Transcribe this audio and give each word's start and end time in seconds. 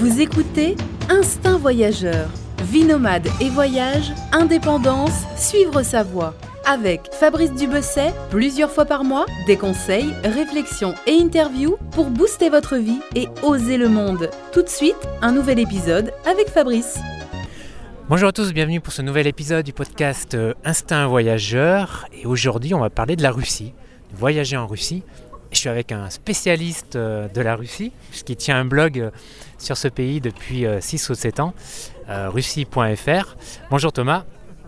Vous 0.00 0.22
écoutez 0.22 0.76
Instinct 1.10 1.58
Voyageur. 1.58 2.30
Vie 2.62 2.84
nomade 2.84 3.28
et 3.38 3.50
voyage, 3.50 4.12
indépendance, 4.32 5.26
suivre 5.36 5.82
sa 5.82 6.02
voie. 6.02 6.34
Avec 6.64 7.12
Fabrice 7.12 7.52
Dubesset, 7.52 8.14
plusieurs 8.30 8.70
fois 8.70 8.86
par 8.86 9.04
mois, 9.04 9.26
des 9.46 9.58
conseils, 9.58 10.14
réflexions 10.24 10.94
et 11.06 11.20
interviews 11.20 11.76
pour 11.90 12.06
booster 12.06 12.48
votre 12.48 12.76
vie 12.76 13.00
et 13.14 13.28
oser 13.42 13.76
le 13.76 13.90
monde. 13.90 14.30
Tout 14.54 14.62
de 14.62 14.70
suite, 14.70 14.96
un 15.20 15.32
nouvel 15.32 15.58
épisode 15.58 16.14
avec 16.24 16.48
Fabrice. 16.48 16.98
Bonjour 18.08 18.30
à 18.30 18.32
tous, 18.32 18.54
bienvenue 18.54 18.80
pour 18.80 18.94
ce 18.94 19.02
nouvel 19.02 19.26
épisode 19.26 19.66
du 19.66 19.74
podcast 19.74 20.34
euh, 20.34 20.54
Instinct 20.64 21.08
Voyageur. 21.08 22.06
Et 22.14 22.24
aujourd'hui, 22.24 22.72
on 22.72 22.80
va 22.80 22.88
parler 22.88 23.16
de 23.16 23.22
la 23.22 23.32
Russie, 23.32 23.74
voyager 24.14 24.56
en 24.56 24.66
Russie. 24.66 25.02
Je 25.52 25.58
suis 25.58 25.68
avec 25.68 25.90
un 25.90 26.10
spécialiste 26.10 26.94
euh, 26.94 27.26
de 27.28 27.40
la 27.40 27.56
Russie, 27.56 27.92
puisqu'il 28.10 28.36
tient 28.36 28.58
un 28.58 28.64
blog 28.64 29.00
euh, 29.00 29.10
sur 29.58 29.76
ce 29.76 29.88
pays 29.88 30.20
depuis 30.20 30.64
6 30.80 31.10
ou 31.10 31.14
7 31.14 31.40
ans, 31.40 31.54
russie.fr. 32.08 33.36
Bonjour 33.70 33.92
Thomas. 33.92 34.24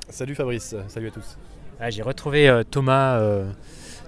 Salut 0.09 0.34
Fabrice, 0.34 0.74
salut 0.88 1.09
à 1.09 1.10
tous. 1.10 1.38
Ah, 1.80 1.90
j'ai 1.90 2.02
retrouvé 2.02 2.62
Thomas 2.70 3.20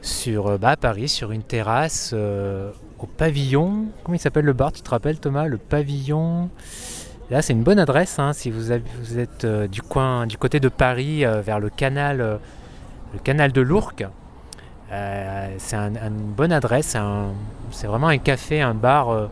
sur 0.03 0.59
bah, 0.59 0.77
Paris, 0.77 1.09
sur 1.09 1.33
une 1.33 1.43
terrasse 1.43 2.13
au 2.13 3.07
pavillon. 3.07 3.87
Comment 4.03 4.17
il 4.17 4.21
s'appelle 4.21 4.45
le 4.45 4.53
bar 4.53 4.73
Tu 4.73 4.83
te 4.83 4.91
rappelles 4.91 5.19
Thomas 5.19 5.47
Le 5.47 5.57
pavillon? 5.57 6.51
Là, 7.31 7.41
c'est 7.41 7.55
une 7.55 7.65
bonne 7.65 7.79
adresse 7.79 8.19
hein, 8.19 8.35
si 8.35 8.51
vous, 8.51 8.71
êtes 8.73 9.47
du 9.47 9.81
coin, 9.81 10.27
du 10.27 10.37
côté 10.37 10.61
de 10.61 10.69
Paris, 10.69 11.25
vers 11.25 11.59
le 11.59 11.71
canal, 11.71 12.19
le 12.19 13.19
canal 13.21 13.53
de 13.53 13.63
l'Ourcq. 13.63 14.07
Euh, 14.95 15.55
c'est 15.59 15.77
une 15.77 16.33
bonne 16.37 16.53
adresse, 16.53 16.97
c'est 17.71 17.87
vraiment 17.87 18.09
un 18.09 18.19
café, 18.19 18.61
un 18.61 18.75
bar 18.75 19.11
euh, 19.11 19.27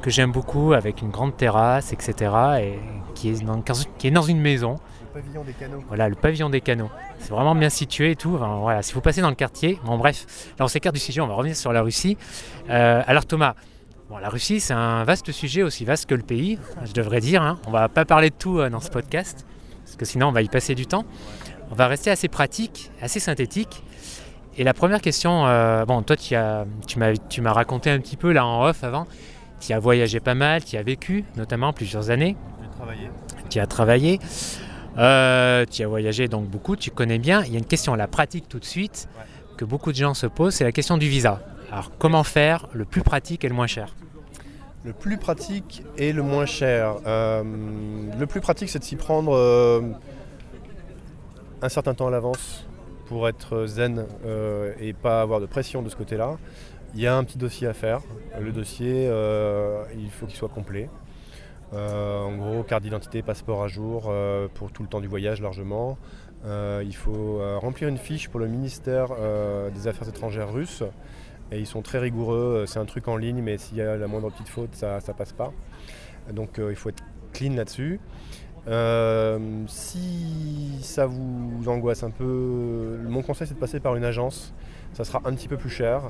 que 0.00 0.10
j'aime 0.10 0.32
beaucoup 0.32 0.72
avec 0.72 1.02
une 1.02 1.10
grande 1.10 1.36
terrasse, 1.36 1.92
etc. 1.92 2.32
Et 2.60 2.78
qui 3.14 3.28
est 3.28 3.44
dans, 3.44 3.62
qui 3.98 4.06
est 4.06 4.10
dans 4.10 4.22
une 4.22 4.40
maison. 4.40 4.76
Le 5.14 5.20
pavillon 5.20 5.44
des 5.44 5.52
canaux. 5.52 5.84
Voilà, 5.88 6.08
le 6.08 6.14
pavillon 6.14 6.50
des 6.50 6.60
canaux. 6.62 6.90
C'est 7.18 7.30
vraiment 7.30 7.54
bien 7.54 7.68
situé 7.68 8.12
et 8.12 8.16
tout. 8.16 8.38
voilà, 8.38 8.82
si 8.82 8.94
vous 8.94 9.02
passez 9.02 9.20
dans 9.20 9.28
le 9.28 9.34
quartier, 9.34 9.78
bon 9.84 9.98
bref, 9.98 10.26
là 10.58 10.64
on 10.64 10.68
s'écarte 10.68 10.94
du 10.94 11.00
sujet, 11.00 11.20
on 11.20 11.26
va 11.26 11.34
revenir 11.34 11.56
sur 11.56 11.72
la 11.72 11.82
Russie. 11.82 12.16
Euh, 12.70 13.02
alors 13.06 13.26
Thomas, 13.26 13.54
bon, 14.08 14.16
la 14.16 14.30
Russie 14.30 14.58
c'est 14.58 14.74
un 14.74 15.04
vaste 15.04 15.32
sujet, 15.32 15.62
aussi 15.62 15.84
vaste 15.84 16.06
que 16.06 16.14
le 16.14 16.22
pays, 16.22 16.58
je 16.84 16.92
devrais 16.92 17.20
dire. 17.20 17.42
Hein. 17.42 17.58
On 17.66 17.70
va 17.70 17.90
pas 17.90 18.06
parler 18.06 18.30
de 18.30 18.36
tout 18.36 18.58
dans 18.70 18.80
ce 18.80 18.90
podcast, 18.90 19.44
parce 19.84 19.96
que 19.96 20.06
sinon 20.06 20.28
on 20.28 20.32
va 20.32 20.40
y 20.40 20.48
passer 20.48 20.74
du 20.74 20.86
temps. 20.86 21.04
On 21.70 21.74
va 21.74 21.88
rester 21.88 22.10
assez 22.10 22.28
pratique, 22.28 22.90
assez 23.00 23.20
synthétique. 23.20 23.82
Et 24.56 24.62
la 24.62 24.72
première 24.72 25.00
question, 25.00 25.46
euh, 25.46 25.84
bon, 25.84 26.02
toi, 26.02 26.16
tu, 26.16 26.36
as, 26.36 26.64
tu, 26.86 26.98
m'as, 27.00 27.16
tu 27.16 27.40
m'as 27.40 27.52
raconté 27.52 27.90
un 27.90 27.98
petit 27.98 28.16
peu 28.16 28.32
là 28.32 28.46
en 28.46 28.64
off 28.64 28.84
avant. 28.84 29.06
Tu 29.58 29.72
as 29.72 29.80
voyagé 29.80 30.20
pas 30.20 30.34
mal, 30.34 30.64
tu 30.64 30.76
as 30.76 30.82
vécu 30.82 31.24
notamment 31.36 31.72
plusieurs 31.72 32.10
années. 32.10 32.36
J'ai 32.62 32.76
travaillé. 32.76 33.10
Tu 33.50 33.58
as 33.58 33.66
travaillé. 33.66 34.20
Euh, 34.96 35.64
tu 35.68 35.82
as 35.82 35.88
voyagé 35.88 36.28
donc 36.28 36.46
beaucoup, 36.46 36.76
tu 36.76 36.92
connais 36.92 37.18
bien. 37.18 37.42
Il 37.44 37.52
y 37.52 37.56
a 37.56 37.58
une 37.58 37.64
question, 37.64 37.96
la 37.96 38.06
pratique 38.06 38.48
tout 38.48 38.60
de 38.60 38.64
suite, 38.64 39.08
que 39.56 39.64
beaucoup 39.64 39.90
de 39.90 39.96
gens 39.96 40.14
se 40.14 40.26
posent, 40.26 40.54
c'est 40.54 40.64
la 40.64 40.72
question 40.72 40.98
du 40.98 41.08
visa. 41.08 41.40
Alors, 41.72 41.90
comment 41.98 42.22
faire 42.22 42.68
le 42.72 42.84
plus 42.84 43.02
pratique 43.02 43.44
et 43.44 43.48
le 43.48 43.54
moins 43.54 43.66
cher? 43.66 43.96
Le 44.84 44.92
plus 44.92 45.16
pratique 45.16 45.82
et 45.98 46.12
le 46.12 46.22
moins 46.22 46.46
cher. 46.46 46.96
Euh, 47.06 47.42
le 48.16 48.26
plus 48.26 48.40
pratique, 48.40 48.68
c'est 48.68 48.78
de 48.78 48.84
s'y 48.84 48.96
prendre 48.96 49.34
un 51.60 51.68
certain 51.68 51.94
temps 51.94 52.06
à 52.06 52.10
l'avance 52.10 52.66
pour 53.06 53.28
être 53.28 53.66
zen 53.66 54.06
euh, 54.24 54.72
et 54.80 54.92
pas 54.92 55.20
avoir 55.20 55.40
de 55.40 55.46
pression 55.46 55.82
de 55.82 55.88
ce 55.88 55.96
côté-là, 55.96 56.36
il 56.94 57.00
y 57.00 57.06
a 57.06 57.16
un 57.16 57.24
petit 57.24 57.38
dossier 57.38 57.66
à 57.66 57.72
faire. 57.72 58.00
Le 58.40 58.52
dossier, 58.52 59.06
euh, 59.08 59.84
il 59.96 60.10
faut 60.10 60.26
qu'il 60.26 60.36
soit 60.36 60.48
complet. 60.48 60.88
Euh, 61.72 62.20
en 62.20 62.36
gros, 62.36 62.62
carte 62.62 62.82
d'identité, 62.82 63.22
passeport 63.22 63.62
à 63.64 63.68
jour 63.68 64.12
pour 64.54 64.70
tout 64.70 64.82
le 64.82 64.88
temps 64.88 65.00
du 65.00 65.08
voyage 65.08 65.40
largement. 65.40 65.98
il 66.44 66.94
faut 66.94 67.40
remplir 67.58 67.88
une 67.88 67.98
fiche 67.98 68.28
pour 68.28 68.38
le 68.38 68.46
ministère 68.46 69.08
des 69.74 69.88
Affaires 69.88 70.08
étrangères 70.08 70.52
russe. 70.52 70.84
Et 71.52 71.58
ils 71.58 71.66
sont 71.66 71.82
très 71.82 71.98
rigoureux. 71.98 72.64
C'est 72.66 72.78
un 72.78 72.86
truc 72.86 73.08
en 73.08 73.16
ligne, 73.16 73.42
mais 73.42 73.58
s'il 73.58 73.78
y 73.78 73.82
a 73.82 73.96
la 73.96 74.06
moindre 74.06 74.30
petite 74.30 74.48
faute, 74.48 74.74
ça 74.74 74.98
ne 75.06 75.12
passe 75.12 75.32
pas. 75.32 75.52
Donc 76.32 76.58
il 76.58 76.76
faut 76.76 76.90
être 76.90 77.02
clean 77.32 77.54
là-dessus. 77.54 77.98
Euh, 78.66 79.38
si 79.66 80.78
ça 80.80 81.06
vous 81.06 81.64
angoisse 81.66 82.02
un 82.02 82.10
peu, 82.10 82.98
mon 83.06 83.22
conseil 83.22 83.46
c'est 83.46 83.54
de 83.54 83.58
passer 83.58 83.80
par 83.80 83.96
une 83.96 84.04
agence. 84.04 84.52
Ça 84.94 85.04
sera 85.04 85.20
un 85.24 85.34
petit 85.34 85.48
peu 85.48 85.56
plus 85.56 85.70
cher, 85.70 86.02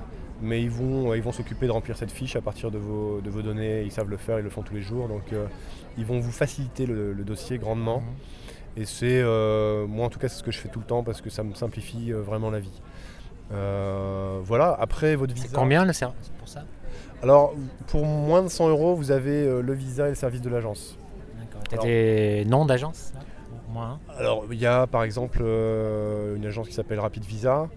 mais 0.43 0.63
ils 0.63 0.71
vont, 0.71 1.15
ils 1.15 1.23
vont 1.23 1.33
s'occuper 1.33 1.67
de 1.67 1.73
remplir 1.73 1.97
cette 1.97 2.11
fiche 2.11 2.37
à 2.37 2.43
partir 2.43 2.71
de 2.71 2.79
vos, 2.79 3.21
de 3.23 3.31
vos 3.31 3.43
données. 3.43 3.83
Ils 3.83 3.91
savent 3.91 4.11
le 4.11 4.19
faire, 4.19 4.39
ils 4.39 4.45
le 4.45 4.51
font 4.51 4.63
tous 4.63 4.75
les 4.75 4.83
jours. 4.83 5.09
Donc 5.09 5.33
euh, 5.33 5.47
ils 5.97 6.05
vont 6.05 6.21
vous 6.21 6.33
faciliter 6.33 6.87
le, 6.87 7.15
dossier 7.25 7.59
grandement. 7.59 8.01
Mhm. 8.01 8.07
Et 8.77 8.85
c'est, 8.85 9.23
euh, 9.23 9.87
moi 9.87 10.07
en 10.07 10.11
tout 10.11 10.19
cas, 10.19 10.29
c'est 10.29 10.39
ce 10.39 10.43
que 10.43 10.51
je 10.51 10.59
fais 10.59 10.69
tout 10.69 10.81
le 10.81 10.85
temps 10.85 11.03
parce 11.03 11.21
que 11.21 11.31
ça 11.31 11.43
me 11.43 11.55
simplifie 11.55 12.13
vraiment 12.13 12.51
la 12.51 12.61
vie. 12.61 12.83
voilà, 13.51 14.77
après 14.79 15.17
votre 15.17 15.35
visa. 15.35 15.49
Combien 15.53 15.85
le 15.85 15.93
service 15.93 16.31
pour 16.39 16.49
ça? 16.49 16.65
Alors, 17.23 17.55
pour 17.87 18.05
moins 18.05 18.43
de 18.43 18.49
100 18.49 18.69
euros, 18.69 18.95
vous 18.95 19.11
avez 19.11 19.63
le 19.63 19.73
visa 19.73 20.07
et 20.07 20.11
le 20.11 20.15
service 20.15 20.43
de 20.43 20.51
l'agence. 20.51 20.99
Tu 21.75 21.81
as 21.81 21.85
des 21.85 22.45
noms 22.47 22.65
d'agences 22.65 23.13
Alors, 24.19 24.45
il 24.51 24.59
y 24.59 24.67
a 24.67 24.87
par 24.87 25.05
exemple 25.05 25.41
euh, 25.43 26.37
une 26.37 26.47
agence 26.47 26.69
qui 26.69 26.75
s'appelle 26.75 27.01
Rapid 27.01 27.25
Visa 27.25 27.69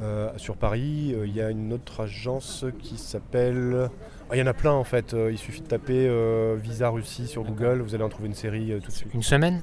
euh, 0.00 0.30
sur 0.36 0.56
Paris. 0.56 1.14
Euh, 1.14 1.26
il 1.26 1.34
y 1.34 1.40
a 1.40 1.50
une 1.50 1.72
autre 1.72 2.00
agence 2.00 2.64
qui 2.80 2.98
s'appelle. 2.98 3.88
Ah, 4.30 4.36
il 4.36 4.38
y 4.38 4.42
en 4.42 4.46
a 4.46 4.54
plein 4.54 4.72
en 4.72 4.84
fait. 4.84 5.14
il 5.30 5.38
suffit 5.38 5.60
de 5.60 5.66
taper 5.66 6.08
Visa 6.56 6.88
Russie 6.88 7.26
sur 7.26 7.42
Google. 7.42 7.82
Vous 7.82 7.94
allez 7.94 8.04
en 8.04 8.08
trouver 8.08 8.28
une 8.28 8.34
série 8.34 8.72
tout 8.82 8.90
de 8.90 8.96
suite. 8.96 9.14
Une 9.14 9.22
semaine 9.22 9.62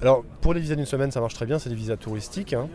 alors 0.00 0.24
pour 0.40 0.52
les 0.52 0.60
visas 0.60 0.74
d'une 0.74 0.84
semaine 0.84 1.12
ça 1.12 1.20
marche 1.20 1.34
très 1.34 1.46
bien, 1.46 1.60
c'est 1.60 1.68
des 1.68 1.76
visas 1.76 1.96
touristiques 1.96 2.54
hein, 2.54 2.68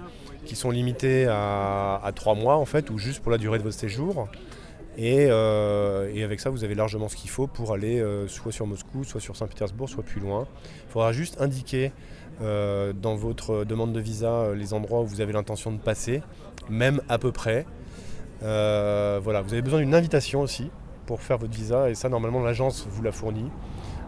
qui 0.45 0.55
sont 0.55 0.71
limités 0.71 1.25
à, 1.29 1.99
à, 2.01 2.13
3 2.13 2.35
mois 2.35 2.55
en 2.55 2.63
fait 2.63 2.89
ou 2.89 2.97
juste 2.97 3.19
pour 3.19 3.33
la 3.33 3.37
durée 3.37 3.57
de 3.57 3.63
votre 3.63 3.75
séjour. 3.75 4.29
Euh, 4.99 6.11
et, 6.13 6.23
avec 6.23 6.39
ça, 6.39 6.49
vous 6.49 6.63
avez 6.63 6.75
largement 6.75 7.07
ce 7.07 7.15
qu'il 7.15 7.29
faut 7.29 7.47
pour 7.47 7.73
aller 7.73 7.99
euh, 7.99 8.27
soit 8.27 8.51
sur 8.51 8.65
Moscou, 8.65 9.03
soit 9.03 9.21
sur 9.21 9.35
Saint-Pétersbourg, 9.35 9.89
soit 9.89 10.03
plus 10.03 10.19
loin. 10.19 10.47
Il 10.87 10.91
faudra 10.91 11.11
juste 11.11 11.39
indiquer 11.39 11.91
euh, 12.41 12.93
dans 12.93 13.15
votre 13.15 13.63
demande 13.63 13.93
de 13.93 13.99
visa 13.99 14.53
les 14.55 14.73
endroits 14.73 15.01
où 15.01 15.05
vous 15.05 15.21
avez 15.21 15.33
l'intention 15.33 15.71
de 15.71 15.77
passer, 15.77 16.21
même 16.69 17.01
à 17.09 17.17
peu 17.17 17.31
près. 17.31 17.65
voilà, 18.41 19.41
vous 19.41 19.53
avez 19.53 19.61
besoin 19.61 19.79
d'une 19.79 19.95
invitation 19.95 20.41
aussi 20.41 20.69
pour 21.05 21.21
faire 21.21 21.37
votre 21.37 21.53
visa, 21.53 21.89
et 21.89 21.95
ça, 21.95 22.09
normalement, 22.09 22.41
l'agence 22.41 22.85
vous 22.89 23.01
la 23.01 23.11
fournit, 23.11 23.49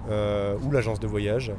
ou 0.10 0.72
l'agence 0.72 1.00
de 1.00 1.08
voyage. 1.08 1.52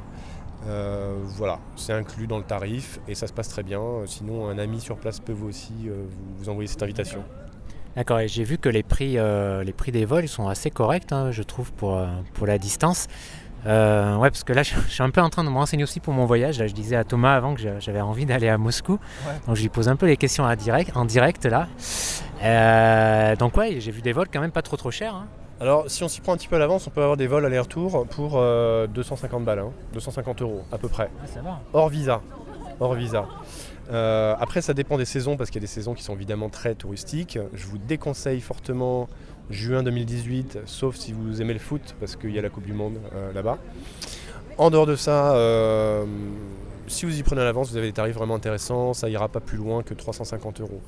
voilà, 0.65 1.59
c'est 1.77 1.93
inclus 1.93 2.27
dans 2.27 2.37
le 2.37 2.43
tarif 2.43 2.99
et 3.07 3.15
ça 3.15 3.27
se 3.27 3.33
passe 3.33 3.49
très 3.49 3.63
bien. 3.63 3.81
Sinon, 4.05 4.47
un 4.49 4.57
ami 4.57 4.79
sur 4.81 4.97
place 4.97 5.19
peut 5.19 5.33
vous 5.33 5.47
aussi 5.47 5.89
vous 6.37 6.49
envoyer 6.49 6.67
cette 6.67 6.83
invitation. 6.83 7.23
D'accord, 7.95 8.19
et 8.19 8.27
j'ai 8.27 8.43
vu 8.43 8.57
que 8.57 8.69
les 8.69 8.83
prix, 8.83 9.17
euh, 9.17 9.63
les 9.63 9.73
prix 9.73 9.91
des 9.91 10.05
vols 10.05 10.27
sont 10.27 10.47
assez 10.47 10.71
corrects, 10.71 11.11
hein, 11.11 11.31
je 11.31 11.43
trouve, 11.43 11.73
pour, 11.73 11.97
euh, 11.97 12.07
pour 12.33 12.47
la 12.47 12.57
distance. 12.57 13.07
Euh, 13.67 14.15
ouais, 14.15 14.29
parce 14.29 14.45
que 14.45 14.53
là, 14.53 14.63
je, 14.63 14.73
suis 14.87 15.03
un 15.03 15.09
peu 15.09 15.21
en 15.21 15.29
train 15.29 15.43
de 15.43 15.49
me 15.49 15.55
renseigner 15.55 15.83
aussi 15.83 15.99
pour 15.99 16.13
mon 16.13 16.25
voyage. 16.25 16.59
Là, 16.59 16.67
je 16.67 16.73
disais 16.73 16.95
à 16.95 17.03
Thomas 17.03 17.35
avant 17.35 17.53
que 17.53 17.61
j'avais 17.79 18.01
envie 18.01 18.25
d'aller 18.25 18.47
à 18.47 18.57
Moscou. 18.57 18.97
Donc, 19.45 19.55
je 19.55 19.61
lui 19.61 19.69
pose 19.69 19.89
un 19.89 19.97
peu 19.97 20.05
les 20.05 20.17
questions 20.17 20.45
à 20.45 20.55
direct, 20.55 20.95
en 20.95 21.05
direct 21.05 21.45
là. 21.45 21.67
donc, 23.35 23.57
ouais, 23.57 23.79
j'ai 23.79 23.91
vu 23.91 24.01
des 24.01 24.13
vols 24.13 24.29
quand 24.31 24.41
même 24.41 24.51
pas 24.51 24.61
trop 24.61 24.77
trop 24.77 24.91
chers. 24.91 25.13
Hein. 25.13 25.27
Alors, 25.59 25.91
si 25.91 26.03
on 26.03 26.07
s'y 26.07 26.21
prend 26.21 26.33
un 26.33 26.37
petit 26.37 26.47
peu 26.47 26.55
à 26.55 26.59
l'avance, 26.59 26.87
on 26.87 26.89
peut 26.89 27.01
avoir 27.01 27.17
des 27.17 27.27
vols 27.27 27.45
aller-retour 27.45 28.07
pour 28.07 28.41
250 28.41 29.43
balles, 29.43 29.63
250 29.93 30.41
hein. 30.41 30.45
euros 30.45 30.63
à 30.71 30.77
peu 30.77 30.87
près. 30.87 31.09
Ah, 31.21 31.27
ça 31.27 31.41
va. 31.41 31.59
Hors 31.73 31.89
visa. 31.89 32.21
Hors 32.79 32.95
visa. 32.95 33.25
Euh, 33.91 34.35
après, 34.39 34.61
ça 34.61 34.73
dépend 34.73 34.97
des 34.97 35.05
saisons 35.05 35.37
parce 35.37 35.49
qu'il 35.49 35.61
y 35.61 35.63
a 35.63 35.67
des 35.67 35.71
saisons 35.71 35.93
qui 35.93 36.03
sont 36.03 36.15
évidemment 36.15 36.49
très 36.49 36.75
touristiques. 36.75 37.37
Je 37.53 37.65
vous 37.65 37.77
déconseille 37.77 38.39
fortement 38.39 39.09
juin 39.49 39.83
2018, 39.83 40.59
sauf 40.65 40.95
si 40.95 41.11
vous 41.11 41.41
aimez 41.41 41.53
le 41.53 41.59
foot 41.59 41.95
parce 41.99 42.15
qu'il 42.15 42.31
y 42.31 42.39
a 42.39 42.41
la 42.41 42.49
Coupe 42.49 42.65
du 42.65 42.73
Monde 42.73 42.99
euh, 43.13 43.33
là-bas. 43.33 43.57
En 44.57 44.69
dehors 44.69 44.85
de 44.85 44.95
ça, 44.95 45.35
euh, 45.35 46.05
si 46.87 47.05
vous 47.05 47.19
y 47.19 47.23
prenez 47.23 47.41
à 47.41 47.45
l'avance, 47.45 47.71
vous 47.71 47.77
avez 47.77 47.87
des 47.87 47.93
tarifs 47.93 48.15
vraiment 48.15 48.35
intéressants. 48.35 48.93
Ça 48.93 49.09
ira 49.09 49.27
pas 49.27 49.41
plus 49.41 49.57
loin 49.57 49.83
que 49.83 49.93
350 49.93 50.61
euros. 50.61 50.81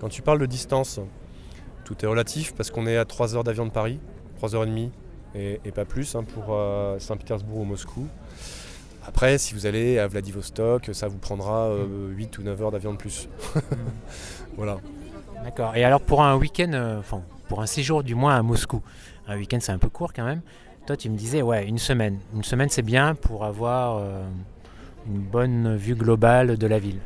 Quand 0.00 0.08
tu 0.08 0.22
parles 0.22 0.40
de 0.40 0.46
distance, 0.46 1.00
tout 1.84 1.96
est 2.02 2.08
relatif 2.08 2.54
parce 2.54 2.70
qu'on 2.70 2.86
est 2.86 2.96
à 2.96 3.04
3 3.04 3.36
heures 3.36 3.44
d'avion 3.44 3.66
de 3.66 3.70
Paris, 3.70 4.00
3 4.36 4.56
heures 4.56 4.64
et 4.64 4.66
demie 4.66 4.90
et, 5.34 5.58
pas 5.72 5.84
plus 5.84 6.16
hein, 6.16 6.24
pour 6.24 6.58
Saint-Pétersbourg 6.98 7.60
ou 7.60 7.64
Moscou. 7.64 8.08
Après, 9.08 9.38
si 9.38 9.54
vous 9.54 9.64
allez 9.64 9.98
à 9.98 10.06
Vladivostok, 10.06 10.90
ça 10.92 11.08
vous 11.08 11.16
prendra 11.16 11.72
8 12.10 12.38
euh, 12.38 12.42
ou 12.42 12.44
9 12.44 12.62
heures 12.62 12.70
d'avion 12.70 12.92
de 12.92 12.98
plus. 12.98 13.26
voilà. 14.56 14.80
D'accord. 15.42 15.74
Et 15.76 15.82
alors 15.82 16.02
pour 16.02 16.22
un 16.22 16.36
week-end, 16.36 16.72
euh, 16.74 16.98
enfin 16.98 17.22
pour 17.48 17.62
un 17.62 17.66
séjour 17.66 18.02
du 18.02 18.14
moins 18.14 18.36
à 18.36 18.42
Moscou, 18.42 18.82
un 19.26 19.38
week-end 19.38 19.60
c'est 19.62 19.72
un 19.72 19.78
peu 19.78 19.88
court 19.88 20.12
quand 20.12 20.26
même. 20.26 20.42
Toi 20.86 20.98
tu 20.98 21.08
me 21.08 21.16
disais 21.16 21.40
ouais 21.40 21.66
une 21.66 21.78
semaine. 21.78 22.18
Une 22.34 22.44
semaine 22.44 22.68
c'est 22.68 22.82
bien 22.82 23.14
pour 23.14 23.46
avoir 23.46 23.96
euh, 23.96 24.22
une 25.06 25.20
bonne 25.20 25.74
vue 25.74 25.94
globale 25.94 26.58
de 26.58 26.66
la 26.66 26.78
ville. 26.78 27.00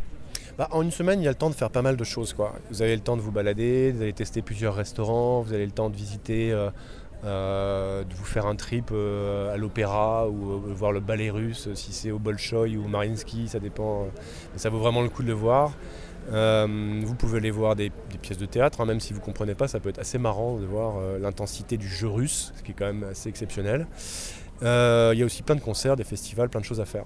Bah, 0.58 0.68
en 0.72 0.82
une 0.82 0.90
semaine, 0.90 1.20
il 1.20 1.24
y 1.24 1.28
a 1.28 1.30
le 1.30 1.36
temps 1.36 1.50
de 1.50 1.54
faire 1.54 1.70
pas 1.70 1.82
mal 1.82 1.96
de 1.96 2.04
choses. 2.04 2.32
Quoi. 2.32 2.52
Vous 2.68 2.82
avez 2.82 2.96
le 2.96 3.00
temps 3.00 3.16
de 3.16 3.22
vous 3.22 3.32
balader, 3.32 3.92
vous 3.92 4.02
allez 4.02 4.12
tester 4.12 4.42
plusieurs 4.42 4.74
restaurants, 4.74 5.40
vous 5.40 5.52
avez 5.52 5.64
le 5.64 5.72
temps 5.72 5.88
de 5.88 5.96
visiter 5.96 6.52
de 7.22 8.14
vous 8.14 8.24
faire 8.24 8.46
un 8.46 8.56
trip 8.56 8.90
à 8.92 9.56
l'opéra 9.56 10.28
ou 10.28 10.60
voir 10.74 10.92
le 10.92 11.00
ballet 11.00 11.30
russe 11.30 11.68
si 11.74 11.92
c'est 11.92 12.10
au 12.10 12.18
Bolchoï 12.18 12.76
ou 12.76 12.84
au 12.84 12.88
Marinsky, 12.88 13.48
ça 13.48 13.60
dépend. 13.60 14.08
ça 14.56 14.70
vaut 14.70 14.78
vraiment 14.78 15.02
le 15.02 15.08
coup 15.08 15.22
de 15.22 15.28
le 15.28 15.34
voir. 15.34 15.72
vous 16.28 17.14
pouvez 17.14 17.38
aller 17.38 17.50
voir 17.50 17.76
des, 17.76 17.90
pièces 18.20 18.38
de 18.38 18.46
théâtre, 18.46 18.80
hein, 18.80 18.86
même 18.86 19.00
si 19.00 19.12
vous 19.12 19.20
ne 19.20 19.24
comprenez 19.24 19.54
pas, 19.54 19.68
ça 19.68 19.80
peut 19.80 19.88
être 19.88 20.00
assez 20.00 20.18
marrant 20.18 20.58
de 20.58 20.66
voir 20.66 20.94
l'intensité 21.20 21.76
du 21.76 21.88
jeu 21.88 22.08
russe, 22.08 22.52
ce 22.56 22.62
qui 22.62 22.72
est 22.72 22.74
quand 22.74 22.86
même 22.86 23.04
assez 23.04 23.28
exceptionnel. 23.28 23.86
Il 24.62 24.66
y 24.66 25.22
a 25.22 25.24
aussi 25.24 25.42
plein 25.42 25.56
de 25.56 25.60
concerts, 25.60 25.96
des 25.96 26.04
festivals, 26.04 26.48
plein 26.48 26.60
de 26.60 26.66
choses 26.66 26.80
à 26.80 26.86
faire. 26.86 27.04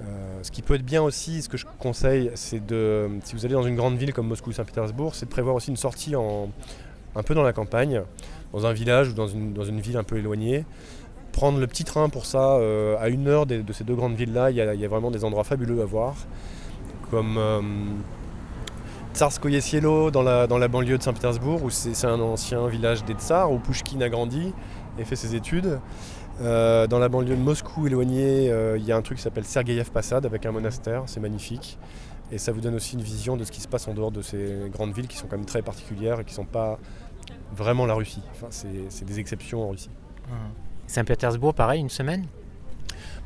Euh, 0.00 0.38
ce 0.42 0.50
qui 0.50 0.62
peut 0.62 0.74
être 0.74 0.84
bien 0.84 1.02
aussi, 1.02 1.42
ce 1.42 1.48
que 1.48 1.56
je 1.56 1.66
conseille, 1.78 2.30
c'est 2.34 2.64
de, 2.64 3.08
si 3.24 3.34
vous 3.34 3.44
allez 3.44 3.54
dans 3.54 3.62
une 3.62 3.76
grande 3.76 3.96
ville 3.96 4.12
comme 4.12 4.28
Moscou 4.28 4.50
ou 4.50 4.52
Saint-Pétersbourg, 4.52 5.14
c'est 5.14 5.26
de 5.26 5.30
prévoir 5.30 5.56
aussi 5.56 5.70
une 5.70 5.76
sortie 5.76 6.14
un 6.14 7.22
peu 7.22 7.34
dans 7.34 7.42
la 7.42 7.52
campagne, 7.52 8.02
dans 8.52 8.66
un 8.66 8.72
village 8.72 9.08
ou 9.10 9.12
dans 9.12 9.28
une, 9.28 9.52
dans 9.52 9.64
une 9.64 9.80
ville 9.80 9.96
un 9.96 10.04
peu 10.04 10.18
éloignée. 10.18 10.64
Prendre 11.32 11.58
le 11.58 11.66
petit 11.66 11.84
train 11.84 12.08
pour 12.08 12.26
ça, 12.26 12.56
euh, 12.56 12.96
à 12.98 13.08
une 13.08 13.28
heure 13.28 13.46
de, 13.46 13.62
ces 13.72 13.84
deux 13.84 13.94
grandes 13.94 14.14
villes-là, 14.14 14.50
il 14.50 14.56
y, 14.56 14.60
a 14.60 14.88
vraiment 14.88 15.10
des 15.10 15.24
endroits 15.24 15.44
fabuleux 15.44 15.82
à 15.82 15.84
voir, 15.84 16.14
comme 17.10 17.36
euh, 17.38 17.60
Tsarskoye 19.14 19.60
Sielo 19.60 20.10
dans 20.10 20.22
la, 20.22 20.46
dans 20.46 20.58
la 20.58 20.68
banlieue 20.68 20.98
de 20.98 21.02
Saint-Pétersbourg, 21.02 21.62
où 21.62 21.70
c'est 21.70 22.06
un 22.06 22.20
ancien 22.20 22.66
village 22.66 23.04
des 23.04 23.14
Tsars, 23.14 23.52
où 23.52 23.58
Pushkin 23.58 24.00
a 24.00 24.08
grandi 24.08 24.52
et 24.98 25.04
fait 25.04 25.16
ses 25.16 25.34
études. 25.34 25.78
Euh, 26.40 26.86
dans 26.86 27.00
la 27.00 27.08
banlieue 27.08 27.34
de 27.34 27.40
Moscou 27.40 27.88
éloignée, 27.88 28.50
euh, 28.50 28.78
il 28.78 28.84
y 28.84 28.92
a 28.92 28.96
un 28.96 29.02
truc 29.02 29.18
qui 29.18 29.24
s'appelle 29.24 29.44
Sergeyev 29.44 29.90
Passad 29.90 30.24
avec 30.24 30.46
un 30.46 30.52
monastère, 30.52 31.02
c'est 31.06 31.20
magnifique. 31.20 31.78
Et 32.30 32.38
ça 32.38 32.52
vous 32.52 32.60
donne 32.60 32.74
aussi 32.74 32.94
une 32.94 33.02
vision 33.02 33.36
de 33.36 33.44
ce 33.44 33.50
qui 33.50 33.60
se 33.60 33.66
passe 33.66 33.88
en 33.88 33.94
dehors 33.94 34.12
de 34.12 34.22
ces 34.22 34.70
grandes 34.70 34.92
villes 34.92 35.08
qui 35.08 35.16
sont 35.16 35.26
quand 35.26 35.36
même 35.36 35.46
très 35.46 35.62
particulières 35.62 36.20
et 36.20 36.24
qui 36.24 36.32
ne 36.32 36.36
sont 36.36 36.44
pas 36.44 36.78
vraiment 37.54 37.86
la 37.86 37.94
Russie. 37.94 38.22
Enfin, 38.32 38.48
c'est 38.50 39.04
des 39.04 39.18
exceptions 39.20 39.62
en 39.62 39.70
Russie. 39.70 39.90
Mmh. 40.28 40.32
Saint-Pétersbourg, 40.86 41.54
pareil, 41.54 41.80
une 41.80 41.90
semaine? 41.90 42.26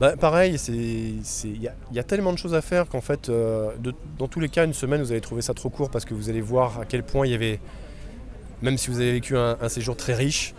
Bah, 0.01 0.17
Pareil, 0.17 0.57
il 0.69 1.63
y, 1.93 1.99
a 1.99 2.03
tellement 2.03 2.33
de 2.33 2.39
choses 2.39 2.55
à 2.55 2.63
faire 2.63 2.89
qu'en 2.89 3.01
fait, 3.01 3.29
euh, 3.29 3.71
dans 4.19 4.29
tous 4.29 4.41
les 4.41 4.49
cas, 4.49 4.65
une 4.65 4.73
semaine, 4.73 5.03
vous 5.03 5.13
allez 5.13 5.21
trouver 5.21 5.43
ça 5.43 5.55
trop 5.55 5.71
court 5.71 5.91
parce 5.91 6.05
que 6.05 6.15
vous 6.15 6.29
allez 6.29 6.41
voir 6.41 6.81
à 6.81 6.85
quel 6.85 7.03
point 7.05 7.27
il 7.27 7.33
y 7.33 7.35
avait, 7.35 7.61
même 8.63 8.79
si 8.79 8.91
vous 8.91 9.01
avez 9.01 9.13
vécu 9.13 9.37
un 9.37 9.69
séjour 9.69 9.97
très 9.97 10.15
riche, 10.15 10.55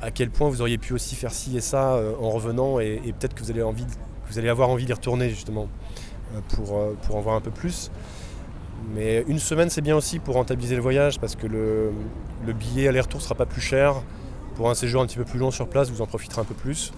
à 0.00 0.10
quel 0.10 0.30
point 0.30 0.48
vous 0.48 0.60
auriez 0.60 0.78
pu 0.78 0.92
aussi 0.92 1.14
faire 1.16 1.32
ci 1.32 1.56
et 1.56 1.60
ça 1.60 1.94
euh, 1.94 2.14
en 2.20 2.30
revenant 2.30 2.78
et, 2.80 3.00
peut-être 3.18 3.34
que 3.34 3.42
vous 3.42 3.50
allez, 3.50 3.62
envie 3.62 3.84
vous 4.30 4.38
allez 4.38 4.48
avoir 4.48 4.68
envie 4.68 4.84
d'y 4.84 4.92
retourner 4.92 5.30
justement 5.30 5.68
euh, 6.34 6.40
pour, 6.48 6.80
pour 7.02 7.16
en 7.16 7.20
voir 7.20 7.34
un 7.34 7.40
peu 7.40 7.50
plus. 7.50 7.90
Mais 8.94 9.24
une 9.28 9.38
semaine 9.38 9.70
c'est 9.70 9.80
bien 9.80 9.96
aussi 9.96 10.18
pour 10.18 10.34
rentabiliser 10.34 10.76
le 10.76 10.82
voyage 10.82 11.20
parce 11.20 11.36
que 11.36 11.46
le, 11.46 11.92
billet 12.52 12.88
aller-retour 12.88 13.20
sera 13.20 13.34
pas 13.34 13.46
plus 13.46 13.60
cher. 13.60 13.94
Pour 14.56 14.70
un 14.70 14.74
séjour 14.74 15.02
un 15.02 15.06
petit 15.06 15.18
peu 15.18 15.24
plus 15.24 15.38
long 15.38 15.50
sur 15.50 15.68
place, 15.68 15.90
vous 15.90 16.02
en 16.02 16.06
profiterez 16.06 16.40
un 16.40 16.44
peu 16.44 16.54
plus. 16.54 16.92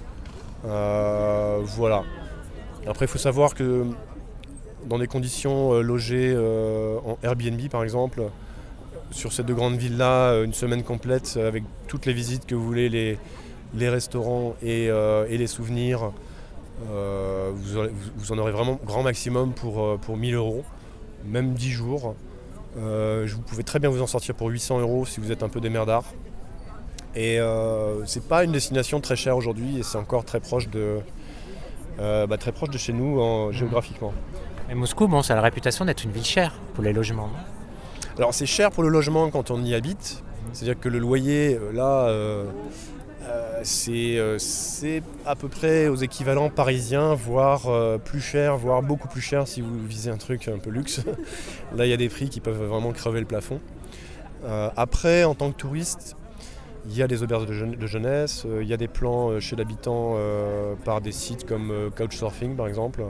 voilà. 0.63 2.05
Après 2.87 3.05
il 3.05 3.09
faut 3.09 3.19
savoir 3.19 3.55
que 3.55 3.85
dans 4.87 4.99
des 4.99 5.07
conditions 5.07 5.81
logées 5.81 6.37
en 6.37 7.19
Airbnb 7.23 7.69
par 7.69 7.83
exemple, 7.83 8.23
sur 9.11 9.33
ces 9.33 9.43
deux 9.43 9.55
grandes 9.55 9.77
villes-là 9.77 10.33
euh, 10.33 10.45
une 10.45 10.53
semaine 10.53 10.83
complète 10.83 11.37
avec 11.37 11.65
toutes 11.89 12.07
les 12.07 12.13
visites 12.13 12.47
que 12.47 12.55
vous 12.55 12.65
voulez, 12.65 12.89
les, 12.89 13.89
restaurants 13.89 14.55
et, 14.63 14.89
euh, 14.89 15.27
les 15.27 15.47
souvenirs. 15.47 16.13
Euh, 16.91 17.51
vous, 17.55 18.33
en 18.33 18.39
aurez 18.39 18.53
vraiment 18.53 18.79
grand 18.85 19.03
maximum 19.03 19.53
pour, 19.53 19.99
pour 19.99 20.17
1000 20.17 20.35
euros, 20.35 20.65
même 21.25 21.55
10 21.55 21.71
jours. 21.71 22.15
vous 22.77 23.43
pouvez 23.47 23.65
très 23.65 23.79
bien 23.79 23.91
vous 23.91 24.03
en 24.03 24.07
sortir 24.07 24.35
pour 24.35 24.49
800 24.49 24.81
euros 24.81 25.07
si 25.07 25.21
vous 25.21 25.33
êtes 25.33 25.43
un 25.43 25.49
peu 25.49 25.61
démerdard. 25.61 26.05
Et 27.15 27.39
c'est 28.07 28.27
pas 28.27 28.45
une 28.45 28.53
destination 28.53 29.01
très 29.01 29.17
chère 29.17 29.37
aujourd'hui 29.37 29.79
et 29.79 29.83
c'est 29.83 29.99
encore 29.99 30.25
très 30.25 30.41
proche 30.41 30.69
de, 30.69 31.01
bah, 31.99 32.37
très 32.39 32.53
proche 32.53 32.71
de 32.71 32.79
chez 32.79 32.93
nous 32.93 33.21
en, 33.21 33.53
géographiquement. 33.53 34.13
Et 34.71 34.75
Moscou, 34.75 35.09
bon, 35.09 35.23
ça 35.23 35.33
a 35.33 35.37
la 35.37 35.43
réputation 35.43 35.85
d'être 35.85 36.05
une 36.05 36.13
ville 36.13 36.25
chère 36.25 36.53
pour 36.75 36.85
les 36.85 36.93
logements. 36.93 37.31
Alors 38.17 38.35
c'est 38.35 38.47
cher 38.47 38.71
pour 38.71 38.83
le 38.83 38.89
logement 38.89 39.31
quand 39.31 39.51
on 39.51 39.63
y 39.65 39.75
habite, 39.75 40.23
c'est-à-dire 40.53 40.79
que 40.79 40.89
le 40.89 40.99
loyer, 40.99 41.55
euh, 41.55 41.73
là, 41.73 42.07
euh, 42.09 42.45
euh, 42.45 42.51
c'est 43.63 45.03
à 45.27 45.37
peu 45.37 45.49
près 45.49 45.89
aux 45.89 45.97
équivalents 45.97 46.51
parisiens, 46.51 47.15
voire 47.15 47.69
plus 48.01 48.21
cher, 48.21 48.57
voire 48.57 48.83
beaucoup 48.83 49.09
plus 49.09 49.21
cher 49.21 49.47
si 49.47 49.61
vous 49.61 49.87
visez 49.87 50.11
un 50.11 50.17
truc 50.17 50.49
un 50.49 50.59
peu 50.59 50.71
luxe. 50.71 51.03
là, 51.77 51.87
il 51.87 51.91
y 51.91 51.93
a 51.93 51.97
des 51.97 52.09
prix 52.09 52.29
qui 52.29 52.41
peuvent 52.41 52.65
vraiment 52.65 52.93
crever 52.93 53.21
le 53.21 53.27
plafond. 53.27 53.61
après, 54.77 55.25
en 55.25 55.35
tant 55.35 55.51
que 55.51 55.57
touriste, 55.57 56.17
il 56.87 56.97
y 56.97 57.03
a 57.03 57.07
des 57.07 57.23
auberges 57.23 57.47
de, 57.47 57.87
jeunesse, 57.87 58.47
il 58.61 58.67
y 58.67 58.73
a 58.73 58.77
des 58.77 58.89
plans 58.89 59.39
chez 59.41 59.57
l'habitant 59.57 60.17
par 60.85 61.01
des 61.01 61.13
sites 61.13 61.47
comme 61.47 61.91
Couchsurfing 61.97 62.57
par 62.57 62.67
exemple. 62.69 63.05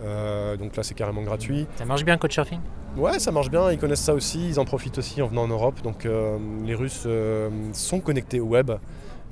donc 0.00 0.76
là, 0.76 0.82
c'est 0.82 0.94
carrément 0.94 1.22
gratuit. 1.22 1.66
Ça 1.76 1.84
marche 1.84 2.04
bien 2.04 2.16
Couchsurfing? 2.16 2.60
Ouais, 2.96 3.18
ça 3.18 3.32
marche 3.32 3.50
bien, 3.50 3.72
ils 3.72 3.78
connaissent 3.78 4.02
ça 4.02 4.14
aussi, 4.14 4.50
ils 4.50 4.60
en 4.60 4.64
profitent 4.64 4.98
aussi 4.98 5.20
en 5.20 5.26
venant 5.26 5.42
en 5.42 5.48
Europe. 5.48 5.82
Donc 5.82 6.06
euh, 6.06 6.38
les 6.64 6.76
Russes 6.76 7.02
euh, 7.06 7.50
sont 7.72 7.98
connectés 7.98 8.38
au 8.38 8.46
web 8.46 8.70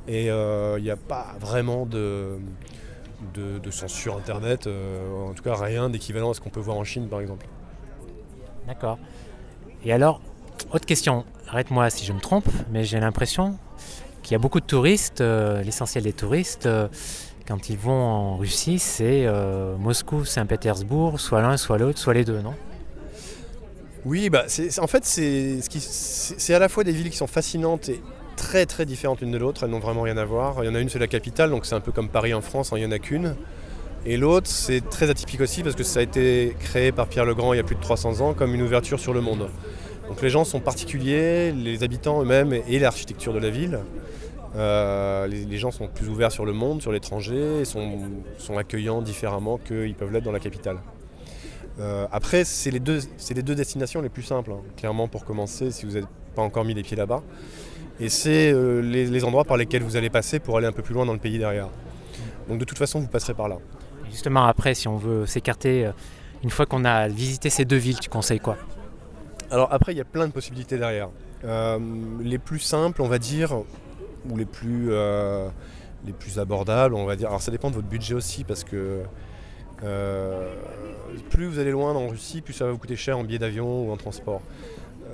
et 0.08 0.30
euh, 0.30 0.78
il 0.78 0.84
n'y 0.84 0.90
a 0.90 0.96
pas 0.96 1.34
vraiment 1.40 1.86
de, 1.86 2.38
de, 3.34 3.70
censure 3.70 4.16
Internet, 4.16 4.66
en 4.66 5.32
tout 5.32 5.42
cas 5.42 5.54
rien 5.54 5.88
d'équivalent 5.88 6.30
à 6.30 6.34
ce 6.34 6.40
qu'on 6.40 6.50
peut 6.50 6.60
voir 6.60 6.76
en 6.76 6.84
Chine 6.84 7.08
par 7.08 7.20
exemple. 7.20 7.46
D'accord. 8.66 8.98
Et 9.84 9.92
alors, 9.92 10.20
autre 10.72 10.86
question, 10.86 11.24
arrête-moi 11.48 11.90
si 11.90 12.04
je 12.04 12.12
me 12.12 12.20
trompe, 12.20 12.48
mais 12.70 12.84
j'ai 12.84 13.00
l'impression 13.00 13.58
qu'il 14.22 14.32
y 14.32 14.34
a 14.36 14.38
beaucoup 14.38 14.60
de 14.60 14.66
touristes, 14.66 15.20
l'essentiel 15.20 16.04
des 16.04 16.12
touristes, 16.12 16.68
quand 17.46 17.68
ils 17.70 17.78
vont 17.78 17.92
en 17.92 18.36
Russie, 18.36 18.78
c'est 18.78 19.26
Moscou, 19.78 20.24
Saint-Pétersbourg, 20.24 21.18
soit 21.18 21.42
l'un, 21.42 21.56
soit 21.56 21.78
l'autre, 21.78 21.98
soit 21.98 22.14
les 22.14 22.24
deux, 22.24 22.40
non? 22.40 22.54
Oui, 24.04 24.30
bah, 24.30 24.46
en 24.78 24.86
fait, 24.86 25.04
c'est 25.04 26.54
à 26.54 26.58
la 26.58 26.68
fois 26.68 26.84
des 26.84 26.92
villes 26.92 27.10
qui 27.10 27.16
sont 27.16 27.26
fascinantes 27.26 27.88
et 27.88 28.00
très 28.52 28.66
très 28.66 28.84
différentes 28.84 29.22
l'une 29.22 29.30
de 29.30 29.38
l'autre. 29.38 29.64
Elles 29.64 29.70
n'ont 29.70 29.78
vraiment 29.78 30.02
rien 30.02 30.18
à 30.18 30.26
voir. 30.26 30.62
Il 30.62 30.66
y 30.66 30.68
en 30.68 30.74
a 30.74 30.80
une, 30.80 30.90
c'est 30.90 30.98
la 30.98 31.06
capitale, 31.06 31.48
donc 31.48 31.64
c'est 31.64 31.74
un 31.74 31.80
peu 31.80 31.90
comme 31.90 32.10
Paris 32.10 32.34
en 32.34 32.42
France, 32.42 32.70
hein, 32.70 32.76
il 32.76 32.80
n'y 32.80 32.86
en 32.86 32.90
a 32.90 32.98
qu'une. 32.98 33.34
Et 34.04 34.18
l'autre, 34.18 34.46
c'est 34.46 34.86
très 34.90 35.08
atypique 35.08 35.40
aussi 35.40 35.62
parce 35.62 35.74
que 35.74 35.82
ça 35.82 36.00
a 36.00 36.02
été 36.02 36.54
créé 36.60 36.92
par 36.92 37.06
Pierre 37.06 37.24
le 37.24 37.34
Grand 37.34 37.54
il 37.54 37.56
y 37.56 37.60
a 37.60 37.62
plus 37.62 37.76
de 37.76 37.80
300 37.80 38.20
ans 38.20 38.34
comme 38.34 38.54
une 38.54 38.60
ouverture 38.60 39.00
sur 39.00 39.14
le 39.14 39.22
monde. 39.22 39.48
Donc 40.06 40.20
les 40.20 40.28
gens 40.28 40.44
sont 40.44 40.60
particuliers, 40.60 41.50
les 41.52 41.82
habitants 41.82 42.20
eux-mêmes 42.20 42.52
et 42.68 42.78
l'architecture 42.78 43.32
de 43.32 43.38
la 43.38 43.48
ville. 43.48 43.78
Euh, 44.54 45.26
les, 45.26 45.56
gens 45.56 45.70
sont 45.70 45.88
plus 45.88 46.10
ouverts 46.10 46.30
sur 46.30 46.44
le 46.44 46.52
monde, 46.52 46.82
sur 46.82 46.92
l'étranger, 46.92 47.64
sont, 47.64 48.00
sont 48.36 48.58
accueillants 48.58 49.00
différemment 49.00 49.56
qu'ils 49.56 49.94
peuvent 49.94 50.12
l'être 50.12 50.24
dans 50.24 50.30
la 50.30 50.40
capitale. 50.40 50.76
Euh, 51.80 52.06
après, 52.12 52.44
c'est 52.44 52.70
les, 52.70 52.80
deux, 52.80 53.00
les 53.34 53.42
deux 53.42 53.54
destinations 53.54 54.02
les 54.02 54.10
plus 54.10 54.24
simples, 54.24 54.52
hein, 54.52 54.60
clairement 54.76 55.08
pour 55.08 55.24
commencer, 55.24 55.70
si 55.70 55.86
vous 55.86 55.92
n'avez 55.92 56.06
pas 56.36 56.42
encore 56.42 56.66
mis 56.66 56.74
les 56.74 56.82
pieds 56.82 56.98
là-bas. 56.98 57.22
Et 58.00 58.08
c'est 58.08 58.52
euh, 58.52 58.80
les, 58.80 59.24
endroits 59.24 59.44
par 59.44 59.56
lesquels 59.56 59.82
vous 59.82 59.96
allez 59.96 60.10
passer 60.10 60.38
pour 60.38 60.56
aller 60.56 60.66
un 60.66 60.72
peu 60.72 60.82
plus 60.82 60.94
loin 60.94 61.06
dans 61.06 61.12
le 61.12 61.18
pays 61.18 61.38
derrière. 61.38 61.68
Donc 62.48 62.58
de 62.58 62.64
toute 62.64 62.78
façon, 62.78 63.00
vous 63.00 63.06
passerez 63.06 63.34
par 63.34 63.48
là. 63.48 63.58
Justement, 64.10 64.44
après, 64.44 64.74
si 64.74 64.88
on 64.88 64.96
veut 64.96 65.26
s'écarter, 65.26 65.86
euh, 65.86 65.92
une 66.42 66.50
fois 66.50 66.66
qu'on 66.66 66.84
a 66.84 67.08
visité 67.08 67.50
ces 67.50 67.64
deux 67.64 67.76
villes, 67.76 68.00
tu 68.00 68.10
conseilles 68.10 68.40
quoi? 68.40 68.56
Alors 69.50 69.68
après, 69.72 69.92
il 69.92 69.98
y 69.98 70.00
a 70.00 70.04
plein 70.04 70.26
de 70.26 70.32
possibilités 70.32 70.78
derrière. 70.78 71.08
les 72.22 72.38
plus 72.38 72.58
simples, 72.58 73.02
on 73.02 73.08
va 73.08 73.18
dire, 73.18 73.54
ou 74.28 74.36
les 74.36 74.46
plus, 74.46 74.90
les 76.06 76.12
plus 76.12 76.38
abordables, 76.38 76.94
on 76.94 77.04
va 77.04 77.16
dire. 77.16 77.28
Alors 77.28 77.42
ça 77.42 77.50
dépend 77.50 77.70
de 77.70 77.74
votre 77.74 77.88
budget 77.88 78.14
aussi, 78.14 78.44
parce 78.44 78.64
que 78.64 79.02
euh, 79.84 80.54
plus 81.30 81.46
vous 81.46 81.58
allez 81.58 81.72
loin 81.72 81.94
en 81.94 82.08
Russie, 82.08 82.40
plus 82.40 82.52
ça 82.52 82.64
va 82.64 82.70
vous 82.70 82.78
coûter 82.78 82.96
cher 82.96 83.18
en 83.18 83.24
billet 83.24 83.38
d'avion 83.38 83.86
ou 83.86 83.92
en 83.92 83.96
transport. 83.96 84.40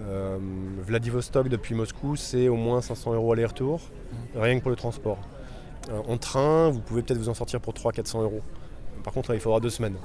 Euh, 0.01 0.39
Vladivostok 0.87 1.49
depuis 1.49 1.75
Moscou, 1.75 2.17
c'est 2.17 2.49
au 2.49 2.57
moins 2.57 2.81
500 2.81 3.15
euros 3.15 3.33
aller-retour, 3.33 3.81
rien 4.35 4.59
que 4.59 4.63
pour 4.63 4.71
le 4.71 4.77
transport. 4.77 5.19
Euh, 5.91 6.01
en 6.07 6.19
train, 6.19 6.71
vous 6.71 6.81
pouvez 6.81 7.03
peut-être 7.03 7.19
vous 7.19 7.29
en 7.29 7.35
sortir 7.35 7.61
pour 7.61 7.75
300-400 7.75 8.23
euros. 8.23 8.43
Par 9.05 9.13
contre, 9.13 9.35
il 9.35 9.41
faudra 9.41 9.61
deux 9.61 9.71
semaines. 9.71 9.97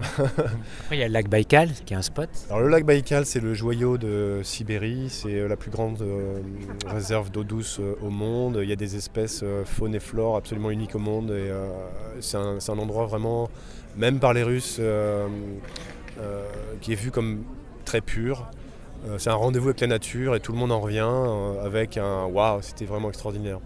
Après, 0.00 0.96
il 0.96 0.98
y 0.98 1.02
a 1.02 1.08
le 1.08 1.12
lac 1.12 1.28
Baïkal 1.28 1.70
qui 1.84 1.92
est 1.92 1.96
un 1.96 2.02
spot. 2.02 2.28
Alors, 2.48 2.62
le 2.62 2.68
lac 2.68 2.84
Baïkal, 2.84 3.26
c'est 3.26 3.40
le 3.40 3.52
joyau 3.52 3.98
de 3.98 4.40
Sibérie. 4.42 5.08
C'est 5.10 5.46
la 5.48 5.56
plus 5.56 5.70
grande 5.70 6.02
réserve 6.86 7.30
d'eau 7.30 7.42
douce 7.42 7.80
au 8.00 8.08
monde. 8.08 8.60
Il 8.62 8.68
y 8.68 8.72
a 8.72 8.76
des 8.76 8.96
espèces 8.96 9.44
faune 9.64 9.94
et 9.94 10.00
flore 10.00 10.36
absolument 10.36 10.70
uniques 10.70 10.94
au 10.94 11.00
monde. 11.00 11.32
Et 11.32 11.50
c'est 12.20 12.36
un, 12.36 12.58
un, 12.66 12.78
endroit 12.78 13.06
vraiment 13.06 13.50
même 13.96 14.18
par 14.20 14.32
les 14.32 14.42
Russes, 14.42 14.76
euh, 14.80 15.28
euh, 16.20 16.48
qui 16.80 16.92
est 16.92 16.96
vu 16.96 17.10
comme 17.10 17.44
très 17.84 18.00
pur. 18.00 18.50
Euh, 19.04 19.18
c'est 19.18 19.30
un 19.30 19.34
rendez-vous 19.34 19.68
avec 19.68 19.80
la 19.80 19.86
nature 19.88 20.34
et 20.36 20.40
tout 20.40 20.52
le 20.52 20.58
monde 20.58 20.72
en 20.72 20.80
revient 20.80 21.08
avec 21.64 21.96
un 21.96 22.24
waouh, 22.26 22.60
c'était 22.62 22.84
vraiment 22.84 23.08
extraordinaire. 23.08 23.58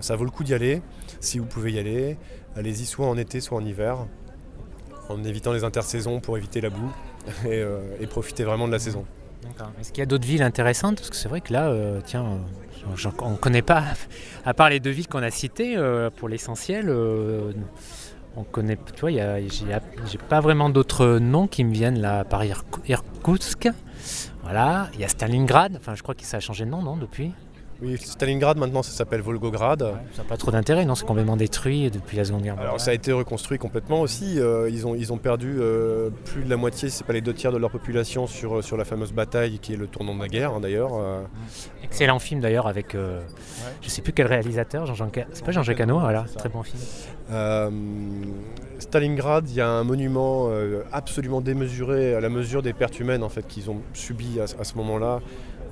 Ça 0.00 0.16
vaut 0.16 0.24
le 0.24 0.30
coup 0.30 0.44
d'y 0.44 0.54
aller, 0.54 0.82
si 1.20 1.38
vous 1.38 1.46
pouvez 1.46 1.72
y 1.72 1.78
aller. 1.78 2.16
Allez-y 2.56 2.86
soit 2.86 3.06
en 3.06 3.16
été, 3.16 3.40
soit 3.40 3.58
en 3.58 3.64
hiver, 3.64 4.06
en 5.08 5.22
évitant 5.24 5.52
les 5.52 5.64
intersaisons 5.64 6.20
pour 6.20 6.36
éviter 6.36 6.60
la 6.60 6.70
boue 6.70 6.90
et, 7.48 8.06
profiter 8.06 8.44
vraiment 8.44 8.66
de 8.66 8.72
la 8.72 8.78
saison. 8.78 9.04
Est-ce 9.80 9.90
qu'il 9.90 10.00
y 10.00 10.02
a 10.02 10.06
d'autres 10.06 10.26
villes 10.26 10.42
intéressantes? 10.42 10.96
Parce 10.96 11.10
que 11.10 11.16
c'est 11.16 11.28
vrai 11.28 11.40
que 11.40 11.52
là, 11.52 11.68
euh, 11.68 12.00
tiens, 12.04 12.24
euh, 12.24 13.08
on 13.20 13.30
ne 13.30 13.36
connaît 13.36 13.62
pas, 13.62 13.84
à 14.44 14.54
part 14.54 14.70
les 14.70 14.80
deux 14.80 14.90
villes 14.90 15.08
qu'on 15.08 15.22
a 15.22 15.30
citées, 15.30 15.76
euh, 15.76 16.10
pour 16.10 16.28
l'essentiel, 16.28 16.86
euh, 16.88 17.52
on 18.36 18.42
connaît, 18.42 18.78
tu 18.94 19.00
vois, 19.00 19.10
j'ai 19.10 20.18
pas 20.28 20.40
vraiment 20.40 20.68
d'autres 20.68 21.18
noms 21.18 21.46
qui 21.46 21.64
me 21.64 21.72
viennent 21.72 22.00
là, 22.00 22.24
par 22.24 22.44
Irk- 22.44 22.80
Irkoutsk. 22.86 23.68
Voilà, 24.48 24.86
il 24.94 25.00
y 25.00 25.04
a 25.04 25.08
Stalingrad, 25.08 25.74
enfin 25.76 25.96
je 25.96 26.04
crois 26.04 26.14
que 26.14 26.22
ça 26.22 26.36
a 26.36 26.40
changé 26.40 26.64
de 26.64 26.70
nom, 26.70 26.80
non, 26.80 26.96
depuis? 26.96 27.32
Oui, 27.82 27.98
Stalingrad 27.98 28.56
maintenant 28.56 28.82
ça 28.82 28.90
s'appelle 28.92 29.20
Volgograd. 29.20 29.80
Ça 30.14 30.22
n'a 30.22 30.28
pas 30.28 30.36
trop 30.36 30.50
d'intérêt, 30.50 30.84
non 30.86 30.94
C'est 30.94 31.04
complètement 31.04 31.36
détruit 31.36 31.90
depuis 31.90 32.16
la 32.16 32.24
Seconde 32.24 32.42
Guerre 32.42 32.54
mondiale. 32.54 32.68
Alors 32.68 32.80
ça 32.80 32.90
a 32.90 32.94
été 32.94 33.12
reconstruit 33.12 33.58
complètement 33.58 34.00
aussi. 34.00 34.40
euh, 34.40 34.68
ils, 34.70 34.86
ont, 34.86 34.94
ils 34.94 35.12
ont 35.12 35.18
perdu 35.18 35.56
euh, 35.58 36.08
plus 36.24 36.42
de 36.44 36.50
la 36.50 36.56
moitié, 36.56 36.88
c'est 36.88 37.04
pas 37.04 37.12
les 37.12 37.20
deux 37.20 37.34
tiers 37.34 37.52
de 37.52 37.58
leur 37.58 37.70
population 37.70 38.26
sur, 38.26 38.64
sur 38.64 38.76
la 38.76 38.84
fameuse 38.84 39.12
bataille 39.12 39.58
qui 39.58 39.74
est 39.74 39.76
le 39.76 39.86
tournant 39.88 40.14
de 40.14 40.20
la 40.20 40.28
guerre 40.28 40.52
hein, 40.54 40.60
d'ailleurs. 40.60 40.94
euh. 40.94 41.22
Excellent 41.84 42.18
film 42.18 42.40
d'ailleurs 42.40 42.66
avec, 42.66 42.94
euh, 42.94 43.20
je 43.82 43.88
sais 43.90 44.00
plus 44.02 44.12
quel 44.12 44.26
réalisateur, 44.26 44.86
Jean-Jean 44.86 45.10
c'est 45.32 45.44
pas 45.44 45.52
Jean-Jacques 45.52 45.80
Hano, 45.80 45.98
voilà, 46.00 46.24
très 46.36 46.48
bon 46.48 46.62
film. 46.62 46.82
Euh, 47.30 47.70
Stalingrad, 48.78 49.48
il 49.48 49.54
y 49.56 49.60
a 49.60 49.68
un 49.68 49.84
monument 49.84 50.48
euh, 50.50 50.82
absolument 50.92 51.40
démesuré 51.40 52.14
à 52.14 52.20
la 52.20 52.28
mesure 52.28 52.62
des 52.62 52.72
pertes 52.72 53.00
humaines 53.00 53.22
en 53.22 53.28
fait 53.28 53.46
qu'ils 53.46 53.70
ont 53.70 53.80
subies 53.94 54.40
à, 54.40 54.44
à 54.44 54.64
ce 54.64 54.74
moment-là, 54.76 55.20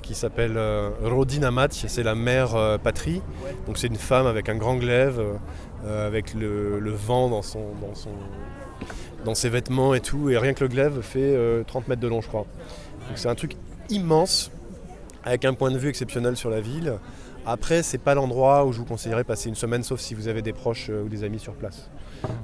qui 0.05 0.15
s'appelle 0.15 0.57
euh, 0.57 0.91
Rodina 1.03 1.51
Mati, 1.51 1.89
c'est 1.89 2.03
la 2.03 2.15
mère 2.15 2.55
euh, 2.55 2.79
patrie. 2.79 3.23
Donc 3.67 3.79
c'est 3.79 3.87
une 3.87 3.97
femme 3.97 4.27
avec 4.27 4.49
un 4.49 4.57
grand 4.57 4.77
glaive, 4.77 5.21
euh, 5.85 6.07
avec 6.07 6.35
le, 6.35 6.79
vent 6.91 7.29
dans, 7.29 7.43
ses 9.35 9.49
vêtements 9.49 9.95
et 9.95 10.01
tout, 10.01 10.31
et 10.31 10.39
rien 10.39 10.53
que 10.53 10.63
le 10.63 10.69
glaive 10.69 11.01
fait 11.01 11.21
euh, 11.21 11.65
30 11.65 11.89
mètres 11.89 12.03
de 12.03 12.09
long, 12.09 12.21
je 12.21 12.29
crois. 12.29 12.47
Donc 13.09 13.17
c'est 13.17 13.29
un 13.29 13.35
truc 13.35 13.57
immense, 13.89 14.51
avec 15.25 15.45
un 15.45 15.55
point 15.55 15.71
de 15.71 15.79
vue 15.79 15.89
exceptionnel 15.89 16.37
sur 16.37 16.51
la 16.51 16.61
ville. 16.61 16.95
Après, 17.47 17.83
c'est 17.83 17.99
pas 17.99 18.15
l'endroit 18.15 18.65
où 18.65 18.73
je 18.73 18.79
vous 18.79 18.87
conseillerais 18.87 19.25
passer 19.25 19.49
une 19.49 19.55
semaine, 19.55 19.83
sauf 19.83 20.01
si 20.01 20.15
vous 20.15 20.29
avez 20.29 20.41
des 20.41 20.55
proches 20.55 20.89
ou 20.89 21.09
des 21.09 21.25
amis 21.25 21.39
sur 21.39 21.53
place. 21.53 21.91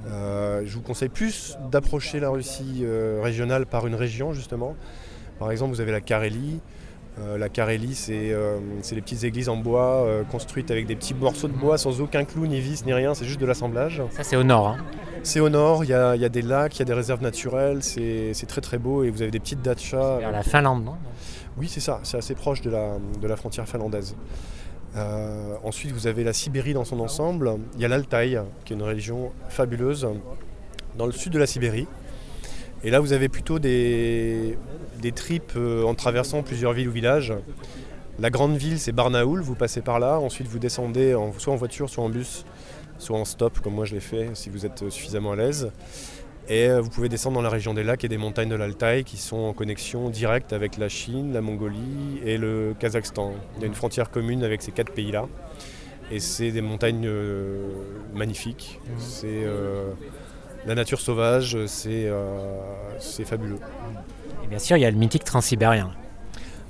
Je 0.06 0.74
vous 0.74 0.82
conseille 0.82 1.08
plus 1.08 1.56
d'approcher 1.70 2.20
la 2.20 2.28
Russie 2.28 2.84
régionale 3.22 3.64
par 3.64 3.86
une 3.86 3.94
région, 3.94 4.34
justement. 4.34 4.76
Par 5.38 5.50
exemple, 5.50 5.74
vous 5.74 5.80
avez 5.80 5.92
la 5.92 6.02
Carélie. 6.02 6.60
Euh, 7.20 7.36
la 7.36 7.48
Carélie, 7.48 7.94
c'est 7.94 8.32
euh, 8.32 8.58
c'est 8.82 8.94
des 8.94 9.02
petites 9.02 9.24
églises 9.24 9.48
en 9.48 9.56
bois 9.56 10.04
euh, 10.04 10.22
construites 10.24 10.70
avec 10.70 10.86
des 10.86 10.96
petits 10.96 11.12
morceaux 11.12 11.48
de 11.48 11.52
bois 11.52 11.76
sans 11.76 12.00
aucun 12.00 12.24
clou, 12.24 12.46
ni 12.46 12.60
vis, 12.60 12.84
ni 12.86 12.92
rien. 12.92 13.14
C'est 13.14 13.26
juste 13.26 13.40
de 13.40 13.46
l'assemblage. 13.46 14.02
Ça 14.12 14.22
c'est 14.22 14.36
au 14.36 14.44
nord, 14.44 14.68
hein. 14.68 14.76
C'est 15.22 15.40
au 15.40 15.50
nord, 15.50 15.84
il 15.84 15.90
y, 15.90 15.94
a 15.94 16.16
il 16.16 16.22
y 16.22 16.24
a 16.24 16.30
des 16.30 16.40
lacs, 16.40 16.76
il 16.76 16.78
y 16.78 16.82
a 16.82 16.86
des 16.86 16.94
réserves 16.94 17.22
naturelles. 17.22 17.82
C'est 17.82 18.32
c'est 18.32 18.46
très 18.46 18.62
très 18.62 18.78
beau 18.78 19.04
et 19.04 19.10
vous 19.10 19.20
avez 19.20 19.30
des 19.30 19.40
petites 19.40 19.60
dachas. 19.60 20.18
vers 20.18 20.32
la 20.32 20.42
Finlande, 20.42 20.84
non? 20.84 20.94
Oui, 21.58 21.68
c'est 21.68 21.80
ça, 21.80 22.00
c'est 22.04 22.16
assez 22.16 22.34
proche 22.34 22.62
de 22.62 22.70
la, 22.70 22.96
de 23.20 23.26
la 23.26 23.36
frontière 23.36 23.68
finlandaise. 23.68 24.16
Ensuite, 25.62 25.92
vous 25.92 26.06
avez 26.06 26.24
la 26.24 26.32
Sibérie 26.32 26.72
dans 26.72 26.84
son 26.84 27.00
ensemble. 27.00 27.52
Il 27.74 27.82
y 27.82 27.84
a 27.84 27.88
l'Altaï, 27.88 28.40
qui 28.64 28.72
est 28.72 28.76
une 28.76 28.82
région 28.82 29.30
fabuleuse, 29.48 30.08
dans 30.96 31.06
le 31.06 31.12
sud 31.12 31.32
de 31.32 31.38
la 31.38 31.46
Sibérie. 31.46 31.86
Et 32.82 32.90
là, 32.90 33.00
vous 33.00 33.12
avez 33.12 33.28
plutôt 33.28 33.58
des, 33.58 34.56
des 35.02 35.12
trips 35.12 35.52
euh, 35.56 35.84
en 35.84 35.94
traversant 35.94 36.42
plusieurs 36.42 36.72
villes 36.72 36.88
ou 36.88 36.92
villages. 36.92 37.34
La 38.18 38.30
grande 38.30 38.56
ville, 38.56 38.78
c'est 38.78 38.92
Barnaoul, 38.92 39.40
vous 39.42 39.54
passez 39.54 39.80
par 39.82 39.98
là. 39.98 40.18
Ensuite, 40.18 40.46
vous 40.46 40.58
descendez 40.58 41.14
en- 41.14 41.32
soit 41.38 41.52
en 41.52 41.56
voiture, 41.56 41.88
soit 41.90 42.04
en 42.04 42.08
bus, 42.08 42.44
soit 42.98 43.18
en 43.18 43.24
stop, 43.24 43.60
comme 43.60 43.74
moi 43.74 43.84
je 43.84 43.94
l'ai 43.94 44.00
fait, 44.00 44.30
si 44.34 44.50
vous 44.50 44.64
êtes 44.66 44.88
suffisamment 44.90 45.32
à 45.32 45.36
l'aise. 45.36 45.70
Et 46.48 46.68
euh, 46.68 46.80
vous 46.80 46.88
pouvez 46.90 47.08
descendre 47.08 47.36
dans 47.36 47.42
la 47.42 47.50
région 47.50 47.74
des 47.74 47.84
lacs 47.84 48.02
et 48.04 48.08
des 48.08 48.16
montagnes 48.18 48.48
de 48.48 48.56
l'Altaï 48.56 49.04
qui 49.04 49.18
sont 49.18 49.36
en 49.36 49.52
connexion 49.52 50.08
directe 50.10 50.52
avec 50.52 50.78
la 50.78 50.88
Chine, 50.88 51.32
la 51.32 51.40
Mongolie 51.42 52.20
et 52.24 52.38
le 52.38 52.74
Kazakhstan. 52.78 53.34
Il 53.56 53.60
y 53.60 53.64
a 53.64 53.66
une 53.66 53.74
frontière 53.74 54.10
commune 54.10 54.42
avec 54.42 54.62
ces 54.62 54.72
quatre 54.72 54.92
pays-là. 54.92 55.26
Et 56.10 56.18
c'est 56.18 56.50
des 56.50 56.60
montagnes 56.62 57.06
euh, 57.06 57.68
magnifiques. 58.14 58.80
C'est 58.98 59.26
euh, 59.44 59.92
la 60.66 60.74
nature 60.74 61.00
sauvage, 61.00 61.56
c'est 61.66 62.06
euh, 62.06 62.58
c'est 62.98 63.24
fabuleux. 63.24 63.58
Et 64.44 64.46
bien 64.46 64.58
sûr, 64.58 64.76
il 64.76 64.80
y 64.80 64.84
a 64.84 64.90
le 64.90 64.96
mythique 64.96 65.24
transsibérien. 65.24 65.90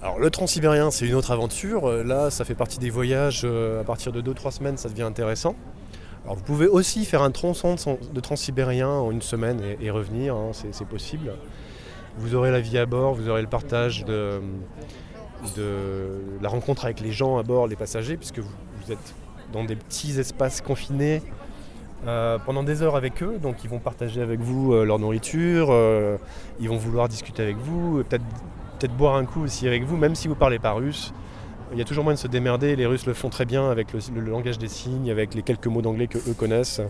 Alors 0.02 0.18
le 0.18 0.30
transsibérien, 0.30 0.90
c'est 0.90 1.06
une 1.06 1.14
autre 1.14 1.30
aventure. 1.32 1.88
Euh, 1.88 2.02
Là, 2.04 2.30
ça 2.30 2.44
fait 2.44 2.54
partie 2.54 2.78
des 2.78 2.90
voyages. 2.90 3.42
euh, 3.44 3.80
À 3.80 3.84
partir 3.84 4.12
de 4.12 4.22
2-3 4.22 4.50
semaines, 4.52 4.76
ça 4.76 4.88
devient 4.88 5.02
intéressant. 5.02 5.54
Alors 6.24 6.36
vous 6.36 6.42
pouvez 6.42 6.66
aussi 6.66 7.04
faire 7.04 7.22
un 7.22 7.30
tronçon 7.30 7.76
de, 8.12 8.20
transsibérien 8.20 8.88
en 8.88 9.10
une 9.10 9.22
semaine 9.22 9.60
et, 9.62 9.86
et 9.86 9.90
revenir, 9.90 10.34
hein, 10.36 10.50
c'est 10.52 10.74
c'est 10.74 10.86
possible. 10.86 11.32
Vous 12.18 12.34
aurez 12.34 12.50
la 12.50 12.60
vie 12.60 12.76
à 12.78 12.86
bord, 12.86 13.14
vous 13.14 13.28
aurez 13.28 13.40
le 13.42 13.48
partage 13.48 14.04
de, 14.04 14.40
de 15.56 16.20
la 16.42 16.48
rencontre 16.48 16.84
avec 16.84 17.00
les 17.00 17.12
gens 17.12 17.38
à 17.38 17.42
bord, 17.42 17.66
les 17.66 17.76
passagers, 17.76 18.16
puisque 18.16 18.40
vous, 18.40 18.50
vous 18.84 18.92
êtes 18.92 19.14
dans 19.52 19.64
des 19.64 19.76
petits 19.76 20.18
espaces 20.20 20.60
confinés 20.60 21.22
euh, 22.06 22.38
pendant 22.38 22.62
des 22.62 22.82
heures 22.82 22.96
avec 22.96 23.22
eux. 23.22 23.38
Donc 23.42 23.62
ils 23.64 23.70
vont 23.70 23.78
partager 23.78 24.22
avec 24.22 24.40
vous 24.40 24.72
euh, 24.72 24.84
leur 24.84 24.98
nourriture, 24.98 25.68
euh, 25.70 26.16
ils 26.58 26.68
vont 26.68 26.76
vouloir 26.76 27.08
discuter 27.08 27.42
avec 27.42 27.56
vous, 27.56 28.02
peut-être 28.04 28.24
peut-être 28.78 28.96
boire 28.96 29.16
un 29.16 29.26
coup 29.26 29.42
aussi 29.42 29.66
avec 29.66 29.84
vous, 29.84 29.98
même 29.98 30.14
si 30.14 30.26
vous 30.26 30.34
ne 30.34 30.38
parlez 30.38 30.58
pas 30.58 30.72
russe. 30.72 31.12
Il 31.72 31.78
y 31.78 31.82
a 31.82 31.84
toujours 31.84 32.02
moyen 32.02 32.14
de 32.14 32.20
se 32.20 32.26
démerder, 32.26 32.74
les 32.74 32.86
Russes 32.86 33.06
le 33.06 33.12
font 33.12 33.28
très 33.28 33.44
bien 33.44 33.70
avec 33.70 33.92
le, 33.92 34.00
le 34.14 34.30
langage 34.30 34.58
des 34.58 34.68
signes, 34.68 35.10
avec 35.10 35.34
les 35.34 35.42
quelques 35.42 35.66
mots 35.66 35.82
d'anglais 35.82 36.06
que 36.06 36.18
eux 36.18 36.34
connaissent, 36.34 36.80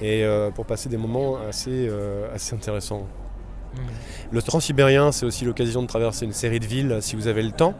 et 0.00 0.24
pour 0.54 0.64
passer 0.64 0.88
des 0.88 0.96
moments 0.96 1.36
assez, 1.46 1.90
assez 2.32 2.54
intéressants. 2.54 3.06
Le 4.30 4.40
transsibérien, 4.40 5.12
c'est 5.12 5.26
aussi 5.26 5.44
l'occasion 5.44 5.82
de 5.82 5.88
traverser 5.88 6.24
une 6.24 6.32
série 6.32 6.60
de 6.60 6.64
villes 6.64 6.98
si 7.00 7.16
vous 7.16 7.26
avez 7.26 7.42
le 7.42 7.50
temps, 7.50 7.74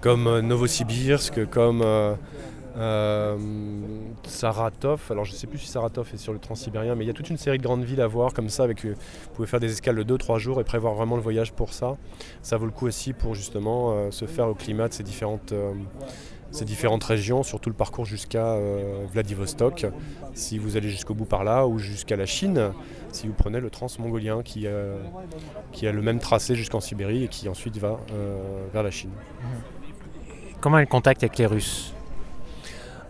comme 0.00 0.40
Novosibirsk, 0.40 1.50
comme 1.50 1.84
euh, 2.76 3.36
Saratov. 4.24 5.00
Alors 5.10 5.24
je 5.24 5.32
ne 5.32 5.36
sais 5.36 5.46
plus 5.46 5.58
si 5.58 5.68
Saratov 5.68 6.10
est 6.12 6.18
sur 6.18 6.32
le 6.32 6.38
transsibérien, 6.38 6.94
mais 6.94 7.04
il 7.04 7.06
y 7.06 7.10
a 7.10 7.14
toute 7.14 7.30
une 7.30 7.38
série 7.38 7.58
de 7.58 7.62
grandes 7.62 7.84
villes 7.84 8.00
à 8.00 8.06
voir 8.06 8.34
comme 8.34 8.48
ça. 8.48 8.64
Avec, 8.64 8.84
euh, 8.84 8.90
vous 8.90 9.34
pouvez 9.34 9.48
faire 9.48 9.60
des 9.60 9.72
escales 9.72 9.96
de 9.96 10.16
2-3 10.16 10.38
jours 10.38 10.60
et 10.60 10.64
prévoir 10.64 10.94
vraiment 10.94 11.16
le 11.16 11.22
voyage 11.22 11.52
pour 11.52 11.72
ça. 11.72 11.96
Ça 12.42 12.56
vaut 12.56 12.66
le 12.66 12.72
coup 12.72 12.86
aussi 12.86 13.12
pour 13.12 13.34
justement 13.34 13.92
euh, 13.92 14.10
se 14.10 14.26
faire 14.26 14.48
au 14.48 14.54
climat 14.54 14.88
de 14.88 14.92
ces 14.92 15.04
différentes, 15.04 15.52
régions, 17.04 17.42
surtout 17.42 17.70
le 17.70 17.76
parcours 17.76 18.04
jusqu'à 18.04 18.56
Vladivostok, 19.12 19.86
si 20.34 20.58
vous 20.58 20.76
allez 20.76 20.88
jusqu'au 20.88 21.14
bout 21.14 21.24
par 21.24 21.44
là, 21.44 21.66
ou 21.66 21.78
jusqu'à 21.78 22.16
la 22.16 22.26
Chine, 22.26 22.72
si 23.12 23.26
vous 23.26 23.34
prenez 23.34 23.60
le 23.60 23.70
trans-mongolien 23.70 24.42
qui, 24.42 24.66
qui 25.72 25.86
a 25.86 25.92
le 25.92 26.02
même 26.02 26.18
tracé 26.18 26.54
jusqu'en 26.54 26.80
Sibérie 26.80 27.24
et 27.24 27.28
qui 27.28 27.48
ensuite 27.48 27.78
va 27.78 27.98
vers 28.72 28.82
la 28.82 28.90
Chine. 28.90 29.10
Comment 30.60 30.78
est 30.78 30.82
le 30.82 30.86
contact 30.86 31.22
avec 31.22 31.38
les 31.38 31.46
Russes? 31.46 31.95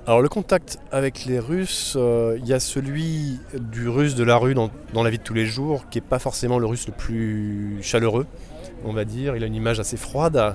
Alors 0.09 0.23
le 0.23 0.29
contact 0.29 0.79
avec 0.93 1.25
les 1.25 1.41
Russes, 1.41 1.95
euh, 1.97 2.39
il 2.39 2.47
y 2.47 2.53
a 2.53 2.61
celui 2.61 3.41
du 3.59 3.89
russe 3.89 4.15
de 4.15 4.23
la 4.23 4.37
rue 4.37 4.55
dans, 4.55 4.71
la 4.95 5.11
vie 5.11 5.19
de 5.19 5.23
tous 5.25 5.35
les 5.35 5.47
jours, 5.47 5.89
qui 5.91 5.99
n'est 5.99 6.07
pas 6.07 6.21
forcément 6.21 6.61
le 6.61 6.67
russe 6.67 6.87
le 6.87 6.93
plus 6.93 7.79
chaleureux, 7.83 8.25
on 8.85 8.93
va 8.93 9.05
dire. 9.05 9.35
Il 9.35 9.43
a 9.43 9.49
une 9.49 9.57
image 9.57 9.81
assez 9.81 9.97
froide. 9.97 10.55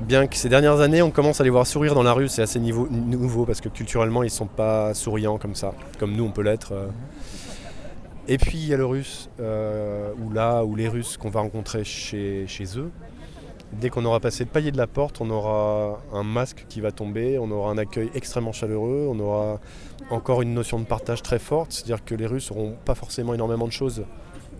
Bien 0.00 0.26
que 0.26 0.34
ces 0.34 0.48
dernières 0.48 0.80
années, 0.80 1.02
on 1.02 1.12
commence 1.12 1.40
à 1.40 1.44
les 1.44 1.50
voir 1.50 1.68
sourire 1.68 1.94
dans 1.94 2.02
la 2.02 2.12
rue, 2.12 2.26
c'est 2.26 2.42
assez 2.42 2.58
nouveau 2.58 3.46
parce 3.46 3.60
que 3.60 3.68
culturellement, 3.68 4.24
ils 4.24 4.26
ne 4.26 4.30
sont 4.30 4.46
pas 4.46 4.92
souriants 4.92 5.38
comme 5.38 5.54
ça, 5.54 5.72
comme 6.00 6.16
nous 6.16 6.24
on 6.24 6.32
peut 6.32 6.42
l'être. 6.42 6.72
Et 8.26 8.38
puis 8.38 8.58
il 8.58 8.66
y 8.66 8.74
a 8.74 8.76
le 8.76 8.86
russe, 8.86 9.30
euh, 9.38 10.10
ou 10.20 10.32
là, 10.32 10.64
ou 10.64 10.74
les 10.74 10.88
Russes 10.88 11.16
qu'on 11.16 11.30
va 11.30 11.40
rencontrer 11.40 11.84
chez 11.84 12.46
eux. 12.76 12.90
Dès 13.72 13.88
qu'on 13.88 14.04
aura 14.04 14.18
passé 14.18 14.44
le 14.44 14.50
palier 14.50 14.72
de 14.72 14.76
la 14.76 14.88
porte, 14.88 15.20
on 15.20 15.30
aura 15.30 16.00
un 16.12 16.24
masque 16.24 16.66
qui 16.68 16.80
va 16.80 16.90
tomber, 16.90 17.38
on 17.38 17.50
aura 17.52 17.70
un 17.70 17.78
accueil 17.78 18.10
extrêmement 18.14 18.52
chaleureux, 18.52 19.06
on 19.08 19.18
aura 19.20 19.60
encore 20.10 20.42
une 20.42 20.54
notion 20.54 20.80
de 20.80 20.84
partage 20.84 21.22
très 21.22 21.38
forte, 21.38 21.72
c'est-à-dire 21.72 22.04
que 22.04 22.16
les 22.16 22.26
Russes 22.26 22.50
n'auront 22.50 22.74
pas 22.84 22.96
forcément 22.96 23.32
énormément 23.32 23.66
de 23.66 23.72
choses 23.72 24.04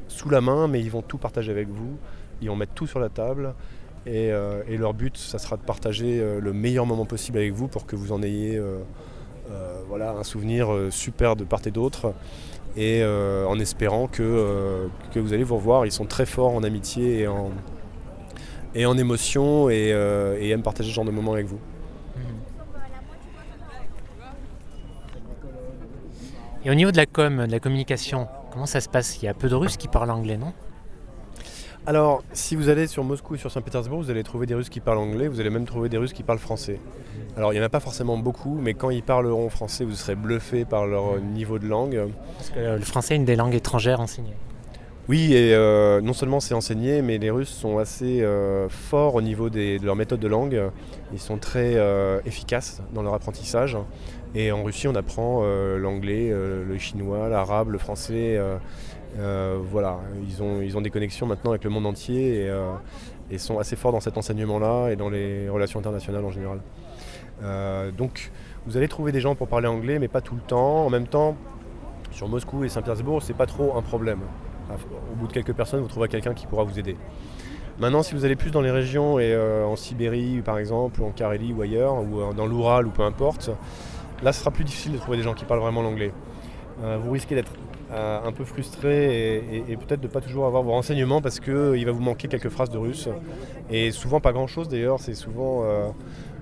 sous 0.07 0.31
la 0.31 0.41
main, 0.41 0.69
mais 0.69 0.81
ils 0.81 0.91
vont 0.91 1.03
tout 1.03 1.19
partager 1.19 1.51
avec 1.51 1.69
vous, 1.69 1.99
ils 2.41 2.49
vont 2.49 2.57
mettre 2.57 2.73
tout 2.75 2.87
sur 2.87 3.01
la 3.01 3.09
table, 3.09 3.55
et, 4.07 4.31
euh, 4.31 4.63
leur 4.69 4.95
but, 4.95 5.17
ça 5.17 5.39
sera 5.39 5.57
de 5.57 5.63
partager 5.63 6.21
euh, 6.21 6.41
le 6.41 6.53
meilleur 6.53 6.87
moment 6.87 7.05
possible 7.05 7.39
avec 7.39 7.53
vous 7.53 7.67
pour 7.69 7.87
que 7.87 7.97
vous 7.97 8.13
en 8.13 8.23
ayez 8.23 8.57
euh, 8.57 8.79
voilà, 9.89 10.13
un 10.13 10.23
souvenir 10.23 10.69
super 10.91 11.35
de 11.35 11.43
part 11.43 11.61
et 11.67 11.73
d'autre, 11.73 12.15
et 12.77 13.05
en 13.05 13.59
espérant 13.59 14.07
que 14.07 14.89
vous 15.17 15.33
allez 15.33 15.43
vous 15.43 15.57
revoir, 15.57 15.85
ils 15.85 15.91
sont 15.91 16.07
très 16.07 16.27
forts 16.27 16.55
en 16.55 16.63
amitié 16.63 17.23
et 17.23 17.27
en, 17.27 17.51
et 18.75 18.87
en 18.87 18.97
émotion 18.97 19.69
et, 19.71 19.93
euh, 19.93 20.39
et 20.41 20.51
aiment 20.51 20.63
partager 20.63 20.91
ce 20.91 20.95
genre 20.95 21.05
de 21.05 21.11
moments 21.11 21.33
avec 21.33 21.47
vous. 21.47 21.59
Et 26.65 26.71
au 26.71 26.75
niveau 26.75 26.91
de 26.91 26.97
la 26.99 27.07
com, 27.07 27.47
de 27.47 27.51
la 27.51 27.59
communication, 27.59 28.29
comment 28.53 28.67
ça 28.67 28.81
se 28.81 28.89
passe? 28.89 29.23
Il 29.23 29.25
y 29.25 29.29
a 29.29 29.35
peu 29.35 29.49
de 29.49 29.55
Russes 29.55 29.79
qui 29.79 29.89
parlent 29.89 30.11
anglais, 30.11 30.37
non? 30.37 30.53
Alors, 31.87 32.23
si 32.35 32.55
vous 32.55 32.69
allez 32.69 32.87
sur 32.87 33.03
Moscou 33.03 33.37
et 33.37 33.39
sur 33.39 33.51
Saint-Pétersbourg, 33.51 34.03
vous 34.03 34.11
allez 34.11 34.23
trouver 34.23 34.45
des 34.45 34.55
Russes 34.55 34.69
qui 34.69 34.81
parlent 34.81 34.99
anglais, 34.99 35.29
vous 35.29 35.41
allez 35.41 35.49
même 35.49 35.65
trouver 35.65 35.89
des 35.89 35.97
Russes 35.97 36.13
qui 36.13 36.23
parlent 36.23 36.39
français. 36.39 36.79
Alors, 37.39 37.55
il 37.55 37.57
n'y 37.57 37.63
en 37.63 37.65
a 37.65 37.71
pas 37.71 37.81
forcément 37.81 38.19
beaucoup, 38.19 38.59
mais 38.61 38.75
quand 38.75 38.91
ils 38.91 39.03
parleront 39.03 39.49
français, 39.49 39.87
vous 39.87 39.95
serez 39.95 40.15
bluffé 40.15 40.67
par 40.67 40.87
leur 40.87 41.19
niveau 41.19 41.59
de 41.59 41.67
langue. 41.67 42.09
Parce 42.37 42.51
que 42.51 42.77
le 42.77 42.85
français 42.85 43.15
est 43.15 43.17
une 43.17 43.25
des 43.25 43.37
langues 43.37 43.55
étrangères 43.55 44.01
enseignées. 44.01 44.37
Oui, 45.11 45.35
et 45.35 45.57
non 46.03 46.13
seulement 46.13 46.39
c'est 46.39 46.55
enseigné, 46.55 47.03
mais 47.03 47.19
les 47.19 47.31
Russes 47.31 47.49
sont 47.49 47.79
assez 47.79 48.25
forts 48.69 49.17
au 49.17 49.23
niveau 49.23 49.51
de 49.51 49.85
leur 49.85 49.97
méthode 49.97 50.21
de 50.21 50.29
langue. 50.29 50.63
Ils 51.13 51.19
sont 51.19 51.37
très 51.37 51.77
efficaces 52.25 52.81
dans 52.95 53.03
leur 53.03 53.15
apprentissage. 53.15 53.77
Et 54.37 54.53
en 54.53 54.63
Russie, 54.63 54.87
on 54.87 54.95
apprend 54.95 55.43
l'anglais, 55.77 56.31
le 56.31 56.79
chinois, 56.79 57.29
l'arabe, 57.29 57.71
le 57.71 57.79
français. 57.79 58.41
voilà, 59.17 59.99
ils 60.29 60.77
ont, 60.77 60.81
des 60.81 60.91
connexions 60.91 61.27
maintenant 61.27 61.51
avec 61.51 61.65
le 61.65 61.71
monde 61.71 61.87
entier 61.87 62.45
et, 62.45 62.53
et 63.33 63.39
sont 63.39 63.59
assez 63.59 63.75
forts 63.75 63.91
dans 63.91 64.01
cet 64.01 64.17
enseignement-là 64.17 64.91
et 64.91 64.97
dans 64.97 65.11
les 65.11 65.49
relations 65.49 65.81
internationales 65.81 66.25
en 66.25 66.31
général. 66.31 66.61
Euh, 67.43 67.91
donc 67.91 68.31
vous 68.67 68.77
allez 68.77 68.89
trouver 68.89 69.13
des 69.13 69.21
gens 69.21 69.35
pour 69.35 69.49
parler 69.49 69.67
anglais, 69.67 69.99
mais 69.99 70.09
pas 70.09 70.21
tout 70.21 70.35
le 70.35 70.41
temps. 70.41 70.87
En 70.87 70.91
même 70.91 71.07
temps, 71.07 71.37
sur 72.11 72.29
Moscou 72.29 72.65
et 72.65 72.69
Saint-Pétersbourg, 72.69 73.23
c'est 73.23 73.35
pas 73.35 73.47
trop 73.47 73.77
un 73.77 73.83
problème. 73.83 74.21
Au 75.13 75.17
bout 75.17 75.27
de 75.27 75.33
quelques 75.33 75.53
personnes, 75.53 75.81
vous 75.81 75.89
trouverez 75.89 76.09
quelqu'un 76.09 76.35
qui 76.35 76.47
pourra 76.47 76.65
vous 76.65 76.79
aider. 76.79 76.97
Maintenant, 77.79 78.03
si 78.03 78.15
vous 78.15 78.25
allez 78.25 78.37
plus 78.37 78.51
dans 78.51 78.61
les 78.61 78.71
régions 78.71 79.19
et 79.19 79.33
euh, 79.33 79.65
en 79.65 79.77
Sibérie 79.77 80.43
par 80.45 80.59
exemple, 80.59 81.01
ou 81.01 81.07
en 81.07 81.11
Carélie 81.11 81.53
ou 81.53 81.63
ailleurs, 81.63 81.95
ou 81.95 82.21
euh, 82.21 82.33
dans 82.33 82.47
l'Oural 82.47 82.87
ou 82.87 82.91
peu 82.91 83.03
importe, 83.03 83.51
là 84.23 84.33
ce 84.33 84.41
sera 84.41 84.51
plus 84.51 84.65
difficile 84.65 84.93
de 84.93 84.99
trouver 84.99 85.17
des 85.17 85.23
gens 85.23 85.35
qui 85.35 85.45
parlent 85.45 85.61
vraiment 85.61 85.83
l'anglais. 85.83 86.13
vous 86.83 87.11
risquez 87.11 87.35
d'être 87.35 87.53
un 87.93 88.33
peu 88.33 88.45
frustré 88.45 89.65
et, 89.69 89.77
peut-être 89.77 90.01
de 90.01 90.07
ne 90.07 90.13
pas 90.13 90.21
toujours 90.21 90.47
avoir 90.47 90.63
vos 90.63 90.71
renseignements 90.71 91.21
parce 91.21 91.41
qu'il 91.41 91.85
va 91.85 91.93
vous 91.93 92.03
manquer 92.03 92.29
quelques 92.29 92.51
phrases 92.51 92.71
de 92.71 92.79
russe. 92.79 93.09
Et 93.71 93.91
souvent 93.91 94.21
pas 94.21 94.33
grand-chose 94.33 94.69
d'ailleurs, 94.69 95.01
c'est 95.01 95.15
souvent... 95.15 95.65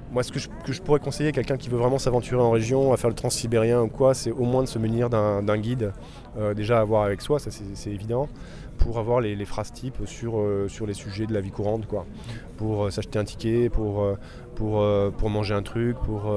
Euh, 0.09 0.13
moi, 0.13 0.23
ce 0.23 0.33
que 0.33 0.39
je, 0.39 0.83
pourrais 0.83 1.01
conseiller 1.01 1.31
à 1.31 1.33
quelqu'un 1.33 1.57
qui 1.57 1.69
veut 1.69 1.79
vraiment 1.79 1.99
s'aventurer 1.99 2.41
en 2.41 2.51
région, 2.51 2.93
à 2.93 2.97
faire 2.97 3.11
le 3.11 3.17
transsibérien 3.17 3.83
ou 3.83 3.89
quoi, 3.89 4.15
c'est 4.15 4.31
au 4.31 4.45
moins 4.45 4.63
de 4.63 4.69
se 4.69 4.79
munir 4.79 5.11
d'un 5.11 5.59
guide, 5.59 5.93
euh, 6.39 6.55
déjà 6.55 6.79
à 6.79 6.81
avoir 6.81 7.03
avec 7.03 7.21
soi, 7.21 7.39
ça 7.39 7.51
c'est 7.51 7.91
évident, 7.91 8.29
pour 8.79 8.99
avoir 8.99 9.21
les, 9.21 9.45
phrases 9.45 9.73
types 9.73 10.07
sur, 10.07 10.39
euh, 10.39 10.69
sur 10.69 10.87
les 10.87 10.95
sujets 10.95 11.27
de 11.27 11.35
la 11.35 11.41
vie 11.41 11.51
courante, 11.51 11.87
quoi. 11.87 12.07
Pour 12.57 12.91
s'acheter 12.93 13.19
un 13.19 13.25
ticket, 13.25 13.69
pour, 13.69 14.07
pour, 14.55 14.85
pour 15.17 15.31
manger 15.31 15.55
un 15.55 15.63
truc, 15.63 15.97
pour 15.99 16.33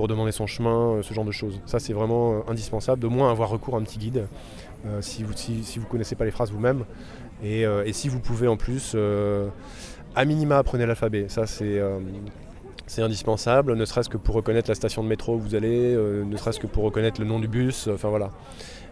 pour 0.00 0.08
demander 0.08 0.32
son 0.32 0.46
chemin, 0.46 0.94
euh, 0.94 1.02
ce 1.02 1.12
genre 1.12 1.26
de 1.26 1.30
choses. 1.30 1.60
Ça, 1.66 1.78
c'est 1.78 1.92
vraiment 1.92 2.32
euh, 2.32 2.40
indispensable, 2.48 3.02
de 3.02 3.06
moins 3.06 3.30
avoir 3.30 3.50
recours 3.50 3.74
à 3.74 3.78
un 3.78 3.82
petit 3.82 3.98
guide 3.98 4.26
euh, 4.86 5.02
si 5.02 5.22
vous 5.22 5.34
ne 5.34 5.84
connaissez 5.90 6.14
pas 6.14 6.24
les 6.24 6.30
phrases 6.30 6.50
vous-même. 6.50 6.84
Et, 7.44 7.66
si 7.92 8.08
vous 8.08 8.20
pouvez 8.20 8.48
en 8.48 8.56
plus, 8.56 8.96
à 10.14 10.24
minima, 10.24 10.56
apprenez 10.56 10.86
l'alphabet. 10.86 11.26
Ça, 11.28 11.46
c'est 11.46 11.80
c'est 12.90 13.02
indispensable, 13.02 13.74
ne 13.74 13.84
serait-ce 13.84 14.08
que 14.08 14.16
pour 14.16 14.34
reconnaître 14.34 14.68
la 14.68 14.74
station 14.74 15.02
de 15.02 15.08
métro 15.08 15.36
où 15.36 15.38
vous 15.38 15.54
allez, 15.54 15.96
ne 15.96 16.36
serait-ce 16.36 16.58
que 16.58 16.66
pour 16.66 16.84
reconnaître 16.84 17.20
le 17.20 17.26
nom 17.26 17.38
du 17.38 17.48
bus, 17.48 17.88
enfin 17.92 18.08
voilà. 18.08 18.30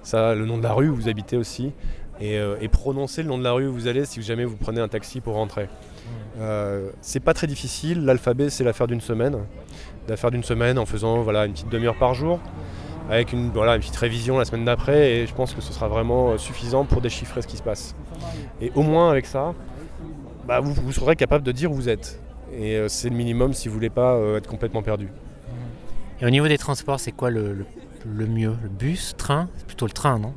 Ça, 0.02 0.34
le 0.34 0.46
nom 0.46 0.56
de 0.56 0.62
la 0.62 0.72
rue 0.72 0.88
où 0.88 0.94
vous 0.94 1.08
habitez 1.08 1.36
aussi, 1.36 1.72
et, 2.20 2.38
prononcer 2.70 3.22
le 3.22 3.28
nom 3.28 3.38
de 3.38 3.44
la 3.44 3.52
rue 3.52 3.66
où 3.66 3.72
vous 3.72 3.88
allez 3.88 4.04
si 4.04 4.22
jamais 4.22 4.44
vous 4.44 4.56
prenez 4.56 4.80
un 4.80 4.88
taxi 4.88 5.20
pour 5.20 5.34
rentrer. 5.34 5.68
c'est 7.00 7.20
pas 7.20 7.34
très 7.34 7.48
difficile, 7.48 8.04
l'alphabet 8.04 8.50
c'est 8.50 8.64
l'affaire 8.64 8.86
d'une 8.86 9.00
semaine 9.00 9.38
d'affaire 10.08 10.30
d'une 10.30 10.42
semaine 10.42 10.78
en 10.78 10.86
faisant 10.86 11.22
voilà, 11.22 11.46
une 11.46 11.52
petite 11.52 11.68
demi-heure 11.68 11.94
par 11.94 12.14
jour, 12.14 12.40
avec 13.08 13.32
une, 13.32 13.50
voilà, 13.50 13.76
une 13.76 13.80
petite 13.80 13.96
révision 13.96 14.38
la 14.38 14.44
semaine 14.44 14.64
d'après, 14.64 15.12
et 15.12 15.26
je 15.26 15.34
pense 15.34 15.54
que 15.54 15.60
ce 15.60 15.72
sera 15.72 15.86
vraiment 15.86 16.30
euh, 16.30 16.38
suffisant 16.38 16.84
pour 16.84 17.00
déchiffrer 17.00 17.42
ce 17.42 17.46
qui 17.46 17.56
se 17.56 17.62
passe. 17.62 17.94
Et 18.60 18.72
au 18.74 18.82
moins 18.82 19.10
avec 19.10 19.26
ça, 19.26 19.54
bah, 20.46 20.60
vous, 20.60 20.72
vous 20.72 20.92
serez 20.92 21.14
capable 21.14 21.44
de 21.44 21.52
dire 21.52 21.70
où 21.70 21.74
vous 21.74 21.88
êtes. 21.88 22.20
Et 22.52 22.76
euh, 22.76 22.88
c'est 22.88 23.10
le 23.10 23.16
minimum 23.16 23.52
si 23.52 23.68
vous 23.68 23.74
voulez 23.74 23.90
pas 23.90 24.14
euh, 24.14 24.38
être 24.38 24.48
complètement 24.48 24.82
perdu. 24.82 25.08
Et 26.20 26.26
au 26.26 26.30
niveau 26.30 26.48
des 26.48 26.58
transports, 26.58 26.98
c'est 26.98 27.12
quoi 27.12 27.30
le, 27.30 27.64
le, 28.06 28.26
mieux? 28.26 28.54
Le 28.62 28.68
bus, 28.68 29.14
train? 29.16 29.48
C'est 29.56 29.66
plutôt 29.66 29.86
le 29.86 29.92
train, 29.92 30.18
non? 30.18 30.32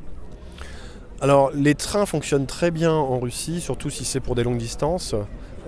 Alors 1.22 1.52
les 1.54 1.76
trains 1.76 2.06
fonctionnent 2.06 2.48
très 2.48 2.72
bien 2.72 2.92
en 2.94 3.20
Russie, 3.20 3.62
surtout 3.62 3.90
si 3.90 4.06
c'est 4.06 4.20
pour 4.20 4.36
des 4.36 4.44
longues 4.44 4.58
distances. 4.58 5.16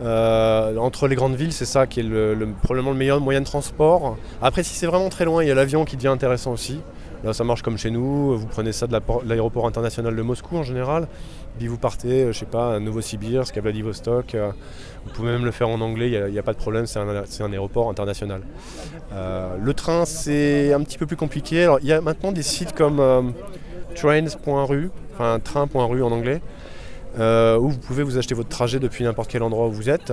Euh, 0.02 0.76
entre 0.78 1.08
les 1.08 1.16
grandes 1.16 1.36
villes, 1.36 1.54
c'est 1.54 1.66
ça 1.66 1.86
qui 1.86 2.00
est 2.00 2.04
le, 2.04 2.48
probablement 2.64 2.92
le 2.92 2.98
meilleur 2.98 3.22
moyen 3.22 3.42
de 3.42 3.46
transport. 3.46 4.18
Après, 4.42 4.64
si 4.64 4.74
c'est 4.74 4.88
vraiment 4.88 5.10
très 5.10 5.26
loin, 5.26 5.44
il 5.44 5.48
y 5.48 5.52
a 5.52 5.56
l'avion 5.56 5.86
qui 5.86 5.96
devient 5.96 6.08
intéressant 6.08 6.52
aussi. 6.52 6.80
Là, 7.24 7.32
ça 7.34 7.44
marche 7.44 7.62
comme 7.62 7.78
chez 7.78 7.92
nous. 7.92 8.38
Vous 8.38 8.48
prenez 8.48 8.72
ça 8.72 8.88
de 8.88 9.00
l'aéroport 9.26 9.68
international 9.68 10.16
de 10.16 10.22
Moscou 10.22 10.58
en 10.58 10.64
général. 10.64 11.08
Puis 11.58 11.68
vous 11.68 11.78
partez, 11.78 12.24
euh, 12.24 12.32
je 12.32 12.40
sais 12.40 12.46
pas, 12.46 12.76
à 12.76 12.80
Novosibirsk, 12.80 13.58
à 13.58 13.62
Vladivostok. 13.62 14.36
Euh, 14.36 14.52
vous 15.06 15.12
pouvez 15.12 15.32
même 15.32 15.46
le 15.46 15.52
faire 15.52 15.70
en 15.70 15.82
anglais, 15.82 16.10
il 16.10 16.32
n'y 16.32 16.40
a, 16.40 16.44
pas 16.44 16.54
de 16.54 16.58
problème, 16.58 16.86
c'est 16.86 17.00
un, 17.00 17.52
aéroport 17.52 17.90
international. 17.90 18.42
le 19.12 19.74
train, 19.74 20.06
c'est 20.06 20.72
un 20.72 20.82
petit 20.82 20.98
peu 20.98 21.06
plus 21.06 21.18
compliqué. 21.18 21.64
Alors, 21.64 21.80
il 21.82 21.88
y 21.88 21.94
a 21.94 22.00
maintenant 22.00 22.32
des 22.32 22.44
sites 22.44 22.74
comme 22.74 23.34
trains.ru, 23.94 24.90
enfin 25.14 25.40
train.ru 25.40 26.04
en 26.04 26.12
anglais, 26.12 26.42
euh, 27.20 27.58
où 27.58 27.70
vous 27.70 27.78
pouvez 27.78 28.04
vous 28.04 28.18
acheter 28.18 28.36
votre 28.36 28.50
trajet 28.50 28.80
depuis 28.80 29.04
n'importe 29.04 29.30
quel 29.30 29.44
endroit 29.44 29.68
où 29.68 29.72
vous 29.72 29.90
êtes. 29.90 30.12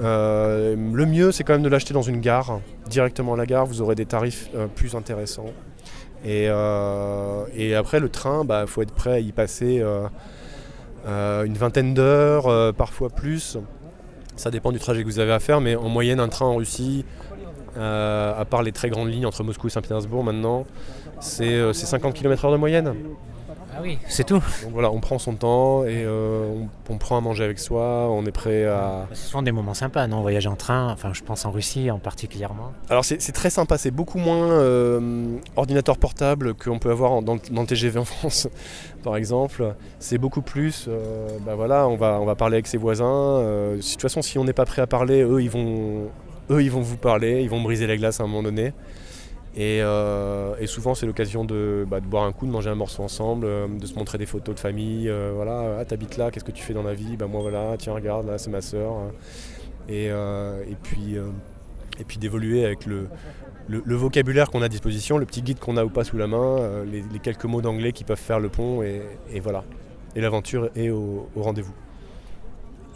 Euh, 0.00 0.76
le 0.76 1.06
mieux, 1.06 1.32
c'est 1.32 1.44
quand 1.44 1.54
même 1.54 1.62
de 1.62 1.68
l'acheter 1.68 1.94
dans 1.94 2.02
une 2.02 2.20
gare, 2.20 2.60
directement 2.88 3.34
à 3.34 3.36
la 3.36 3.46
gare, 3.46 3.66
vous 3.66 3.80
aurez 3.80 3.94
des 3.94 4.06
tarifs 4.06 4.50
euh, 4.54 4.66
plus 4.66 4.94
intéressants. 4.94 5.50
Et, 6.24 6.48
après, 6.48 8.00
le 8.00 8.08
train, 8.08 8.42
il 8.42 8.46
bah, 8.46 8.64
faut 8.66 8.82
être 8.82 8.92
prêt 8.92 9.12
à 9.12 9.20
y 9.20 9.30
passer 9.30 9.84
une 11.06 11.54
vingtaine 11.54 11.94
d'heures, 11.94 12.74
parfois 12.74 13.10
plus. 13.10 13.56
Ça 14.36 14.50
dépend 14.50 14.72
du 14.72 14.78
trajet 14.78 15.02
que 15.02 15.08
vous 15.08 15.18
avez 15.18 15.32
à 15.32 15.38
faire, 15.38 15.60
mais 15.60 15.76
en 15.76 15.88
moyenne, 15.88 16.20
un 16.20 16.28
train 16.28 16.46
en 16.46 16.56
Russie, 16.56 17.04
à 17.76 18.44
part 18.48 18.62
les 18.62 18.72
très 18.72 18.90
grandes 18.90 19.10
lignes 19.10 19.26
entre 19.26 19.42
Moscou 19.42 19.68
et 19.68 19.70
Saint-Pétersbourg 19.70 20.24
maintenant, 20.24 20.66
c'est 21.20 21.72
50 21.72 22.14
km/h 22.14 22.52
de 22.52 22.56
moyenne. 22.56 22.94
Ah 23.76 23.80
oui, 23.82 23.98
c'est 24.08 24.24
tout. 24.24 24.42
Donc 24.62 24.72
voilà, 24.72 24.90
on 24.90 25.00
prend 25.00 25.18
son 25.18 25.34
temps 25.34 25.84
et 25.84 26.02
euh, 26.06 26.54
on, 26.88 26.96
prend 26.96 27.18
à 27.18 27.20
manger 27.20 27.44
avec 27.44 27.58
soi, 27.58 28.08
on 28.10 28.24
est 28.24 28.32
prêt 28.32 28.64
à... 28.64 29.06
Ce 29.12 29.28
sont 29.28 29.42
des 29.42 29.52
moments 29.52 29.74
sympas, 29.74 30.06
non 30.06 30.22
Voyager 30.22 30.48
en 30.48 30.56
train, 30.56 30.90
enfin 30.90 31.12
je 31.12 31.22
pense 31.22 31.44
en 31.44 31.50
Russie 31.50 31.90
en 31.90 31.98
particulièrement. 31.98 32.72
Alors 32.88 33.04
c'est 33.04 33.18
très 33.32 33.50
sympa, 33.50 33.76
c'est 33.76 33.90
beaucoup 33.90 34.16
moins 34.16 34.50
euh, 34.50 35.36
ordinateur 35.56 35.98
portable 35.98 36.54
qu'on 36.54 36.78
peut 36.78 36.90
avoir 36.90 37.20
dans, 37.20 37.34
le 37.34 37.66
TGV 37.66 37.98
en 37.98 38.04
France, 38.06 38.48
par 39.02 39.16
exemple. 39.16 39.74
C'est 39.98 40.16
beaucoup 40.16 40.42
plus, 40.42 40.86
euh, 40.88 41.28
bah 41.44 41.54
voilà, 41.54 41.86
on 41.86 41.96
va, 41.96 42.18
on 42.18 42.24
va 42.24 42.34
parler 42.34 42.54
avec 42.54 42.68
ses 42.68 42.78
voisins. 42.78 43.42
de 43.42 43.78
toute 43.78 44.00
façon, 44.00 44.22
si 44.22 44.38
on 44.38 44.44
n'est 44.44 44.54
pas 44.54 44.64
prêt 44.64 44.80
à 44.80 44.86
parler, 44.86 45.22
eux 45.22 45.42
ils, 45.42 45.50
vont, 45.50 46.08
eux, 46.50 46.62
ils 46.62 46.70
vont 46.70 46.80
vous 46.80 46.96
parler, 46.96 47.42
ils 47.42 47.50
vont 47.50 47.60
briser 47.60 47.86
la 47.86 47.98
glace 47.98 48.20
à 48.20 48.24
un 48.24 48.26
moment 48.26 48.42
donné. 48.42 48.72
Euh, 49.58 50.54
et, 50.60 50.66
souvent, 50.66 50.94
c'est 50.94 51.06
l'occasion 51.06 51.44
bah, 51.44 52.00
de, 52.00 52.06
boire 52.06 52.24
un 52.24 52.32
coup, 52.32 52.46
de 52.46 52.50
manger 52.50 52.70
un 52.70 52.74
morceau 52.74 53.02
ensemble, 53.02 53.46
euh, 53.46 53.66
de 53.68 53.86
se 53.86 53.94
montrer 53.94 54.18
des 54.18 54.26
photos 54.26 54.54
de 54.54 54.60
famille. 54.60 55.08
Euh, 55.08 55.32
voilà, 55.34 55.78
ah, 55.80 55.84
t'habites 55.84 56.16
là, 56.16 56.30
qu'est-ce 56.30 56.44
que 56.44 56.52
tu 56.52 56.62
fais 56.62 56.74
dans 56.74 56.82
la 56.82 56.94
vie? 56.94 57.16
Bah, 57.16 57.26
moi, 57.26 57.40
voilà, 57.40 57.74
tiens, 57.78 57.94
regarde, 57.94 58.26
là, 58.26 58.38
c'est 58.38 58.50
ma 58.50 58.60
soeur. 58.60 58.94
Et, 59.88 60.10
puis, 60.82 61.16
puis 62.06 62.18
d'évoluer 62.18 62.64
avec 62.64 62.86
le, 62.86 63.08
vocabulaire 63.68 64.50
qu'on 64.50 64.62
a 64.62 64.66
à 64.66 64.68
disposition, 64.68 65.16
le 65.16 65.26
petit 65.26 65.42
guide 65.42 65.58
qu'on 65.58 65.76
a 65.76 65.84
ou 65.84 65.90
pas 65.90 66.04
sous 66.04 66.18
la 66.18 66.26
main, 66.26 66.84
les, 66.84 67.02
quelques 67.20 67.44
mots 67.44 67.62
d'anglais 67.62 67.92
qui 67.92 68.04
peuvent 68.04 68.18
faire 68.18 68.40
le 68.40 68.48
pont, 68.48 68.82
et, 68.82 69.40
voilà. 69.40 69.64
Et 70.14 70.20
l'aventure 70.20 70.70
est 70.74 70.90
au, 70.90 71.28
au 71.36 71.42
rendez-vous. 71.42 71.74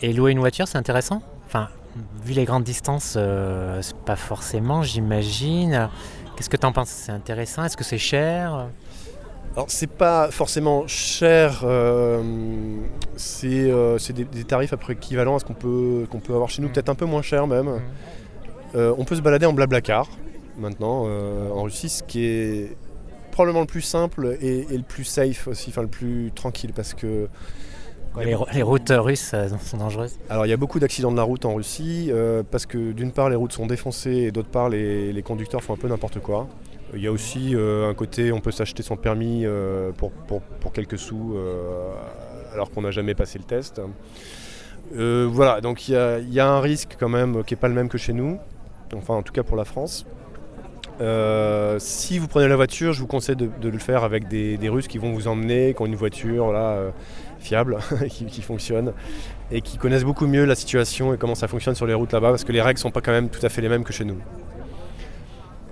Et 0.03 0.13
louer 0.13 0.33
une 0.33 0.39
voiture, 0.39 0.67
c'est 0.67 0.79
intéressant? 0.79 1.23
Enfin, 1.47 1.69
vu 2.25 2.33
les 2.33 2.45
grandes 2.45 2.65
distances, 2.65 3.19
c'est 3.83 3.97
pas 4.05 4.17
forcément, 4.17 4.83
j'imagine. 4.83 5.89
Qu'est-ce 6.41 6.49
que 6.49 6.57
tu 6.57 6.65
en 6.65 6.73
penses? 6.73 6.89
C'est 6.89 7.13
intéressant? 7.13 7.65
Est-ce 7.65 7.77
que 7.77 7.85
c'est 7.85 7.99
cher? 7.99 8.69
Alors 9.55 9.67
c'est 9.69 9.91
pas 9.91 10.31
forcément 10.31 10.87
cher, 10.87 11.61
euh, 11.65 12.23
c'est 13.17 13.71
euh, 13.71 13.99
des, 14.15 14.45
tarifs 14.45 14.73
peu 14.75 14.93
équivalents 14.95 15.37
à 15.37 15.41
ce 15.41 15.45
qu'on 15.45 15.53
peut, 15.53 16.07
qu'on 16.11 16.21
peut 16.21 16.33
avoir 16.33 16.49
chez 16.49 16.63
nous, 16.63 16.69
mm. 16.69 16.73
peut-être 16.73 16.89
un 16.89 16.95
peu 16.95 17.05
moins 17.05 17.21
cher 17.21 17.47
même. 17.47 17.67
Mm. 17.67 17.81
Euh, 18.75 18.95
on 18.97 19.05
peut 19.05 19.17
se 19.17 19.21
balader 19.21 19.45
en 19.45 19.53
blablacar 19.53 20.09
maintenant 20.57 21.05
en 21.05 21.63
Russie, 21.63 21.91
ce 21.91 22.03
qui 22.05 22.25
est 22.25 22.75
probablement 23.33 23.61
le 23.61 23.67
plus 23.67 23.83
simple 23.83 24.39
et, 24.41 24.61
et, 24.71 24.79
le 24.79 24.83
plus 24.83 25.05
safe 25.05 25.47
aussi, 25.47 25.69
enfin 25.69 25.83
le 25.83 25.89
plus 25.89 26.33
tranquille 26.35 26.73
parce 26.75 26.95
que 26.95 27.29
les, 28.19 28.63
routes 28.63 28.91
russes 28.91 29.33
euh, 29.35 29.49
sont 29.63 29.77
dangereuses 29.77 30.19
Alors 30.29 30.47
il 30.47 30.49
y 30.49 30.53
a 30.53 30.57
beaucoup 30.57 30.81
d'accidents 30.81 31.13
de 31.13 31.17
la 31.17 31.23
route 31.23 31.45
en 31.45 31.55
Russie 31.55 32.09
euh, 32.11 32.43
parce 32.49 32.67
que 32.67 32.93
d'une 32.93 33.13
part 33.13 33.31
les 33.31 33.37
routes 33.37 33.53
sont 33.53 33.67
défoncées 33.67 34.17
et 34.17 34.33
d'autre 34.33 34.49
part 34.49 34.69
les, 34.69 35.23
conducteurs 35.25 35.63
font 35.63 35.75
un 35.75 35.77
peu 35.77 35.89
n'importe 35.89 36.21
quoi. 36.21 36.49
Il 36.95 37.01
y 37.01 37.07
a 37.07 37.13
aussi 37.13 37.55
euh, 37.55 37.89
un 37.89 37.95
côté, 37.95 38.33
on 38.33 38.41
peut 38.41 38.51
s'acheter 38.51 38.83
son 38.83 38.97
permis 38.97 39.45
pour, 39.97 40.73
quelques 40.73 40.99
sous 40.99 41.37
alors 42.53 42.71
qu'on 42.71 42.83
n'a 42.83 42.91
jamais 42.91 43.15
passé 43.15 43.39
le 43.39 43.45
test. 43.45 43.81
voilà, 44.93 45.61
donc 45.61 45.89
il 45.89 45.95
y, 45.95 46.41
a, 46.41 46.49
un 46.49 46.61
risque 46.61 46.97
quand 46.99 47.09
même 47.09 47.45
qui 47.45 47.55
n'est 47.55 47.61
pas 47.61 47.69
le 47.69 47.75
même 47.75 47.89
que 47.89 47.99
chez 47.99 48.13
nous, 48.13 48.39
enfin 48.97 49.15
en 49.15 49.23
tout 49.23 49.33
cas 49.33 49.45
pour 49.45 49.57
la 49.57 49.65
France. 49.65 50.05
Si 51.79 52.19
vous 52.19 52.29
prenez 52.29 52.49
la 52.49 52.57
voiture, 52.57 52.93
je 52.93 53.01
vous 53.01 53.07
conseille 53.07 53.37
de, 53.37 53.69
le 53.69 53.79
faire 53.79 54.05
avec 54.05 54.29
des, 54.29 54.69
Russes 54.69 54.89
qui 54.89 54.99
vont 54.99 55.13
vous 55.13 55.29
emmener, 55.29 55.75
qui 55.75 55.83
ont 55.83 55.87
une 55.87 55.97
voiture 55.97 56.53
là, 56.53 56.93
fiables, 57.41 57.79
qui, 58.09 58.43
fonctionnent 58.43 58.93
et 59.51 59.61
qui 59.63 59.79
connaissent 59.79 60.05
beaucoup 60.05 60.27
mieux 60.27 60.45
la 60.45 60.55
situation 60.55 61.13
et 61.15 61.17
comment 61.17 61.35
ça 61.35 61.49
fonctionne 61.49 61.75
sur 61.75 61.87
les 61.87 61.95
routes 61.95 62.13
là-bas 62.13 62.31
parce 62.31 62.45
que 62.45 62.53
les 62.53 62.63
règles 62.63 62.79
sont 62.79 62.91
pas 62.91 63.01
quand 63.01 63.13
même 63.13 63.29
tout 63.29 63.45
à 63.45 63.49
fait 63.49 63.63
les 63.63 63.69
mêmes 63.69 63.85
que 63.85 63.93
chez 63.93 64.05
nous. 64.05 64.19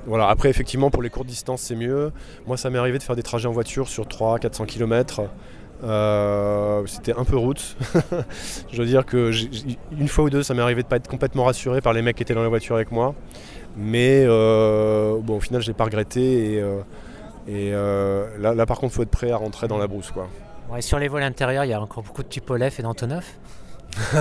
Voilà, 0.06 0.28
après 0.28 0.48
effectivement 0.48 0.90
pour 0.90 1.02
les 1.02 1.10
courtes 1.10 1.26
distances 1.26 1.62
c'est 1.62 1.76
mieux. 1.76 2.10
Moi 2.46 2.56
ça 2.56 2.70
m'est 2.70 2.78
arrivé 2.78 2.98
de 2.98 3.02
faire 3.02 3.16
des 3.16 3.22
trajets 3.22 3.46
en 3.46 3.52
voiture 3.52 3.88
sur 3.88 4.06
300-400 4.06 4.66
km 4.66 5.22
Euh, 5.84 6.82
C'était 6.86 7.14
un 7.14 7.24
peu 7.24 7.36
route. 7.36 7.76
je 8.72 8.78
veux 8.78 8.86
dire 8.86 9.06
que 9.06 9.30
une 9.92 10.08
fois 10.08 10.24
ou 10.24 10.30
deux, 10.30 10.42
ça 10.42 10.54
m'est 10.54 10.62
arrivé 10.62 10.82
de 10.82 10.88
pas 10.88 10.96
être 10.96 11.08
complètement 11.08 11.44
rassuré 11.44 11.80
par 11.80 11.92
les 11.92 12.02
mecs 12.02 12.16
qui 12.16 12.22
étaient 12.24 12.34
dans 12.34 12.42
la 12.42 12.48
voiture 12.48 12.74
avec 12.74 12.90
moi. 12.90 13.14
Mais 13.78 14.24
euh, 14.26 15.16
bon, 15.22 15.36
au 15.36 15.40
final, 15.40 15.62
je 15.62 15.68
l'ai 15.68 15.74
pas 15.74 15.84
regretté. 15.84 16.54
Et, 16.54 16.60
euh, 16.60 16.80
et, 17.46 17.70
euh, 17.72 18.26
là, 18.38 18.54
là, 18.54 18.66
par 18.66 18.78
contre, 18.78 18.92
faut 18.94 19.02
être 19.02 19.08
prêt 19.10 19.30
à 19.30 19.36
rentrer 19.36 19.68
dans 19.68 19.78
la 19.78 19.86
brousse. 19.86 20.10
Quoi. 20.10 20.28
Ouais, 20.70 20.82
sur 20.82 20.98
les 20.98 21.08
vols 21.08 21.22
intérieurs, 21.22 21.64
il 21.64 21.70
y 21.70 21.72
a 21.74 21.80
encore 21.80 22.02
beaucoup 22.02 22.22
de 22.22 22.28
Tupolev 22.28 22.74
et 22.78 22.82
d'Antonov. 22.82 23.24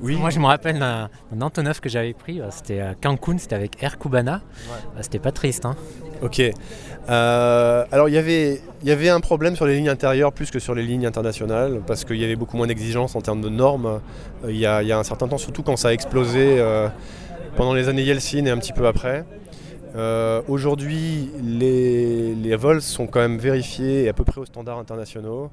Oui, 0.00 0.16
Moi, 0.16 0.30
je 0.30 0.40
me 0.40 0.46
rappelle 0.46 0.80
d'un 0.80 1.08
Antonov 1.40 1.78
que 1.80 1.88
j'avais 1.88 2.12
pris. 2.12 2.40
C'était 2.50 2.80
à 2.80 2.94
Cancun, 3.00 3.38
c'était 3.38 3.54
avec 3.54 3.80
Air 3.80 3.98
Cubana. 4.00 4.40
Euh, 4.96 4.98
C'était 5.00 5.20
pas 5.20 5.30
triste. 5.30 5.64
Hein. 5.64 5.76
Ok. 6.22 6.40
Euh, 7.08 7.84
alors 7.92 8.08
il 8.08 8.14
y 8.14 8.18
avait- 8.18 8.60
il 8.82 8.88
y 8.88 8.90
avait 8.90 9.10
un 9.10 9.20
problème 9.20 9.54
sur 9.54 9.64
les 9.66 9.76
lignes 9.76 9.88
intérieures 9.88 10.32
plus 10.32 10.50
que 10.50 10.58
sur 10.58 10.74
les 10.74 10.82
lignes 10.82 11.06
internationales 11.06 11.80
parce 11.86 12.04
qu'il 12.04 12.16
y 12.16 12.24
avait 12.24 12.34
beaucoup 12.36 12.56
moins 12.56 12.66
d'exigences 12.66 13.14
en 13.14 13.20
termes 13.20 13.42
de 13.42 13.48
normes. 13.48 14.00
Il 14.48 14.56
y, 14.56 14.66
a, 14.66 14.82
il 14.82 14.88
y 14.88 14.92
a 14.92 14.98
un 14.98 15.04
certain 15.04 15.28
temps, 15.28 15.38
surtout 15.38 15.62
quand 15.62 15.76
ça 15.76 15.88
a 15.88 15.92
explosé 15.92 16.56
euh, 16.58 16.88
pendant 17.56 17.74
les 17.74 17.88
années 17.88 18.02
Yeltsin 18.02 18.44
et 18.46 18.50
un 18.50 18.58
petit 18.58 18.72
peu 18.72 18.86
après. 18.86 19.24
Euh, 19.94 20.40
Aujourd'hui, 20.48 21.30
les, 21.42 22.34
les 22.34 22.56
vols 22.56 22.80
sont 22.80 23.06
quand 23.06 23.20
même 23.20 23.38
vérifiés 23.38 24.04
et 24.04 24.08
à 24.08 24.12
peu 24.12 24.24
près 24.24 24.40
aux 24.40 24.46
standards 24.46 24.78
internationaux. 24.78 25.50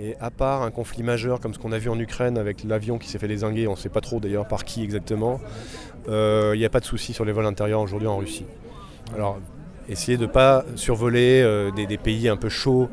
Et 0.00 0.14
à 0.20 0.30
part 0.30 0.62
un 0.62 0.70
conflit 0.70 1.02
majeur 1.02 1.40
comme 1.40 1.52
ce 1.54 1.58
qu'on 1.58 1.72
a 1.72 1.78
vu 1.78 1.90
en 1.90 1.98
Ukraine 1.98 2.38
avec 2.38 2.62
l'avion 2.62 2.98
qui 2.98 3.08
s'est 3.08 3.18
fait 3.18 3.26
désinguer, 3.26 3.66
on 3.66 3.72
ne 3.72 3.76
sait 3.76 3.88
pas 3.88 4.00
trop 4.00 4.20
d'ailleurs 4.20 4.46
par 4.46 4.64
qui 4.64 4.84
exactement, 4.84 5.40
euh, 6.08 6.52
il 6.54 6.58
n'y 6.60 6.64
a 6.64 6.70
pas 6.70 6.78
de 6.78 6.84
souci 6.84 7.12
sur 7.12 7.24
les 7.24 7.32
vols 7.32 7.46
intérieurs 7.46 7.80
aujourd'hui 7.80 8.06
en 8.06 8.18
Russie. 8.18 8.44
Alors, 9.12 9.38
essayez 9.88 10.16
de 10.16 10.26
ne 10.26 10.30
pas 10.30 10.64
survoler 10.76 11.42
euh, 11.42 11.72
des, 11.72 11.86
des 11.86 11.98
pays 11.98 12.28
un 12.28 12.36
peu 12.36 12.48
chauds 12.48 12.88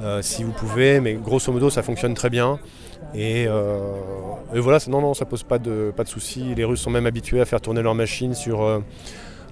euh, 0.00 0.22
si 0.22 0.44
vous 0.44 0.52
pouvez, 0.52 1.00
mais 1.00 1.14
grosso 1.14 1.52
modo 1.52 1.70
ça 1.70 1.82
fonctionne 1.82 2.14
très 2.14 2.30
bien. 2.30 2.58
Et, 3.14 3.46
euh, 3.48 3.78
et 4.54 4.60
voilà, 4.60 4.78
non, 4.88 5.00
non, 5.00 5.14
ça 5.14 5.24
pose 5.24 5.42
pas 5.42 5.58
de, 5.58 5.92
pas 5.96 6.04
de 6.04 6.08
soucis. 6.08 6.54
Les 6.54 6.64
Russes 6.64 6.80
sont 6.80 6.90
même 6.90 7.06
habitués 7.06 7.40
à 7.40 7.44
faire 7.44 7.60
tourner 7.60 7.82
leur 7.82 7.94
machine 7.94 8.34
sur 8.34 8.62
euh, 8.62 8.80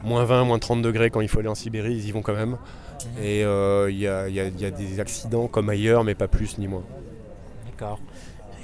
moins 0.04 0.24
20, 0.24 0.44
moins 0.44 0.58
30 0.58 0.82
degrés 0.82 1.10
quand 1.10 1.20
il 1.20 1.28
faut 1.28 1.38
aller 1.38 1.48
en 1.48 1.54
Sibérie, 1.54 1.94
ils 1.94 2.08
y 2.08 2.12
vont 2.12 2.22
quand 2.22 2.34
même. 2.34 2.56
Et 3.22 3.44
euh, 3.44 3.90
il 3.90 3.98
y, 3.98 4.06
a, 4.08 4.28
il 4.28 4.34
y 4.34 4.40
a- 4.40 4.46
il 4.48 4.60
y 4.60 4.64
a 4.64 4.70
des 4.70 5.00
accidents 5.00 5.46
comme 5.48 5.68
ailleurs, 5.70 6.02
mais 6.04 6.14
pas 6.14 6.28
plus 6.28 6.58
ni 6.58 6.66
moins. 6.66 6.82
D'accord. 7.66 7.98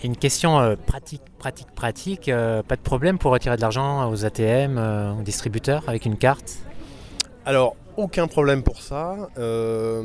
Une 0.05 0.17
question 0.17 0.59
euh, 0.59 0.75
pratique, 0.75 1.23
pratique, 1.39 1.69
pratique. 1.75 2.29
euh, 2.29 2.63
pas 2.65 2.75
de 2.77 2.81
problème 2.81 3.19
pour 3.19 3.31
retirer 3.31 3.55
de 3.57 3.61
l'argent 3.61 4.11
aux 4.11 4.25
ATM, 4.25 4.77
euh, 4.79 5.13
aux 5.15 5.23
distributeurs 5.23 5.85
avec 5.87 6.07
une 6.07 6.17
carte? 6.17 6.57
Alors, 7.47 7.77
aucun 7.97 8.27
problème 8.27 8.63
pour 8.63 8.83
ça. 8.83 9.17
Euh, 9.39 10.03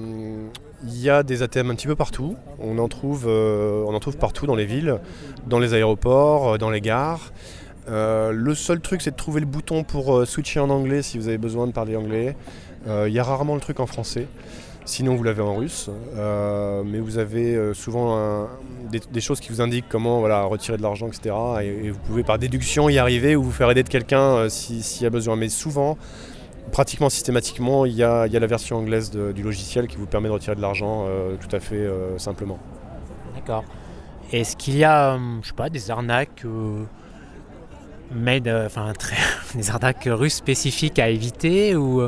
Il 0.83 0.97
y 1.01 1.09
a 1.09 1.23
des 1.23 1.41
ATM 1.41 1.71
un 1.71 1.75
petit 1.75 1.87
peu 1.87 1.95
partout. 1.95 2.35
On 2.59 2.77
en 2.77 2.87
trouve, 2.87 3.25
euh, 3.27 3.83
on 3.87 3.95
en 3.95 3.99
trouve 3.99 4.17
partout 4.17 4.45
dans 4.45 4.55
les 4.55 4.65
villes, 4.65 4.99
dans 5.47 5.57
les 5.59 5.73
aéroports, 5.73 6.53
euh, 6.53 6.57
dans 6.57 6.69
les 6.69 6.81
gares. 6.81 7.31
Euh, 7.89 8.31
le 8.31 8.53
seul 8.53 8.79
truc, 8.81 9.01
c'est 9.01 9.11
de 9.11 9.15
trouver 9.15 9.39
le 9.39 9.45
bouton 9.47 9.83
pour 9.83 10.15
euh, 10.17 10.25
switcher 10.25 10.59
en 10.59 10.69
anglais 10.69 11.01
si 11.01 11.17
vous 11.17 11.27
avez 11.29 11.37
besoin 11.37 11.65
de 11.67 11.71
parler 11.71 11.95
anglais. 11.95 12.35
Euh, 12.87 13.05
Il 13.07 13.13
y 13.13 13.19
a 13.19 13.23
rarement 13.23 13.55
le 13.55 13.61
truc 13.61 13.79
en 13.79 13.87
français. 13.87 14.27
Sinon, 14.85 15.15
vous 15.15 15.23
l'avez 15.23 15.41
en 15.41 15.55
russe. 15.55 15.89
Euh, 16.15 16.83
mais 16.85 16.99
vous 16.99 17.17
avez 17.17 17.55
euh, 17.55 17.73
souvent 17.73 18.47
des, 19.11 19.21
choses 19.21 19.39
qui 19.39 19.49
vous 19.49 19.61
indiquent 19.61 19.89
comment 19.89 20.19
voilà, 20.19 20.43
retirer 20.43 20.77
de 20.77 20.81
l'argent, 20.83 21.07
etc. 21.07 21.35
Et, 21.63 21.89
vous 21.91 21.99
pouvez 21.99 22.23
par 22.23 22.37
déduction 22.39 22.87
y 22.87 22.97
arriver 22.97 23.35
ou 23.35 23.43
vous 23.43 23.51
faire 23.51 23.69
aider 23.71 23.83
de 23.83 23.89
quelqu'un 23.89 24.21
euh, 24.21 24.49
si- 24.49 24.83
s'il 24.83 25.03
y 25.03 25.05
a 25.05 25.09
besoin. 25.09 25.35
Mais 25.35 25.49
souvent, 25.49 25.97
pratiquement 26.71 27.09
systématiquement, 27.09 27.85
il 27.85 27.93
y 27.93 28.03
a, 28.03 28.27
il 28.27 28.33
y 28.33 28.37
a 28.37 28.39
la 28.39 28.47
version 28.47 28.77
anglaise 28.77 29.09
de- 29.11 29.31
du 29.31 29.43
logiciel 29.43 29.87
qui 29.87 29.97
vous 29.97 30.05
permet 30.05 30.27
de 30.27 30.33
retirer 30.33 30.55
de 30.55 30.61
l'argent 30.61 31.05
euh, 31.07 31.35
tout 31.39 31.53
à 31.55 31.59
fait 31.59 31.75
euh, 31.75 32.17
simplement. 32.17 32.59
D'accord. 33.35 33.63
Est-ce 34.31 34.55
qu'il 34.57 34.77
y 34.77 34.83
a, 34.83 35.13
euh, 35.13 35.17
je 35.41 35.47
sais 35.47 35.53
pas, 35.53 35.69
des 35.69 35.89
arnaques 35.91 36.43
made, 38.11 38.47
enfin 38.65 38.93
des 39.55 39.69
arnaques 39.69 40.07
russes 40.09 40.35
spécifiques 40.35 40.99
à 40.99 41.09
éviter 41.09 41.75
ou 41.75 42.07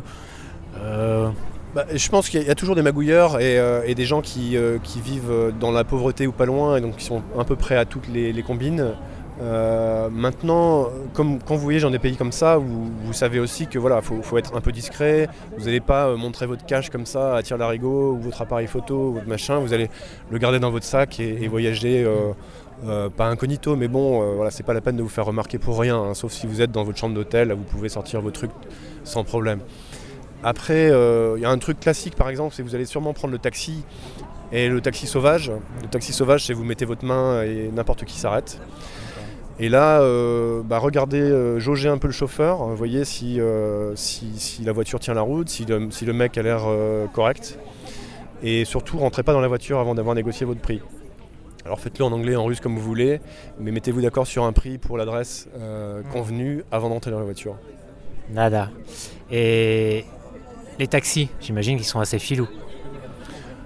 Bah, 1.75 1.85
je 1.93 2.09
pense 2.09 2.29
qu'il 2.29 2.41
y 2.41 2.49
a 2.49 2.55
toujours 2.55 2.75
des 2.75 2.81
magouilleurs 2.81 3.39
et, 3.39 3.59
euh, 3.59 3.83
et 3.85 3.93
des 3.93 4.05
gens 4.05 4.21
qui, 4.21 4.57
euh, 4.57 4.79
qui 4.83 5.01
vivent 5.01 5.53
dans 5.59 5.69
la 5.71 5.83
pauvreté 5.83 6.25
ou 6.25 6.31
pas 6.31 6.45
loin 6.45 6.77
et 6.77 6.81
donc 6.81 6.95
qui 6.97 7.05
sont 7.05 7.21
à 7.37 7.43
peu 7.43 7.55
près 7.55 7.75
à 7.77 7.85
toutes 7.85 8.07
les, 8.07 8.33
les 8.33 8.41
combines. 8.43 8.93
Euh, 9.41 10.09
maintenant, 10.09 10.89
quand 11.13 11.39
vous 11.47 11.57
voyez 11.57 11.79
dans 11.79 11.91
des 11.91 11.99
pays 11.99 12.17
comme 12.17 12.31
ça, 12.31 12.57
vous, 12.57 13.13
savez 13.13 13.39
aussi 13.39 13.67
que 13.67 13.79
voilà, 13.79 14.01
faut, 14.01 14.21
faut 14.21 14.37
être 14.37 14.55
un 14.55 14.61
peu 14.61 14.71
discret. 14.71 15.27
Vous 15.57 15.65
n'allez 15.65 15.79
pas 15.79 16.07
euh, 16.07 16.17
montrer 16.17 16.45
votre 16.45 16.65
cash 16.65 16.89
comme 16.89 17.05
ça 17.05 17.35
à 17.35 17.43
tir 17.43 17.57
larigot 17.57 18.13
ou 18.13 18.19
votre 18.19 18.41
appareil 18.41 18.67
photo 18.67 19.09
ou 19.09 19.13
votre 19.13 19.27
machin. 19.27 19.59
Vous 19.59 19.73
allez 19.73 19.89
le 20.29 20.37
garder 20.37 20.59
dans 20.59 20.71
votre 20.71 20.85
sac 20.85 21.19
et, 21.19 21.47
voyager. 21.47 22.03
euh, 22.05 23.09
pas 23.09 23.27
incognito, 23.27 23.75
mais 23.75 23.89
bon, 23.89 24.35
voilà, 24.35 24.51
c'est 24.51 24.63
pas 24.63 24.73
la 24.73 24.79
peine 24.79 24.95
de 24.95 25.03
vous 25.03 25.09
faire 25.09 25.25
remarquer 25.25 25.57
pour 25.57 25.77
rien, 25.77 25.97
hein, 25.97 26.13
sauf 26.13 26.31
si 26.31 26.47
vous 26.47 26.61
êtes 26.61 26.71
dans 26.71 26.85
votre 26.85 26.97
chambre 26.97 27.13
d'hôtel, 27.13 27.49
là 27.49 27.53
vous 27.53 27.65
pouvez 27.65 27.89
sortir 27.89 28.21
vos 28.21 28.31
trucs 28.31 28.51
sans 29.03 29.25
problème. 29.25 29.59
Après, 30.45 30.85
il 30.85 31.41
y 31.41 31.45
a 31.45 31.49
un 31.49 31.57
truc 31.57 31.81
classique 31.81 32.15
par 32.15 32.29
exemple, 32.29 32.55
c'est 32.55 32.63
que 32.63 32.67
vous 32.69 32.75
allez 32.75 32.85
sûrement 32.85 33.11
prendre 33.11 33.33
le 33.33 33.37
taxi 33.37 33.83
et 34.53 34.69
le 34.69 34.79
taxi 34.79 35.07
sauvage. 35.07 35.51
Le 35.81 35.89
taxi 35.89 36.13
sauvage, 36.13 36.45
c'est 36.45 36.53
vous 36.53 36.63
mettez 36.63 36.85
votre 36.85 37.03
main 37.03 37.43
et 37.43 37.69
n'importe 37.73 38.05
qui 38.05 38.17
s'arrête. 38.17 38.61
Et 39.61 39.67
là, 39.67 40.01
euh, 40.01 40.61
bah, 40.63 40.79
regardez, 40.79 41.19
euh, 41.19 41.59
jaugez 41.59 41.89
un 41.89 41.97
peu 41.97 42.07
le 42.07 42.13
chauffeur, 42.13 42.61
euh, 42.61 42.75
voyez 42.75 43.03
si, 43.03 43.41
euh, 43.41 43.93
si, 43.95 44.39
si 44.39 44.63
la 44.63 44.71
voiture 44.71 45.01
tient 45.01 45.13
la 45.13 45.21
route, 45.21 45.49
si 45.49 45.65
le, 45.65 45.91
si 45.91 46.05
le 46.05 46.13
mec 46.13 46.37
a 46.37 46.41
l'air 46.41 46.61
correct. 47.13 47.59
Et 48.41 48.63
surtout, 48.63 48.97
rentrez 48.97 49.23
pas 49.23 49.33
dans 49.33 49.41
la 49.41 49.49
voiture 49.49 49.79
avant 49.79 49.95
d'avoir 49.95 50.15
négocié 50.15 50.45
votre 50.45 50.61
prix. 50.61 50.81
Alors 51.65 51.81
faites-le 51.81 52.05
en 52.05 52.11
anglais, 52.13 52.37
en 52.37 52.45
russe 52.45 52.61
comme 52.61 52.75
vous 52.75 52.81
voulez, 52.81 53.19
mais 53.59 53.71
mettez-vous 53.71 54.01
d'accord 54.01 54.25
sur 54.25 54.45
un 54.45 54.53
prix 54.53 54.77
pour 54.77 54.97
l'adresse 54.97 55.49
convenue 56.13 56.63
avant 56.71 56.87
d'entrer 56.87 57.11
dans 57.11 57.19
la 57.19 57.25
voiture. 57.25 57.57
nada 58.31 58.71
Et 59.29 60.05
les 60.79 60.87
taxis, 60.87 61.27
j'imagine 61.41 61.75
qu'ils 61.75 61.85
sont 61.85 61.99
assez 61.99 62.17
filous. 62.17 62.47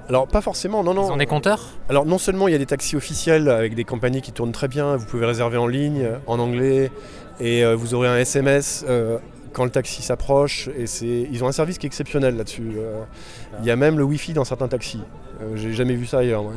Alors 0.10 0.28
pas 0.28 0.42
forcément, 0.42 0.84
non, 0.84 0.92
Ils 0.92 0.96
non. 0.96 1.12
ont 1.14 1.18
des 1.18 1.26
compteurs? 1.26 1.70
Alors 1.90 2.06
non 2.06 2.18
seulement 2.18 2.48
il 2.48 2.52
y 2.52 2.56
a 2.56 2.58
des 2.58 2.66
taxis 2.66 2.96
officiels 2.96 3.50
avec 3.50 3.74
des 3.76 3.84
compagnies 3.86 4.22
qui 4.22 4.32
tournent 4.32 4.52
très 4.52 4.68
bien, 4.68 4.96
vous 4.98 5.06
pouvez 5.06 5.26
réserver 5.26 5.58
en 5.58 5.68
ligne, 5.68 6.08
en 6.28 6.40
anglais, 6.40 6.92
et 7.40 7.64
euh, 7.64 7.76
vous 7.76 7.94
aurez 7.94 8.10
un 8.10 8.18
SMS 8.18 8.84
euh, 8.88 9.18
quand 9.54 9.64
le 9.64 9.70
taxi 9.72 10.02
s'approche, 10.02 10.70
et 10.78 10.88
c'est, 10.88 11.28
ils 11.32 11.44
ont 11.44 11.48
un 11.48 11.52
service 11.54 11.78
qui 11.78 11.86
est 11.86 11.88
exceptionnel 11.88 12.36
là-dessus. 12.36 12.72
Euh, 12.78 13.04
Il 13.60 13.66
y 13.66 13.72
a 13.72 13.76
même 13.76 13.98
le 13.98 14.04
Wi-Fi 14.04 14.34
dans 14.34 14.44
certains 14.46 14.68
taxis. 14.68 15.02
J'ai 15.56 15.74
jamais 15.74 15.94
vu 15.96 16.06
ça 16.06 16.20
ailleurs. 16.20 16.44
moi. 16.44 16.54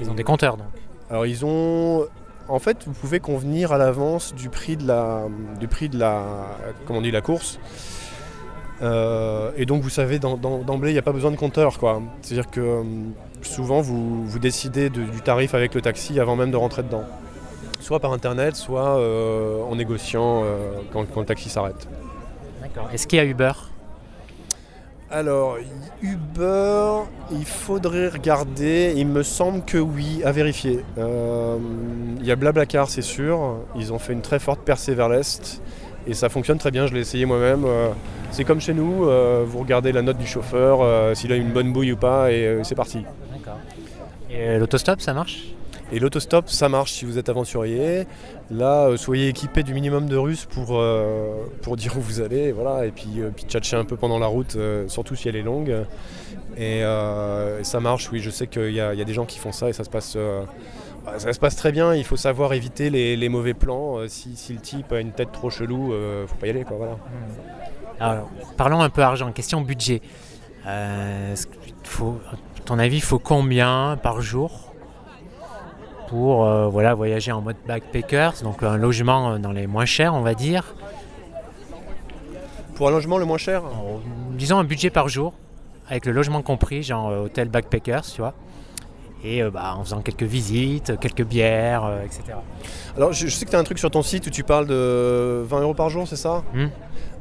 Ils 0.00 0.10
ont 0.10 0.14
des 0.14 0.24
compteurs 0.24 0.56
donc. 0.56 0.66
Alors 1.10 1.26
ils 1.26 1.44
ont... 1.44 2.06
En 2.48 2.60
fait, 2.60 2.78
vous 2.86 2.92
pouvez 2.92 3.18
convenir 3.18 3.72
à 3.72 3.78
l'avance 3.78 4.32
du 4.32 4.48
prix 4.50 4.76
de 4.76 4.86
la, 4.86 5.24
du 5.58 5.66
prix 5.66 5.88
de 5.88 5.98
la, 5.98 6.22
comment 6.86 7.00
on 7.00 7.02
dit, 7.02 7.10
la 7.10 7.20
course. 7.20 7.58
Euh, 8.82 9.50
et 9.56 9.64
donc 9.64 9.82
vous 9.82 9.88
savez 9.90 10.18
d'em- 10.18 10.38
d'em- 10.38 10.62
d'emblée, 10.64 10.90
il 10.90 10.94
n'y 10.94 10.98
a 10.98 11.02
pas 11.02 11.12
besoin 11.12 11.30
de 11.30 11.36
compteur. 11.36 11.78
quoi. 11.78 12.02
C'est-à-dire 12.22 12.50
que 12.50 12.60
euh, 12.60 12.82
souvent 13.42 13.80
vous, 13.80 14.26
vous 14.26 14.38
décidez 14.38 14.90
de- 14.90 15.02
du 15.04 15.20
tarif 15.22 15.54
avec 15.54 15.74
le 15.74 15.80
taxi 15.80 16.20
avant 16.20 16.36
même 16.36 16.50
de 16.50 16.56
rentrer 16.56 16.82
dedans. 16.82 17.04
Soit 17.80 18.00
par 18.00 18.12
internet, 18.12 18.56
soit 18.56 18.98
euh, 18.98 19.62
en 19.62 19.76
négociant 19.76 20.42
euh, 20.44 20.56
quand, 20.92 21.04
quand 21.12 21.20
le 21.20 21.26
taxi 21.26 21.48
s'arrête. 21.48 21.88
D'accord. 22.60 22.88
Est-ce 22.92 23.06
qu'il 23.06 23.18
y 23.18 23.20
a 23.20 23.24
Uber? 23.24 23.52
Alors, 25.08 25.56
Uber, 26.02 27.04
il 27.30 27.44
faudrait 27.46 28.08
regarder. 28.08 28.92
Il 28.96 29.06
me 29.06 29.22
semble 29.22 29.64
que 29.64 29.78
oui, 29.78 30.20
à 30.24 30.32
vérifier. 30.32 30.80
Euh, 30.98 31.58
Il 32.18 32.26
y 32.26 32.32
a 32.32 32.36
Blablacar, 32.36 32.90
c'est 32.90 33.02
sûr. 33.02 33.58
Ils 33.76 33.92
ont 33.92 34.00
fait 34.00 34.12
une 34.14 34.20
très 34.20 34.40
forte 34.40 34.60
percée 34.60 34.94
vers 34.94 35.08
l'est. 35.08 35.62
Et 36.06 36.14
ça 36.14 36.28
fonctionne 36.28 36.58
très 36.58 36.70
bien, 36.70 36.86
je 36.86 36.94
l'ai 36.94 37.00
essayé 37.00 37.26
moi-même. 37.26 37.64
Euh, 37.64 37.88
C'est 38.30 38.44
comme 38.44 38.60
chez 38.60 38.74
nous, 38.74 39.08
euh, 39.08 39.44
vous 39.46 39.58
regardez 39.58 39.92
la 39.92 40.02
note 40.02 40.18
du 40.18 40.26
chauffeur, 40.26 40.80
euh, 40.82 41.14
s'il 41.14 41.32
a 41.32 41.36
une 41.36 41.52
bonne 41.52 41.72
bouille 41.72 41.92
ou 41.92 41.96
pas, 41.96 42.30
et 42.30 42.60
c'est 42.62 42.74
parti. 42.74 43.04
D'accord. 43.32 43.58
Et 44.30 44.58
l'autostop, 44.58 45.00
ça 45.00 45.12
marche? 45.14 45.44
Et 45.92 46.00
l'autostop, 46.00 46.48
ça 46.48 46.68
marche 46.68 46.92
si 46.92 47.04
vous 47.04 47.16
êtes 47.16 47.28
aventurier. 47.28 48.06
Là, 48.50 48.86
euh, 48.88 48.96
soyez 48.96 49.28
équipé 49.28 49.62
du 49.62 49.72
minimum 49.72 50.06
de 50.06 50.16
russe 50.16 50.44
pour, 50.44 50.70
euh, 50.72 51.44
pour 51.62 51.76
dire 51.76 51.96
où 51.96 52.00
vous 52.00 52.20
allez, 52.20 52.50
voilà, 52.50 52.86
et 52.86 52.90
puis, 52.90 53.20
euh, 53.20 53.30
puis 53.34 53.44
tchatcher 53.44 53.76
un 53.76 53.84
peu 53.84 53.96
pendant 53.96 54.18
la 54.18 54.26
route, 54.26 54.56
surtout 54.88 55.14
si 55.14 55.28
elle 55.28 55.36
est 55.36 55.42
longue. 55.42 55.72
Et, 56.58 56.80
et 56.80 57.64
ça 57.64 57.80
marche, 57.80 58.10
oui, 58.12 58.20
je 58.20 58.30
sais 58.30 58.46
qu'il 58.46 58.72
y, 58.72 58.80
a 58.80 58.94
il 58.94 58.98
y 58.98 59.02
a 59.02 59.04
des 59.04 59.12
gens 59.12 59.26
qui 59.26 59.38
font 59.38 59.52
ça 59.52 59.68
et 59.68 59.72
ça 59.72 59.84
se 59.84 59.90
passe, 59.90 60.16
ça 61.18 61.32
se 61.32 61.38
passe 61.38 61.56
très 61.56 61.72
bien. 61.72 61.94
Il 61.94 62.04
faut 62.04 62.16
savoir 62.16 62.52
éviter 62.52 62.90
les, 62.90 63.16
les 63.16 63.28
mauvais 63.28 63.54
plans. 63.54 63.98
Euh, 63.98 64.08
si, 64.08 64.36
si 64.36 64.52
le 64.52 64.60
type 64.60 64.92
a 64.92 65.00
une 65.00 65.12
tête 65.12 65.32
trop 65.32 65.50
chelou, 65.50 65.92
euh, 65.92 66.26
faut 66.26 66.36
pas 66.36 66.46
y 66.46 66.50
aller, 66.50 66.64
quoi, 66.64 66.76
voilà. 66.76 66.96
Alors, 67.98 68.28
parlons 68.56 68.80
un 68.80 68.90
peu 68.90 69.02
argent. 69.02 69.32
Question 69.32 69.60
budget. 69.60 70.02
Euh, 70.66 71.34
faut, 71.84 72.18
à 72.30 72.62
ton 72.64 72.78
avis, 72.78 72.96
il 72.96 73.02
faut 73.02 73.18
combien 73.18 73.98
par 74.02 74.20
jour 74.20 74.72
pour 76.08 76.44
euh, 76.44 76.68
voilà, 76.68 76.94
voyager 76.94 77.32
en 77.32 77.40
mode 77.40 77.56
backpackers, 77.66 78.42
donc 78.42 78.62
un 78.62 78.76
logement 78.76 79.38
dans 79.38 79.52
les 79.52 79.66
moins 79.66 79.86
chers, 79.86 80.14
on 80.14 80.20
va 80.20 80.34
dire? 80.34 80.74
Pour 82.74 82.88
un 82.88 82.90
logement 82.90 83.18
le 83.18 83.24
moins 83.24 83.38
cher, 83.38 83.62
disons 84.32 84.58
un 84.58 84.64
budget 84.64 84.90
par 84.90 85.08
jour, 85.08 85.32
avec 85.88 86.06
le 86.06 86.12
logement 86.12 86.42
compris, 86.42 86.82
genre 86.82 87.10
hôtel 87.24 87.48
backpackers, 87.48 88.02
tu 88.02 88.20
vois. 88.20 88.34
Et 89.24 89.42
bah, 89.44 89.74
en 89.76 89.84
faisant 89.84 90.00
quelques 90.02 90.22
visites, 90.22 90.98
quelques 91.00 91.24
bières, 91.24 91.90
etc. 92.04 92.38
Alors 92.96 93.12
je, 93.12 93.26
sais 93.28 93.44
que 93.44 93.50
tu 93.50 93.56
as 93.56 93.58
un 93.58 93.64
truc 93.64 93.78
sur 93.78 93.90
ton 93.90 94.02
site 94.02 94.26
où 94.26 94.30
tu 94.30 94.42
parles 94.44 94.66
de 94.66 95.42
20 95.46 95.60
euros 95.62 95.74
par 95.74 95.88
jour, 95.90 96.06
c'est 96.06 96.16
ça? 96.16 96.42
Hmm. 96.54 96.66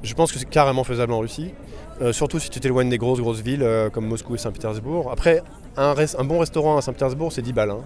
Je 0.03 0.13
pense 0.13 0.31
que 0.31 0.38
c'est 0.39 0.49
carrément 0.49 0.84
faisable 0.84 1.13
en 1.13 1.19
Russie. 1.19 1.53
Euh, 2.01 2.12
surtout 2.13 2.39
si 2.39 2.49
tu 2.49 2.60
t'éloignes 2.60 2.89
des 2.89 2.97
grosses 2.97 3.21
grosses 3.21 3.39
villes 3.41 3.63
euh, 3.63 3.89
comme 3.89 4.05
Moscou 4.05 4.36
et 4.36 4.38
Saint-Pétersbourg. 4.38 5.10
Après, 5.12 5.41
un, 5.77 5.93
res- 5.93 6.15
un 6.19 6.25
bon 6.25 6.39
restaurant 6.39 6.77
à 6.77 6.81
Saint-Pétersbourg, 6.81 7.31
c'est 7.31 7.41
10 7.41 7.53
balles. 7.53 7.71
hein. 7.71 7.79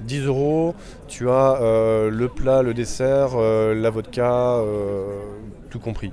10 0.00 0.26
euros, 0.26 0.74
tu 1.06 1.28
as 1.30 1.58
euh, 1.60 2.10
le 2.10 2.28
plat, 2.28 2.62
le 2.62 2.74
dessert, 2.74 3.30
euh, 3.34 3.74
la 3.74 3.90
vodka, 3.90 4.30
euh, 4.56 5.20
tout 5.70 5.78
compris. 5.80 6.12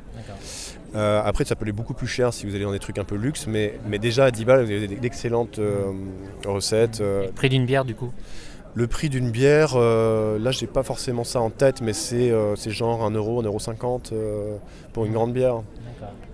Euh, 0.96 1.22
après, 1.26 1.44
ça 1.46 1.56
peut 1.56 1.64
aller 1.64 1.72
beaucoup 1.72 1.94
plus 1.94 2.08
cher 2.08 2.34
si 2.34 2.46
vous 2.46 2.56
allez 2.56 2.64
dans 2.64 2.72
des 2.72 2.80
trucs 2.80 2.98
un 2.98 3.04
peu 3.04 3.16
luxe, 3.16 3.48
mais, 3.48 3.80
mais 3.88 4.00
déjà 4.00 4.26
à 4.26 4.32
10 4.32 4.46
balles, 4.46 4.64
vous 4.64 4.72
avez 4.72 4.88
d'excellentes 4.88 5.60
euh, 5.60 5.92
recettes. 6.46 7.02
euh. 7.02 7.28
Prix 7.36 7.50
d'une 7.50 7.66
bière 7.66 7.86
du 7.86 7.96
coup? 7.96 8.12
Le 8.76 8.88
prix 8.88 9.10
d'une 9.10 9.30
bière, 9.32 9.74
euh, 9.76 10.38
là, 10.38 10.52
j'ai 10.52 10.68
pas 10.68 10.84
forcément 10.84 11.24
ça 11.24 11.40
en 11.40 11.50
tête, 11.50 11.82
mais 11.82 11.94
c'est 11.94 12.32
genre 12.68 13.04
1 13.04 13.12
euro, 13.12 13.40
1 13.40 13.44
euro 13.44 13.60
50 13.60 14.14
pour 14.94 15.06
une 15.06 15.14
grande 15.14 15.34
bière. 15.34 15.62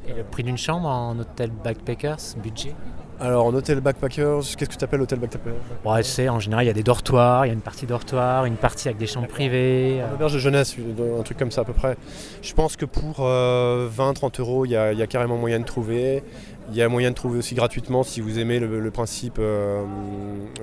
Et 0.08 0.14
le 0.14 0.24
prix 0.24 0.44
d'une 0.44 0.58
chambre 0.58 0.88
en 0.88 1.18
hôtel 1.20 1.52
backpackers, 1.64 2.18
budget? 2.42 2.74
Alors, 3.22 3.46
en 3.46 3.54
hôtel 3.54 3.82
backpackers, 3.82 4.42
qu'est-ce 4.58 4.70
que 4.70 4.76
tu 4.76 4.84
appelles 4.84 5.02
hôtel 5.02 5.20
backpackers? 5.20 5.54
Ouais, 5.86 6.02
sais, 6.02 6.28
en 6.28 6.40
général, 6.40 6.64
il 6.64 6.68
y 6.68 6.72
a 6.72 6.74
des 6.74 6.82
dortoirs, 6.82 7.46
il 7.46 7.50
y 7.50 7.52
a 7.52 7.54
une 7.54 7.62
partie 7.62 7.86
dortoir, 7.86 8.46
une 8.46 8.56
partie 8.56 8.88
avec 8.88 8.98
des 8.98 9.06
chambres 9.06 9.28
privées. 9.28 10.00
Une 10.00 10.16
auberge 10.16 10.34
de 10.34 10.40
jeunesse, 10.40 10.76
un 11.20 11.22
truc 11.22 11.38
comme 11.38 11.52
ça 11.52 11.62
à 11.62 11.64
peu 11.64 11.74
près. 11.74 11.98
Je 12.42 12.52
pense 12.56 12.76
que 12.76 12.86
pour 12.86 13.20
20-30 13.20 14.42
euros, 14.42 14.66
il 14.66 14.72
y, 14.72 14.76
a 14.76 14.92
il 14.92 14.98
y 14.98 15.04
a 15.04 15.08
carrément 15.08 15.38
moyen 15.38 15.60
de 15.60 15.66
trouver. 15.66 16.24
Il 16.70 16.76
y 16.76 16.82
a 16.82 16.90
moyen 16.90 17.12
de 17.12 17.16
trouver 17.16 17.38
aussi 17.38 17.54
gratuitement 17.54 18.02
si 18.02 18.22
vous 18.22 18.40
aimez 18.40 18.60
le, 18.60 18.80
le 18.80 18.92
principe 18.92 19.38
euh, 19.38 19.84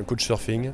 couchsurfing. 0.09 0.73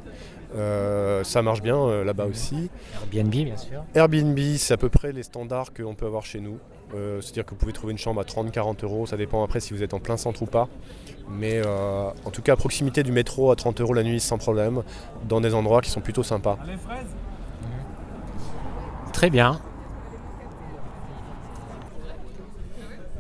Euh, 0.57 1.25
ça 1.25 1.43
marche 1.43 1.63
bien 1.63 1.77
euh, 1.77 2.05
là-bas 2.05 2.27
aussi. 2.27 2.71
Airbnb, 3.13 3.31
bien 3.33 3.57
sûr. 3.57 3.85
Airbnb, 3.95 4.39
c'est 4.57 4.75
à 4.75 4.77
peu 4.77 4.89
près 4.89 5.13
les 5.13 5.23
standards 5.25 5.73
qu'on 5.75 5.95
peut 5.95 6.07
avoir 6.07 6.25
chez 6.25 6.41
nous. 6.41 6.59
Euh, 6.95 7.21
C'est-à-dire 7.21 7.45
que 7.45 7.51
vous 7.51 7.57
pouvez 7.57 7.73
trouver 7.73 7.93
une 7.93 7.99
chambre 7.99 8.21
à 8.21 8.25
30-40 8.25 8.85
euros, 8.85 9.07
ça 9.07 9.17
dépend 9.17 9.43
après 9.43 9.59
si 9.59 9.75
vous 9.75 9.83
êtes 9.83 9.95
en 9.95 10.01
plein 10.01 10.17
centre 10.17 10.43
ou 10.43 10.47
pas. 10.47 10.69
Mais 11.31 11.61
euh, 11.65 12.09
en 12.25 12.31
tout 12.31 12.43
cas, 12.43 12.53
à 12.53 12.57
proximité 12.57 13.03
du 13.03 13.11
métro, 13.13 13.51
à 13.51 13.57
30 13.57 13.81
euros 13.81 13.95
la 13.95 14.03
nuit 14.03 14.21
sans 14.21 14.39
problème, 14.39 14.83
dans 15.29 15.41
des 15.41 15.55
endroits 15.55 15.81
qui 15.81 15.91
sont 15.91 16.01
plutôt 16.01 16.23
sympas. 16.23 16.59
Très 19.13 19.31
bien. 19.31 19.61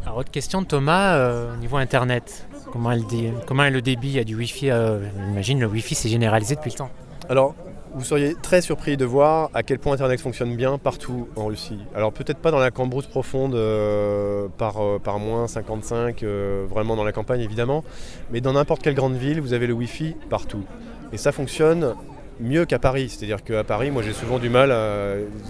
Alors, 0.05 0.19
autre 0.19 0.31
question, 0.31 0.65
Thomas, 0.65 1.15
euh, 1.17 1.55
au 1.55 1.57
niveau 1.57 1.77
Internet. 1.77 2.47
Comment 2.73 2.93
est, 2.93 2.97
le 2.99 3.05
dé- 3.05 3.33
comment 3.47 3.65
est 3.65 3.71
le 3.71 3.81
débit 3.83 4.09
Il 4.09 4.15
y 4.15 4.19
a 4.19 4.25
du 4.25 4.35
Wi-Fi. 4.37 4.71
euh, 4.71 4.99
J'imagine 5.29 5.61
le 5.61 5.67
Wi-Fi 5.67 5.95
c'est 5.95 6.09
généralisé 6.09 6.57
depuis 6.57 6.71
le 6.73 6.77
temps. 6.77 6.91
Alors, 7.29 7.55
vous 7.95 8.05
seriez 8.05 8.35
très 8.35 8.61
surpris 8.61 8.97
de 8.97 9.05
voir 9.05 9.51
à 9.55 9.63
quel 9.63 9.79
point 9.79 9.93
Internet 9.93 10.21
fonctionne 10.21 10.57
bien 10.57 10.79
partout 10.79 11.29
en 11.37 11.47
Russie. 11.47 11.79
Alors 11.95 12.13
peut-être 12.13 12.39
pas 12.39 12.51
dans 12.51 12.59
la 12.59 12.71
cambrousse 12.71 13.07
profonde 13.07 13.55
euh, 13.55 14.49
par, 14.59 14.83
euh, 14.83 14.99
par 14.99 15.21
moins 15.21 15.47
55, 15.47 16.23
euh, 16.23 16.67
vraiment 16.69 16.97
dans 16.97 17.05
la 17.05 17.13
campagne 17.13 17.41
évidemment, 17.41 17.85
mais 18.33 18.41
dans 18.41 18.55
n'importe 18.55 18.83
quelle 18.83 18.95
grande 18.95 19.15
ville, 19.15 19.41
vous 19.41 19.53
avez 19.53 19.69
le 19.69 19.75
Wi-Fi 19.75 20.17
partout. 20.29 20.65
Et 21.13 21.17
ça 21.17 21.31
fonctionne 21.31 21.95
mieux 22.41 22.65
qu'à 22.65 22.81
Paris. 22.81 23.09
C'est-à-dire 23.09 23.45
qu'à 23.45 23.63
Paris, 23.63 23.93
moi 23.93 24.03
j'ai 24.03 24.13
souvent 24.13 24.41
du 24.41 24.49
mal, 24.49 24.75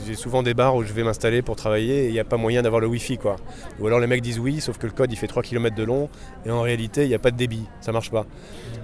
j'ai 0.07 0.15
souvent 0.15 0.43
des 0.43 0.53
bars 0.53 0.77
où 0.77 0.85
je 0.85 0.93
vais 0.93 1.03
m'installer 1.03 1.41
pour 1.41 1.57
travailler 1.57 2.05
et 2.05 2.07
il 2.09 2.13
n'y 2.13 2.21
a 2.21 2.25
pas 2.25 2.37
moyen 2.37 2.61
d'avoir 2.61 2.83
le 2.83 2.89
Wi-Fi 2.89 3.17
quoi. 3.17 3.37
Ou 3.81 3.87
alors 3.87 4.01
les 4.01 4.07
mecs 4.07 4.21
disent 4.21 4.39
oui, 4.39 4.61
sauf 4.61 4.77
que 4.77 4.87
le 4.87 4.93
code 4.93 5.11
il 5.11 5.17
fait 5.17 5.27
3 5.27 5.43
km 5.43 5.75
de 5.75 5.85
long 5.85 6.11
et 6.45 6.51
en 6.51 6.61
réalité 6.61 7.05
il 7.05 7.09
n'y 7.09 7.15
a 7.15 7.19
pas 7.19 7.31
de 7.31 7.39
débit, 7.39 7.65
ça 7.81 7.91
marche 7.91 8.11
pas. 8.11 8.27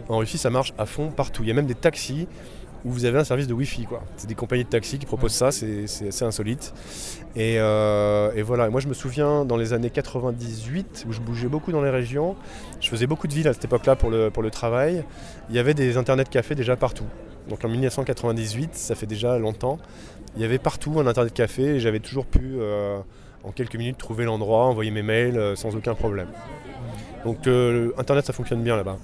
En 0.09 0.17
Russie 0.17 0.39
ça 0.39 0.49
marche 0.49 0.73
à 0.79 0.87
fond 0.87 1.11
partout. 1.11 1.43
Il 1.43 1.49
y 1.49 1.53
a 1.53 1.55
même 1.55 1.67
des 1.67 1.75
taxis 1.75 2.27
où 2.85 2.91
vous 2.91 3.05
avez 3.05 3.19
un 3.19 3.25
service 3.25 3.47
de 3.47 3.55
Wi-Fi. 3.55 3.85
quoi. 3.85 4.03
C'est 4.17 4.27
des 4.27 4.35
compagnies 4.35 4.65
de 4.65 4.69
taxi 4.69 4.99
qui 4.99 5.07
proposent 5.07 5.33
ça, 5.33 5.51
c'est 5.51 5.87
c'est 5.87 6.09
assez 6.09 6.25
insolite. 6.25 6.73
Et, 7.37 7.57
euh, 7.59 8.33
et 8.35 8.43
voilà, 8.43 8.67
Et 8.67 8.71
moi 8.71 8.81
je 8.81 8.89
me 8.89 8.95
souviens 8.95 9.45
dans 9.45 9.57
les 9.57 9.73
années 9.73 9.91
98 9.91 11.05
où 11.09 11.13
je 11.13 11.21
bougeais 11.21 11.49
beaucoup 11.49 11.73
dans 11.73 11.83
les 11.83 11.91
régions, 11.91 12.37
je 12.81 12.89
faisais 12.89 13.07
beaucoup 13.07 13.29
de 13.29 13.35
villes 13.35 13.49
à 13.49 13.53
cette 13.53 13.65
époque-là 13.65 13.97
pour 13.97 14.11
le, 14.11 14.31
pour 14.31 14.43
le 14.43 14.51
travail, 14.51 15.05
il 15.49 15.57
y 15.57 15.59
avait 15.59 15.75
des 15.75 15.97
internet 15.97 16.29
cafés 16.29 16.55
déjà 16.55 16.77
partout. 16.77 17.07
Donc 17.49 17.65
en 17.65 17.69
1998, 17.69 18.75
ça 18.75 18.95
fait 18.95 19.07
déjà 19.07 19.39
longtemps, 19.39 19.79
il 20.37 20.43
y 20.43 20.45
avait 20.45 20.59
partout 20.59 20.99
un 20.99 21.07
internet 21.07 21.33
café 21.33 21.63
et 21.63 21.81
j'avais 21.81 22.01
toujours 22.01 22.27
pu 22.27 22.57
euh, 22.59 22.99
en 23.45 23.53
quelques 23.53 23.77
minutes 23.77 23.99
trouver 23.99 24.25
l'endroit, 24.25 24.65
envoyer 24.65 24.91
mes 24.91 25.03
mails 25.03 25.39
euh, 25.39 25.55
sans 25.55 25.75
aucun 25.77 25.95
problème. 25.95 26.29
Donc 27.25 27.47
internet 27.99 28.25
ça 28.25 28.33
fonctionne 28.33 28.63
bien 28.63 28.77
là-bas. 28.77 28.97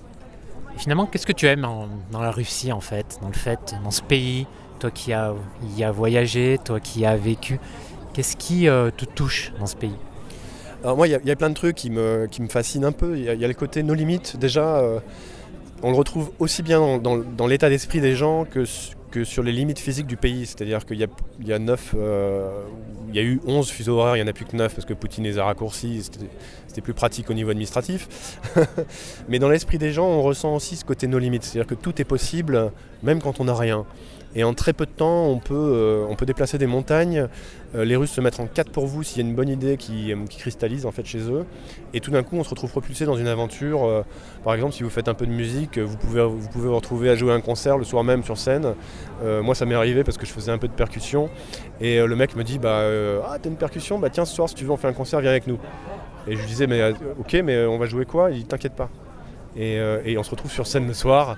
Finalement, 0.77 1.07
qu'est-ce 1.07 1.27
que 1.27 1.33
tu 1.33 1.47
aimes 1.47 1.67
dans 2.12 2.21
la 2.21 2.31
Russie 2.31 2.71
en 2.73 2.81
fait, 2.81 3.19
dans 3.23 3.29
le 3.29 3.35
fait, 3.35 3.75
dans 3.83 3.91
ce 3.91 4.03
pays, 4.03 4.47
toi 4.79 4.91
qui 4.91 5.12
as 5.12 5.33
y 5.77 5.83
as 5.85 5.91
voyagé, 5.91 6.59
toi 6.62 6.81
qui 6.81 7.05
as 7.07 7.17
vécu, 7.17 7.59
qu'est-ce 8.12 8.37
qui 8.37 8.69
euh, 8.69 8.91
te 8.97 9.05
touche 9.05 9.53
dans 9.59 9.67
ce 9.67 9.75
pays? 9.77 9.95
Alors 10.85 10.97
moi, 10.97 11.09
il 11.09 11.11
y, 11.12 11.31
a- 11.31 11.33
a 11.33 11.37
plein 11.37 11.49
de 11.49 11.55
trucs 11.55 11.75
qui 11.77 11.91
me, 11.91 12.29
qui 12.31 12.43
me 12.43 12.49
fascinent 12.49 12.85
un 12.85 12.93
peu. 12.93 13.17
Il 13.17 13.25
y, 13.25 13.29
a- 13.29 13.33
a 13.33 13.49
le 13.49 13.55
côté 13.55 13.83
no 13.83 13.95
limites. 13.95 14.37
Déjà, 14.37 14.77
euh, 14.79 15.01
on 15.83 15.91
le 15.91 15.97
retrouve 15.97 16.31
aussi 16.39 16.62
bien 16.62 16.99
dans, 16.99 17.17
dans- 17.17 17.47
l'état 17.47 17.69
d'esprit 17.71 18.01
des 18.01 18.15
gens 18.15 18.45
que, 18.45 18.65
sur 19.24 19.42
les 19.42 19.52
limites 19.52 19.79
physiques 19.79 20.07
du 20.07 20.16
pays. 20.16 20.46
C'est-à-dire 20.46 20.85
qu'il 20.85 20.98
y 20.98 21.05
a, 21.05 21.09
il 21.40 21.46
y 21.46 21.52
a 21.52 21.59
euh, 21.94 22.62
il 23.09 23.14
y 23.14 23.18
a 23.18 23.22
eu 23.22 23.40
11 23.46 23.68
fuseaux 23.70 23.98
horaires, 23.98 24.16
il 24.16 24.22
n'y 24.22 24.24
en 24.24 24.31
a 24.31 24.33
plus 24.33 24.44
que 24.44 24.57
9 24.57 24.74
parce 24.74 24.87
que 24.87 24.94
Poutine 24.94 25.24
les 25.24 25.38
a 25.38 25.44
raccourcis. 25.44 26.02
C'était, 26.02 26.26
plus 26.83 26.92
pratique 26.92 27.31
au 27.31 27.33
niveau 27.33 27.48
administratif. 27.48 28.38
Mais 29.31 29.38
dans 29.38 29.48
l'esprit 29.48 29.79
des 29.79 29.92
gens, 29.92 30.07
on 30.07 30.22
ressent 30.22 30.55
aussi 30.55 30.76
ce 30.76 30.85
côté 30.85 31.07
no 31.07 31.18
limites. 31.18 31.42
C'est-à-dire 31.42 31.66
que 31.66 31.74
tout 31.74 32.02
est 32.02 32.05
possible, 32.05 32.70
même 33.02 33.22
quand 33.22 33.40
on 33.40 33.44
n'a 33.44 33.55
rien. 33.55 33.87
Et 34.35 34.44
en 34.44 34.52
très 34.52 34.74
peu 34.74 34.85
de 34.85 34.90
temps, 34.90 35.24
on 35.24 35.38
peut, 35.38 35.55
euh, 35.55 36.05
on 36.11 36.16
peut 36.16 36.26
déplacer 36.26 36.59
des 36.59 36.66
montagnes. 36.66 37.29
Euh, 37.77 37.85
les 37.85 37.97
Russes 37.97 38.11
se 38.12 38.21
mettent 38.21 38.41
en 38.41 38.47
quatre 38.47 38.71
pour 38.71 38.87
vous 38.87 39.03
s'il 39.03 39.23
y 39.23 39.25
a 39.25 39.29
une 39.29 39.35
bonne 39.35 39.49
idée 39.49 39.77
qui, 39.77 40.12
euh, 40.12 40.25
qui 40.29 40.39
cristallise 40.39 40.87
en 40.87 40.93
fait 40.93 41.05
chez 41.05 41.31
eux. 41.31 41.45
Et 41.93 42.01
tout 42.01 42.11
d'un 42.11 42.23
coup, 42.23 42.37
on 42.37 42.45
se 42.45 42.51
retrouve 42.51 42.71
propulsé 42.71 43.05
dans 43.05 43.17
une 43.17 43.27
aventure. 43.27 43.85
Euh, 43.85 44.03
par 44.45 44.55
exemple, 44.55 44.73
si 44.73 44.83
vous 44.83 44.91
faites 44.91 45.09
un 45.09 45.15
peu 45.15 45.27
de 45.27 45.33
musique, 45.33 45.79
vous 45.79 45.97
pouvez, 45.97 46.25
vous 46.25 46.49
pouvez 46.49 46.69
vous 46.69 46.77
retrouver 46.77 47.11
à 47.11 47.15
jouer 47.15 47.33
un 47.33 47.41
concert 47.41 47.77
le 47.77 47.85
soir 47.85 48.03
même 48.05 48.23
sur 48.25 48.39
scène. 48.39 48.75
Moi, 49.23 49.55
ça 49.55 49.67
m'est 49.67 49.75
arrivé 49.75 50.05
parce 50.05 50.19
que 50.19 50.27
je 50.27 50.33
faisais 50.33 50.53
un 50.53 50.59
peu 50.59 50.69
de 50.69 50.73
percussion. 50.73 51.29
Et 51.81 51.99
le 52.05 52.17
mec 52.17 52.37
me 52.37 52.45
dit 52.45 52.59
bah, 52.59 52.83
Ah, 53.25 53.39
t'as 53.41 53.49
une 53.49 53.57
percussion? 53.57 53.99
Bah, 53.99 54.11
tiens, 54.11 54.25
ce 54.25 54.35
soir, 54.35 54.49
si 54.49 54.55
tu 54.55 54.65
veux, 54.65 54.71
on 54.71 54.77
fait 54.77 54.89
un 54.89 54.93
concert, 54.93 55.21
viens 55.21 55.31
avec 55.31 55.47
nous. 55.47 55.59
Et 56.29 56.37
je 56.37 56.41
lui 56.41 56.47
disais 56.47 56.67
Mais 56.67 56.93
ok, 57.19 57.35
mais 57.45 57.65
on 57.65 57.79
va 57.79 57.87
jouer 57.87 58.05
quoi? 58.05 58.31
Il 58.31 58.47
T'inquiète 58.47 58.75
pas. 58.75 58.91
Et, 59.57 59.77
et 60.05 60.19
on 60.19 60.23
se 60.23 60.31
retrouve 60.31 60.51
sur 60.51 60.67
scène 60.67 60.87
le 60.87 60.95
soir 60.95 61.37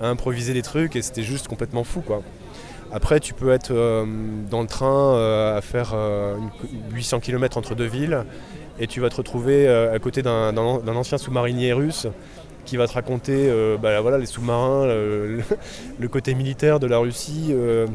à 0.00 0.08
improviser 0.08 0.54
des 0.54 0.62
trucs 0.62 0.96
et 0.96 1.02
c'était 1.02 1.22
juste 1.22 1.48
complètement 1.48 1.84
fou 1.84 2.00
quoi. 2.00 2.22
Après, 2.92 3.20
tu 3.20 3.34
peux 3.34 3.50
être 3.50 3.72
euh, 3.72 4.04
dans 4.50 4.60
le 4.60 4.66
train 4.68 5.14
euh, 5.14 5.58
à 5.58 5.60
faire 5.60 5.92
euh, 5.94 6.36
une- 6.36 6.94
800 6.94 7.20
km 7.20 7.58
entre 7.58 7.74
deux 7.74 7.86
villes 7.86 8.24
et 8.78 8.86
tu 8.86 9.00
vas 9.00 9.10
te 9.10 9.16
retrouver 9.16 9.66
euh, 9.66 9.92
à 9.92 9.98
côté 9.98 10.22
d'un 10.22 10.56
ancien 10.56 11.18
sous-marinier 11.18 11.72
russe 11.72 12.06
qui 12.64 12.76
va 12.76 12.86
te 12.86 12.94
raconter 12.94 13.48
euh, 13.48 13.76
bah, 13.76 14.00
voilà, 14.00 14.18
les 14.18 14.26
sous-marins, 14.26 14.86
le, 14.86 16.08
côté 16.08 16.34
militaire 16.34 16.80
de 16.80 16.86
la 16.86 16.98
Russie, 16.98 17.48
euh, 17.50 17.86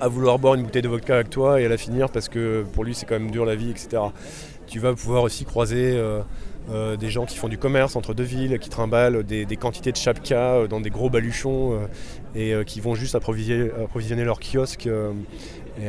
à 0.00 0.08
vouloir 0.08 0.38
boire 0.38 0.54
une 0.54 0.62
bouteille 0.62 0.82
de 0.82 0.88
vodka 0.88 1.14
avec 1.14 1.30
toi 1.30 1.60
et 1.60 1.66
à 1.66 1.68
la 1.68 1.76
finir 1.76 2.08
parce 2.10 2.28
que 2.28 2.64
pour 2.72 2.84
lui 2.84 2.94
c'est 2.94 3.06
quand 3.06 3.18
même 3.18 3.30
dur 3.30 3.44
la 3.44 3.54
vie, 3.54 3.70
etc. 3.70 4.02
Tu 4.66 4.78
vas 4.78 4.94
pouvoir 4.94 5.22
aussi 5.24 5.44
croiser 5.44 5.94
euh, 5.96 6.20
euh, 6.70 6.96
des 6.96 7.10
gens 7.10 7.26
qui 7.26 7.36
font 7.36 7.48
du 7.48 7.58
commerce 7.58 7.96
entre 7.96 8.14
deux 8.14 8.24
villes, 8.24 8.58
qui 8.60 8.68
trimballent 8.68 9.24
des, 9.24 9.56
quantités 9.56 9.90
de 9.90 9.96
chapka 9.96 10.54
euh, 10.54 10.66
dans 10.68 10.80
des 10.80 10.90
gros 10.90 11.10
baluchons 11.10 11.72
euh, 12.36 12.60
et 12.60 12.64
qui 12.64 12.80
vont 12.80 12.94
juste 12.94 13.16
approvisionner, 13.16 14.24
leur 14.24 14.38
kiosque. 14.38 14.88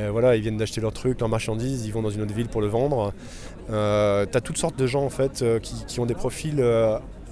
voilà, 0.10 0.36
ils 0.36 0.42
viennent 0.42 0.58
d'acheter 0.58 0.82
leurs 0.82 0.94
trucs, 0.94 1.20
leurs 1.20 1.30
marchandises, 1.30 1.86
ils 1.86 1.94
vont 1.94 2.02
dans 2.02 2.10
une 2.10 2.22
autre 2.22 2.34
ville 2.34 2.48
pour 2.48 2.62
le 2.62 2.68
vendre. 2.68 3.14
T'as 3.68 4.42
toutes 4.44 4.58
sortes 4.58 4.78
de 4.78 4.88
gens 4.88 5.04
en 5.04 5.12
fait 5.12 5.44
qui, 5.62 6.00
ont 6.00 6.08
des 6.08 6.16
profils 6.16 6.64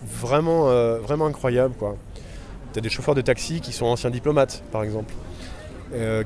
vraiment, 0.05 0.65
vraiment 0.99 1.25
incroyables. 1.25 1.73
T'as 2.73 2.81
des 2.81 2.89
chauffeurs 2.89 3.15
de 3.15 3.21
taxi 3.21 3.61
qui 3.61 3.71
sont 3.71 3.87
anciens 3.87 4.11
diplomates, 4.11 4.63
par 4.71 4.83
exemple, 4.83 5.11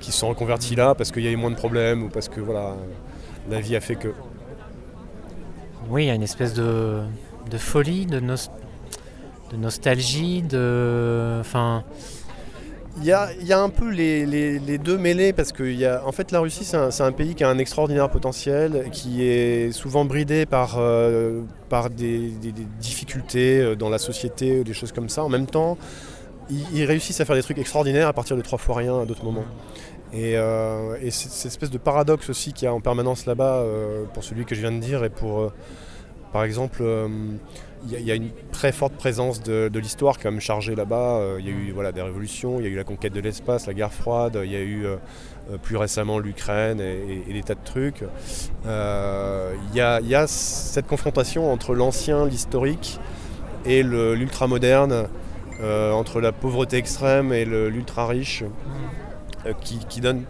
qui 0.02 0.12
se 0.12 0.18
sont 0.18 0.28
reconvertis 0.28 0.76
là 0.76 0.94
parce 0.94 1.14
qu'il 1.14 1.24
y 1.24 1.28
a 1.30 1.32
eu 1.32 1.38
moins 1.38 1.52
de 1.52 1.56
problèmes 1.56 2.04
ou 2.04 2.10
parce 2.10 2.28
que 2.28 2.42
voilà, 2.42 2.76
la 3.50 3.62
vie 3.62 3.78
a 3.78 3.82
fait 3.82 3.96
que. 3.96 4.10
Oui, 5.90 6.06
il 6.06 6.08
y 6.08 6.10
a 6.10 6.16
une 6.16 6.24
espèce 6.24 6.54
de, 6.54 7.04
folie, 7.58 8.06
de, 8.06 8.20
nos- 8.20 8.36
de 9.52 9.58
nostalgie, 9.58 10.42
de. 10.42 11.38
Enfin. 11.40 11.84
Il 13.00 13.06
y 13.06 13.12
a, 13.12 13.60
un 13.60 13.70
peu 13.70 13.90
les, 13.90 14.78
deux 14.78 15.00
mêlés 15.00 15.34
parce 15.34 15.52
que 15.52 16.06
en 16.06 16.12
fait 16.12 16.32
la 16.32 16.40
Russie 16.40 16.64
c'est 16.64 17.02
un, 17.02 17.12
pays 17.12 17.34
qui 17.34 17.44
a 17.44 17.50
un 17.50 17.58
extraordinaire 17.58 18.08
potentiel, 18.08 18.90
qui 18.92 19.24
est 19.28 19.72
souvent 19.72 20.06
bridé 20.06 20.46
par, 20.46 20.76
euh, 20.78 21.42
des 21.98 22.32
difficultés 22.80 23.62
euh, 23.62 23.76
dans 23.76 23.90
la 23.90 23.98
société 23.98 24.60
ou 24.60 24.64
des 24.64 24.76
choses 24.76 24.92
comme 24.92 25.10
ça. 25.10 25.24
En 25.24 25.30
même 25.30 25.48
temps, 25.48 25.76
ils, 26.52 26.66
ils 26.72 26.86
réussissent 26.86 27.20
à 27.20 27.26
faire 27.26 27.36
des 27.36 27.42
trucs 27.42 27.58
extraordinaires 27.58 28.08
à 28.08 28.14
partir 28.14 28.38
de 28.38 28.44
trois 28.44 28.60
fois 28.60 28.76
rien 28.76 29.00
à 29.00 29.06
d'autres 29.06 29.26
moments. 29.26 29.46
Et, 30.14 30.38
euh, 30.38 30.96
et 31.02 31.10
cette 31.10 31.48
espèce 31.48 31.72
de 31.72 31.80
paradoxe 31.80 32.30
aussi 32.30 32.54
qu'il 32.54 32.66
y 32.66 32.68
a 32.68 32.74
en 32.74 32.82
permanence 32.82 33.26
là-bas 33.26 33.62
euh, 33.62 34.06
pour 34.14 34.24
celui 34.24 34.46
que 34.46 34.54
je 34.54 34.62
viens 34.62 34.72
de 34.72 34.78
dire 34.78 35.04
et 35.04 35.10
pour, 35.10 35.42
euh, 35.42 35.54
Par 36.32 36.44
exemple, 36.44 36.84
il 37.90 38.00
y, 38.00 38.12
a 38.12 38.16
une 38.16 38.30
très 38.52 38.72
forte 38.72 38.94
présence 38.94 39.42
de, 39.42 39.72
l'histoire 39.74 40.20
quand 40.20 40.30
même 40.32 40.40
chargée 40.40 40.76
là-bas. 40.76 41.20
Il 41.40 41.46
y 41.46 41.50
a 41.50 41.52
eu 41.52 41.72
voilà, 41.72 41.92
des 41.92 42.02
révolutions, 42.02 42.60
il 42.60 42.64
y 42.64 42.68
a 42.68 42.70
eu 42.70 42.76
la 42.76 42.84
conquête 42.84 43.14
de 43.14 43.20
l'espace, 43.20 43.66
la 43.66 43.74
guerre 43.74 43.92
froide, 43.92 44.40
il 44.44 44.52
y 44.52 44.56
a 44.56 44.62
eu 44.62 44.86
plus 45.64 45.78
récemment 45.78 46.18
l'Ukraine 46.20 46.80
et, 46.80 47.34
des 47.34 47.44
tas 47.44 47.56
de 47.56 47.64
trucs. 47.66 48.04
Il 48.66 49.76
y, 49.76 49.82
a 50.16 50.28
cette 50.28 50.88
confrontation 50.88 51.52
entre 51.52 51.76
l'ancien, 51.76 52.26
l'historique 52.26 53.00
et 53.66 53.84
l'ultra-moderne, 53.84 55.08
entre 55.62 56.22
la 56.22 56.32
pauvreté 56.32 56.78
extrême 56.78 57.34
et 57.34 57.46
l'ultra 57.46 58.06
riche, 59.46 59.86
qui, 59.88 60.02
donne 60.02 60.24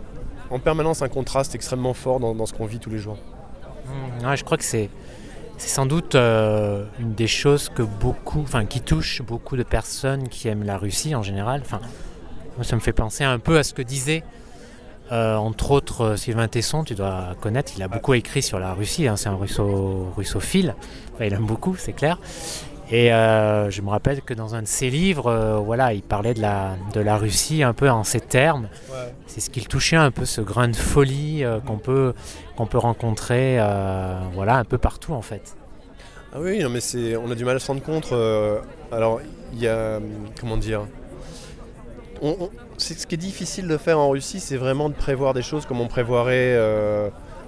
en 0.50 0.60
permanence 0.60 1.02
un 1.02 1.10
contraste 1.10 1.56
extrêmement 1.56 1.94
fort 1.94 2.20
dans, 2.20 2.46
ce 2.46 2.54
qu'on 2.54 2.66
vit 2.66 2.80
tous 2.80 2.90
les 2.90 3.00
jours. 3.00 3.18
Mmh, 4.22 4.36
je 4.36 4.44
crois 4.44 4.58
que 4.58 4.64
c'est 4.64 4.90
c'est 5.58 5.70
sans 5.70 5.86
doute 5.86 6.16
euh, 6.16 6.86
une 7.00 7.14
des 7.14 7.28
choses 7.28 7.70
que 7.70 7.84
beaucoup, 7.84 8.42
enfin 8.42 8.66
qui 8.66 8.82
touche 8.82 9.22
beaucoup 9.22 9.56
de 9.56 9.64
personnes 9.64 10.28
qui 10.28 10.48
aiment 10.48 10.64
la 10.64 10.78
Russie 10.78 11.16
en 11.16 11.24
général. 11.24 11.62
Enfin, 11.64 11.80
ça 12.62 12.76
me 12.76 12.82
fait 12.82 12.94
penser 12.94 13.24
un 13.24 13.40
peu 13.40 13.58
à 13.58 13.64
ce 13.64 13.74
que 13.74 13.82
disait, 13.82 14.24
euh, 15.12 15.36
entre 15.36 15.72
autres, 15.72 16.02
euh, 16.02 16.16
Sylvain 16.18 16.48
Tesson. 16.48 16.84
Tu 16.84 16.96
dois 16.96 17.36
connaître. 17.40 17.74
Il 17.78 17.84
a 17.84 17.88
beaucoup 17.88 18.14
écrit 18.14 18.42
sur 18.42 18.60
la 18.60 18.74
Russie. 18.74 19.08
Hein, 19.08 19.16
c'est 19.16 19.30
un 19.30 19.36
russo, 19.36 20.12
russophile. 20.18 20.76
il 21.20 21.34
aime 21.34 21.46
beaucoup, 21.46 21.76
c'est 21.76 21.94
clair. 21.94 22.20
Et 22.92 23.14
euh, 23.14 23.70
je 23.70 23.82
me 23.82 23.90
rappelle 23.90 24.22
que 24.22 24.34
dans 24.34 24.56
un 24.56 24.62
de 24.62 24.68
ses 24.68 24.90
livres, 24.90 25.28
euh, 25.28 25.58
voilà, 25.58 25.94
il 25.94 26.04
parlait 26.04 26.34
de 26.34 26.42
la, 26.42 26.76
de 26.94 27.00
la 27.00 27.18
Russie 27.18 27.64
un 27.64 27.74
peu 27.74 27.90
en 27.90 28.04
ces 28.04 28.20
termes. 28.20 28.68
C'est 29.26 29.40
ce 29.40 29.50
qui 29.50 29.62
le 29.62 29.66
touchait 29.66 29.96
un 29.96 30.12
peu, 30.12 30.26
ce 30.26 30.42
grain 30.42 30.68
de 30.68 30.76
folie 30.76 31.44
euh, 31.44 31.60
qu'on 31.60 31.78
peut, 31.78 32.14
qu'on 32.56 32.66
peut 32.68 32.78
rencontrer 32.78 33.58
voilà, 34.34 34.58
un 34.58 34.66
peu 34.66 34.78
partout 34.78 35.14
en 35.14 35.22
fait. 35.22 35.56
Ah 36.36 36.38
oui, 36.40 36.60
non, 36.60 36.70
mais 36.70 36.80
c'est, 36.80 37.16
on 37.16 37.30
a 37.32 37.36
du 37.36 37.46
mal 37.46 37.56
à 37.56 37.60
se 37.60 37.68
rendre 37.68 37.84
compte. 37.84 38.14
alors, 38.92 39.22
il 39.54 39.62
y 39.62 39.68
a. 39.68 40.00
Comment 40.40 40.58
dire 40.58 40.82
c'est, 42.78 43.00
Ce 43.00 43.08
qui 43.08 43.16
est 43.16 43.18
difficile 43.18 43.68
de 43.68 43.78
faire 43.78 44.00
en 44.00 44.10
Russie, 44.10 44.40
c'est 44.40 44.58
vraiment 44.58 44.90
de 44.90 44.96
prévoir 44.96 45.34
des 45.34 45.42
choses 45.42 45.66
comme 45.66 45.80
on 45.80 45.88
prévoirait 45.88 46.58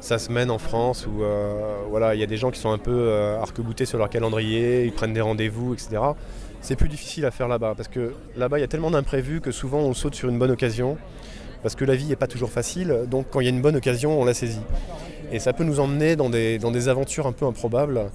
sa 0.05 0.19
semaine 0.19 0.51
en 0.51 0.59
France 0.59 1.07
où 1.07 1.23
euh, 1.23 1.77
voilà, 1.89 2.13
il 2.13 2.21
y 2.21 2.23
a 2.23 2.27
des 2.27 2.37
gens 2.37 2.51
qui 2.51 2.59
sont 2.59 2.69
un 2.69 2.77
peu 2.77 2.91
euh, 2.93 3.41
arc-boutés 3.41 3.85
sur 3.85 3.97
leur 3.97 4.07
calendrier, 4.07 4.85
ils 4.85 4.93
prennent 4.93 5.13
des 5.13 5.21
rendez-vous, 5.21 5.73
etc. 5.73 5.97
C'est 6.61 6.75
plus 6.75 6.89
difficile 6.89 7.25
à 7.25 7.31
faire 7.31 7.47
là-bas 7.47 7.73
parce 7.75 7.87
que 7.89 8.13
là-bas 8.37 8.59
il 8.59 8.61
y 8.61 8.63
a 8.63 8.67
tellement 8.67 8.91
d'imprévus 8.91 9.41
que 9.41 9.49
souvent 9.49 9.79
on 9.79 9.95
saute 9.95 10.13
sur 10.13 10.29
une 10.29 10.37
bonne 10.37 10.51
occasion 10.51 10.99
parce 11.63 11.73
que 11.73 11.85
la 11.85 11.95
vie 11.95 12.05
n'est 12.05 12.15
pas 12.15 12.27
toujours 12.27 12.51
facile, 12.51 13.05
donc 13.09 13.25
quand 13.31 13.39
il 13.39 13.45
y 13.45 13.47
a 13.47 13.49
une 13.49 13.63
bonne 13.63 13.77
occasion, 13.77 14.21
on 14.21 14.25
la 14.25 14.35
saisit. 14.35 14.61
Et 15.31 15.39
ça 15.39 15.53
peut 15.53 15.63
nous 15.63 15.79
emmener 15.79 16.15
dans 16.15 16.29
des, 16.29 16.59
dans 16.59 16.69
des 16.69 16.87
aventures 16.87 17.25
un 17.25 17.31
peu 17.31 17.47
improbables. 17.47 18.11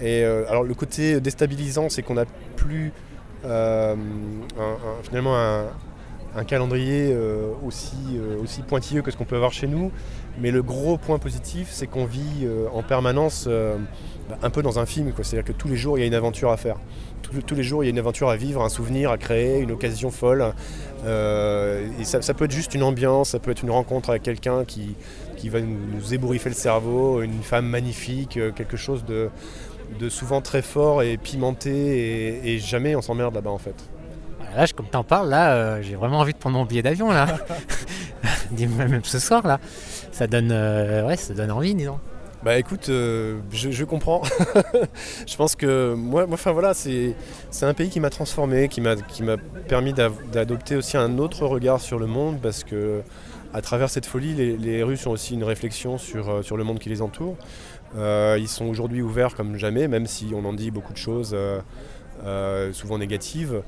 Et 0.00 0.24
euh, 0.24 0.44
alors 0.48 0.64
le 0.64 0.74
côté 0.74 1.20
déstabilisant, 1.20 1.88
c'est 1.88 2.02
qu'on 2.02 2.14
n'a 2.14 2.24
plus 2.56 2.92
finalement 5.04 5.38
un, 5.38 5.66
un 6.34 6.44
calendrier 6.44 7.16
aussi, 7.64 8.18
aussi 8.42 8.62
pointilleux 8.62 9.02
que 9.02 9.12
ce 9.12 9.16
qu'on 9.16 9.24
peut 9.24 9.36
avoir 9.36 9.52
chez 9.52 9.68
nous. 9.68 9.92
Mais 10.40 10.50
le 10.50 10.62
gros 10.62 10.98
point 10.98 11.18
positif, 11.18 11.68
c'est 11.70 11.86
qu'on 11.86 12.04
vit 12.04 12.44
euh, 12.44 12.68
en 12.72 12.82
permanence 12.82 13.46
euh, 13.48 13.76
bah, 14.28 14.38
un 14.42 14.50
peu 14.50 14.62
dans 14.62 14.78
un 14.78 14.86
film. 14.86 15.12
C'est-à-dire 15.16 15.44
que 15.44 15.56
tous 15.56 15.68
les 15.68 15.76
jours, 15.76 15.98
il 15.98 16.02
y 16.02 16.04
a 16.04 16.06
une 16.06 16.14
aventure 16.14 16.50
à 16.50 16.56
faire. 16.56 16.76
Tous, 17.46 17.54
les 17.54 17.62
jours, 17.62 17.82
il 17.82 17.86
y 17.86 17.90
a 17.90 17.90
une 17.90 17.98
aventure 17.98 18.30
à 18.30 18.36
vivre, 18.36 18.62
un 18.62 18.70
souvenir 18.70 19.10
à 19.10 19.18
créer, 19.18 19.58
une 19.58 19.72
occasion 19.72 20.10
folle. 20.10 20.54
Euh, 21.04 21.86
et 22.00 22.04
ça, 22.04 22.20
peut 22.32 22.46
être 22.46 22.52
juste 22.52 22.74
une 22.74 22.82
ambiance, 22.82 23.30
ça 23.30 23.38
peut 23.38 23.50
être 23.50 23.62
une 23.62 23.70
rencontre 23.70 24.10
avec 24.10 24.22
quelqu'un 24.22 24.64
qui, 24.64 24.94
va 25.48 25.60
nous, 25.60 26.14
ébouriffer 26.14 26.48
le 26.48 26.54
cerveau, 26.54 27.20
une 27.20 27.42
femme 27.42 27.66
magnifique, 27.66 28.38
quelque 28.54 28.78
chose 28.78 29.04
de, 29.04 29.28
de 29.98 30.08
souvent 30.08 30.40
très 30.40 30.62
fort 30.62 31.02
et 31.02 31.16
pimenté. 31.16 32.50
Et, 32.50 32.58
jamais 32.58 32.96
on 32.96 33.02
s'emmerde 33.02 33.34
là-bas 33.34 33.50
en 33.50 33.58
fait. 33.58 33.74
Là, 34.56 34.66
comme 34.74 34.86
tu 34.90 34.96
en 34.96 35.04
parles, 35.04 35.28
là, 35.28 35.80
j'ai 35.82 35.94
vraiment 35.94 36.20
envie 36.20 36.32
de 36.32 36.38
prendre 36.38 36.56
mon 36.56 36.64
billet 36.64 36.82
d'avion 36.82 37.10
là. 37.10 37.26
Même 38.58 39.00
ce 39.04 39.18
soir 39.18 39.46
là 39.46 39.60
ça 40.18 40.26
donne, 40.26 40.50
euh, 40.50 41.06
ouais, 41.06 41.16
ça 41.16 41.32
donne 41.32 41.52
envie, 41.52 41.76
disons. 41.76 42.00
Bah 42.42 42.58
écoute, 42.58 42.88
euh, 42.88 43.38
je, 43.52 43.84
comprends. 43.84 44.22
je 45.26 45.36
pense 45.36 45.54
que 45.54 45.94
moi, 45.94 46.26
enfin 46.32 46.50
voilà, 46.50 46.74
c'est 46.74 47.14
un 47.62 47.74
pays 47.74 47.88
qui 47.88 48.00
m'a 48.00 48.10
transformé, 48.10 48.68
qui 48.68 48.80
m'a 48.80 48.96
permis 49.68 49.92
d'adopter 49.92 50.74
aussi 50.74 50.96
un 50.96 51.18
autre 51.18 51.46
regard 51.46 51.80
sur 51.80 52.00
le 52.00 52.06
monde 52.06 52.38
parce 52.42 52.64
que 52.64 53.02
à 53.54 53.60
travers 53.60 53.90
cette 53.90 54.06
folie, 54.06 54.56
les, 54.56 54.82
Russes 54.82 55.06
ont 55.06 55.12
aussi 55.12 55.34
une 55.34 55.44
réflexion 55.44 55.98
sur, 55.98 56.28
euh, 56.28 56.42
sur 56.42 56.56
le 56.56 56.64
monde 56.64 56.80
qui 56.80 56.88
les 56.88 57.00
entoure. 57.00 57.36
ils 57.96 58.48
sont 58.48 58.66
aujourd'hui 58.66 59.02
ouverts 59.02 59.36
comme 59.36 59.56
jamais, 59.56 59.86
même 59.86 60.06
si 60.06 60.32
on 60.34 60.44
en 60.44 60.52
dit 60.52 60.72
beaucoup 60.72 60.92
de 60.92 60.98
choses 60.98 61.36
souvent 62.72 62.98
négatives. 62.98 63.62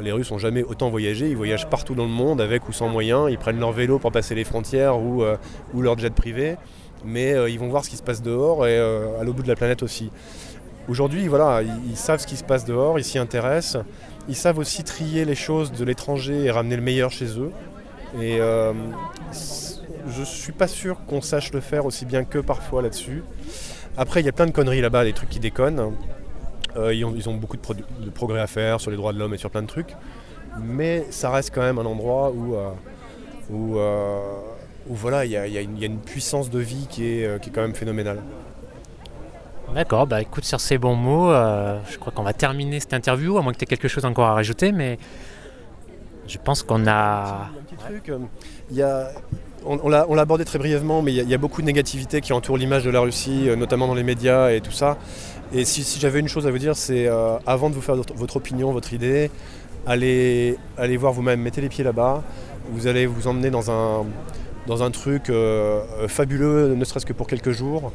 Les 0.00 0.12
Russes 0.12 0.30
n'ont 0.30 0.38
jamais 0.38 0.62
autant 0.62 0.90
voyagé, 0.90 1.28
ils 1.28 1.36
voyagent 1.36 1.68
partout 1.68 1.94
dans 1.94 2.04
le 2.04 2.10
monde 2.10 2.40
avec 2.40 2.68
ou 2.68 2.72
sans 2.72 2.88
moyens, 2.88 3.28
ils 3.30 3.38
prennent 3.38 3.60
leur 3.60 3.72
vélo 3.72 3.98
pour 3.98 4.10
passer 4.10 4.34
les 4.34 4.44
frontières 4.44 4.98
ou, 4.98 5.22
euh, 5.22 5.36
leur 5.74 5.98
jet 5.98 6.14
privé, 6.14 6.56
mais 7.04 7.34
euh, 7.34 7.50
ils 7.50 7.58
vont 7.58 7.68
voir 7.68 7.84
ce 7.84 7.90
qui 7.90 7.96
se 7.96 8.02
passe 8.02 8.22
dehors 8.22 8.66
et 8.66 8.78
euh, 8.78 9.20
à 9.20 9.24
l'autre 9.24 9.36
bout 9.36 9.42
de 9.42 9.48
la 9.48 9.56
planète 9.56 9.82
aussi. 9.82 10.10
Aujourd'hui, 10.88 11.28
voilà, 11.28 11.62
ils, 11.62 11.96
savent 11.96 12.20
ce 12.20 12.26
qui 12.26 12.36
se 12.36 12.42
passe 12.42 12.64
dehors, 12.64 12.98
ils 12.98 13.04
s'y 13.04 13.18
intéressent, 13.18 13.84
ils 14.28 14.34
savent 14.34 14.58
aussi 14.58 14.82
trier 14.82 15.24
les 15.24 15.34
choses 15.36 15.72
de 15.72 15.84
l'étranger 15.84 16.44
et 16.44 16.50
ramener 16.50 16.76
le 16.76 16.82
meilleur 16.82 17.10
chez 17.10 17.38
eux. 17.38 17.52
Et 18.20 18.38
je 18.38 20.20
ne 20.20 20.24
suis 20.24 20.52
pas 20.52 20.66
sûr 20.66 21.04
qu'on 21.06 21.20
sache 21.20 21.52
le 21.52 21.60
faire 21.60 21.86
aussi 21.86 22.04
bien 22.04 22.24
que 22.24 22.40
parfois 22.40 22.82
là-dessus. 22.82 23.22
Après, 23.96 24.20
il 24.20 24.26
y 24.26 24.28
a 24.28 24.32
plein 24.32 24.46
de 24.46 24.50
conneries 24.50 24.80
là-bas, 24.80 25.04
des 25.04 25.12
trucs 25.12 25.28
qui 25.28 25.38
déconnent. 25.38 25.92
Euh, 26.76 26.94
ils, 26.94 27.04
ont, 27.28 27.34
beaucoup 27.34 27.56
de, 27.56 28.10
progrès 28.10 28.40
à 28.40 28.46
faire 28.46 28.80
sur 28.80 28.90
les 28.90 28.96
droits 28.96 29.12
de 29.12 29.18
l'homme 29.18 29.34
et 29.34 29.38
sur 29.38 29.50
plein 29.50 29.62
de 29.62 29.66
trucs. 29.66 29.94
Mais 30.58 31.04
ça 31.10 31.30
reste 31.30 31.54
quand 31.54 31.60
même 31.60 31.78
un 31.78 31.86
endroit 31.86 32.30
où, 32.30 32.54
euh, 32.54 32.70
euh, 33.50 34.20
voilà, 34.86 35.24
il 35.24 35.30
y, 35.30 35.36
a 35.36 35.60
une 35.60 35.98
puissance 35.98 36.50
de 36.50 36.58
vie 36.58 36.86
qui 36.88 37.04
est, 37.04 37.42
qui 37.42 37.50
est 37.50 37.52
quand 37.52 37.62
même 37.62 37.74
phénoménale. 37.74 38.22
D'accord, 39.74 40.06
bah 40.06 40.20
écoute, 40.20 40.44
sur 40.44 40.60
ces 40.60 40.76
bons 40.76 40.94
mots, 40.94 41.30
je 41.30 41.96
crois 41.98 42.12
qu'on 42.12 42.22
va 42.22 42.34
terminer 42.34 42.80
cette 42.80 42.92
interview, 42.92 43.38
à 43.38 43.42
moins 43.42 43.52
que 43.52 43.58
tu 43.58 43.64
aies 43.64 43.66
quelque 43.66 43.88
chose 43.88 44.04
encore 44.04 44.26
à 44.26 44.34
rajouter, 44.34 44.70
mais 44.70 44.98
je 46.26 46.38
pense 46.38 46.62
qu'on 46.62 46.86
a. 46.86 47.48
Un 47.58 47.62
petit 47.64 47.76
truc, 47.76 48.12
il 48.70 48.76
y 48.76 48.82
a, 48.82 49.10
on, 49.64 49.88
l'a 49.88 50.06
abordé 50.20 50.44
très 50.44 50.58
brièvement, 50.58 51.02
mais 51.02 51.12
il 51.12 51.28
y, 51.28 51.34
a 51.34 51.38
beaucoup 51.38 51.60
de 51.60 51.66
négativité 51.66 52.20
qui 52.20 52.32
entoure 52.32 52.56
l'image 52.56 52.84
de 52.84 52.90
la 52.90 53.00
Russie, 53.00 53.48
notamment 53.56 53.86
dans 53.86 53.94
les 53.94 54.02
médias 54.02 54.50
et 54.50 54.60
tout 54.60 54.72
ça. 54.72 54.98
Et 55.54 55.66
si, 55.66 55.84
j'avais 56.00 56.20
une 56.20 56.28
chose 56.28 56.46
à 56.46 56.50
vous 56.50 56.58
dire, 56.58 56.76
c'est 56.76 57.06
euh, 57.06 57.36
avant 57.46 57.68
de 57.68 57.74
vous 57.74 57.82
faire 57.82 57.96
votre, 57.96 58.36
opinion, 58.36 58.72
votre 58.72 58.94
idée, 58.94 59.30
allez, 59.86 60.56
allez 60.78 60.96
voir 60.96 61.12
vous-même, 61.12 61.40
mettez 61.40 61.60
les 61.60 61.68
pieds 61.68 61.84
là-bas. 61.84 62.22
Vous 62.70 62.86
allez 62.86 63.04
vous 63.04 63.26
emmener 63.26 63.50
dans 63.50 63.70
un, 63.70 64.90
truc 64.90 65.28
euh, 65.28 66.08
fabuleux, 66.08 66.74
ne 66.74 66.84
serait-ce 66.86 67.04
que 67.04 67.12
pour 67.12 67.26
quelques 67.26 67.50
jours, 67.50 67.92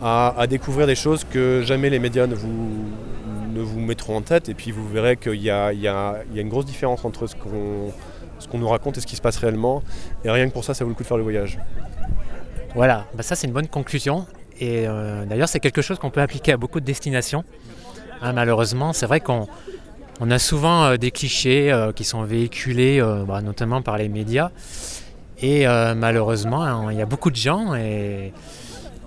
à, 0.00 0.46
découvrir 0.48 0.86
des 0.86 0.94
choses 0.94 1.24
que 1.24 1.62
jamais 1.64 1.90
les 1.90 1.98
médias 1.98 2.28
ne 2.28 2.34
vous, 2.36 3.80
mettront 3.80 4.16
en 4.16 4.22
tête. 4.22 4.48
Et 4.48 4.54
puis 4.54 4.70
vous 4.70 4.88
verrez 4.88 5.16
qu'il 5.16 5.42
y 5.42 5.50
a, 5.50 5.72
une 6.32 6.48
grosse 6.48 6.66
différence 6.66 7.04
entre 7.04 7.26
ce 7.26 7.34
qu'on 7.34 7.92
ce 8.40 8.48
qu'on 8.48 8.58
nous 8.58 8.68
raconte 8.68 8.98
et 8.98 9.00
ce 9.00 9.06
qui 9.06 9.16
se 9.16 9.22
passe 9.22 9.36
réellement. 9.36 9.82
Et 10.24 10.30
rien 10.30 10.48
que 10.48 10.52
pour 10.52 10.64
ça, 10.64 10.74
ça 10.74 10.84
vaut 10.84 10.90
le 10.90 10.96
coup 10.96 11.02
de 11.02 11.08
faire 11.08 11.16
le 11.16 11.22
voyage. 11.22 11.58
Voilà, 12.74 13.06
bah 13.14 13.22
ça 13.22 13.34
c'est 13.34 13.46
une 13.46 13.52
bonne 13.52 13.68
conclusion. 13.68 14.26
Et 14.60 14.86
euh, 14.86 15.24
d'ailleurs, 15.24 15.48
c'est 15.48 15.58
quelque 15.58 15.82
chose 15.82 15.98
qu'on 15.98 16.10
peut 16.10 16.20
appliquer 16.20 16.52
à 16.52 16.56
beaucoup 16.56 16.80
de 16.80 16.84
destinations. 16.84 17.44
Hein, 18.20 18.34
malheureusement, 18.34 18.92
c'est 18.92 19.06
vrai 19.06 19.20
qu'on 19.20 19.46
a 20.20 20.38
souvent 20.38 20.84
euh, 20.84 20.96
des 20.96 21.10
clichés 21.10 21.72
euh, 21.72 21.92
qui 21.92 22.04
sont 22.04 22.22
véhiculés, 22.22 23.02
bah, 23.26 23.40
notamment 23.40 23.80
par 23.82 23.96
les 23.96 24.08
médias. 24.08 24.50
Et 25.42 25.64
malheureusement, 25.96 26.62
hein, 26.62 26.92
il 26.92 26.98
y 26.98 27.00
a 27.00 27.06
beaucoup 27.06 27.30
de 27.30 27.36
gens 27.36 27.72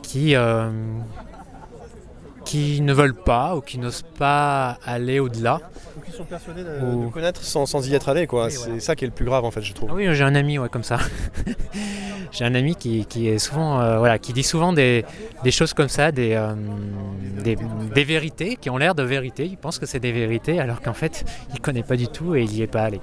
qui, 0.02 0.36
qui 2.44 2.82
ne 2.82 2.94
veulent 2.94 3.14
pas 3.14 3.56
ou 3.56 3.62
qui 3.62 3.78
n'osent 3.78 4.04
pas 4.18 4.80
aller 4.84 5.20
au-delà. 5.20 5.60
Qui 6.14 6.20
sont 6.20 6.26
persuadés 6.26 6.64
de, 6.64 7.10
connaître 7.10 7.42
sans, 7.44 7.90
y 7.90 7.96
être 7.96 8.08
allé. 8.08 8.28
quoi. 8.28 8.52
c'est 8.52 8.80
ça 8.80 8.96
qui 8.96 9.04
est 9.04 9.08
le 9.08 9.14
plus 9.14 9.26
grave 9.26 9.46
en 9.46 9.50
fait, 9.50 9.64
je 9.64 9.74
trouve. 9.74 9.90
Ah 9.92 9.96
oui, 9.96 10.06
j'ai 10.14 10.24
un 10.24 10.36
ami 10.36 10.60
ouais, 10.60 10.70
comme 10.70 10.84
ça. 10.84 11.00
j'ai 12.32 12.46
un 12.46 12.54
ami 12.54 12.76
qui, 12.76 13.28
est 13.28 13.40
souvent, 13.40 13.82
euh, 13.82 13.98
voilà, 13.98 14.20
qui 14.20 14.32
dit 14.32 14.44
souvent 14.44 14.74
des, 14.74 15.06
choses 15.50 15.74
comme 15.74 15.90
ça, 15.90 16.12
euh, 16.16 16.54
des, 17.44 17.58
des, 17.96 18.04
vérités 18.04 18.58
qui 18.58 18.70
ont 18.70 18.78
l'air 18.78 18.94
de 18.94 19.02
vérité. 19.02 19.48
Il 19.48 19.58
pense 19.58 19.80
que 19.80 19.88
c'est 19.88 20.00
des 20.00 20.12
vérités 20.12 20.60
alors 20.60 20.84
qu'en 20.84 20.94
fait, 20.94 21.26
il 21.50 21.56
ne 21.56 21.60
connaît 21.62 21.82
pas 21.82 21.96
du 21.96 22.08
tout 22.08 22.36
et 22.36 22.44
il 22.44 22.52
n'y 22.52 22.62
est 22.62 22.68
pas 22.68 22.84
allé. 22.84 23.02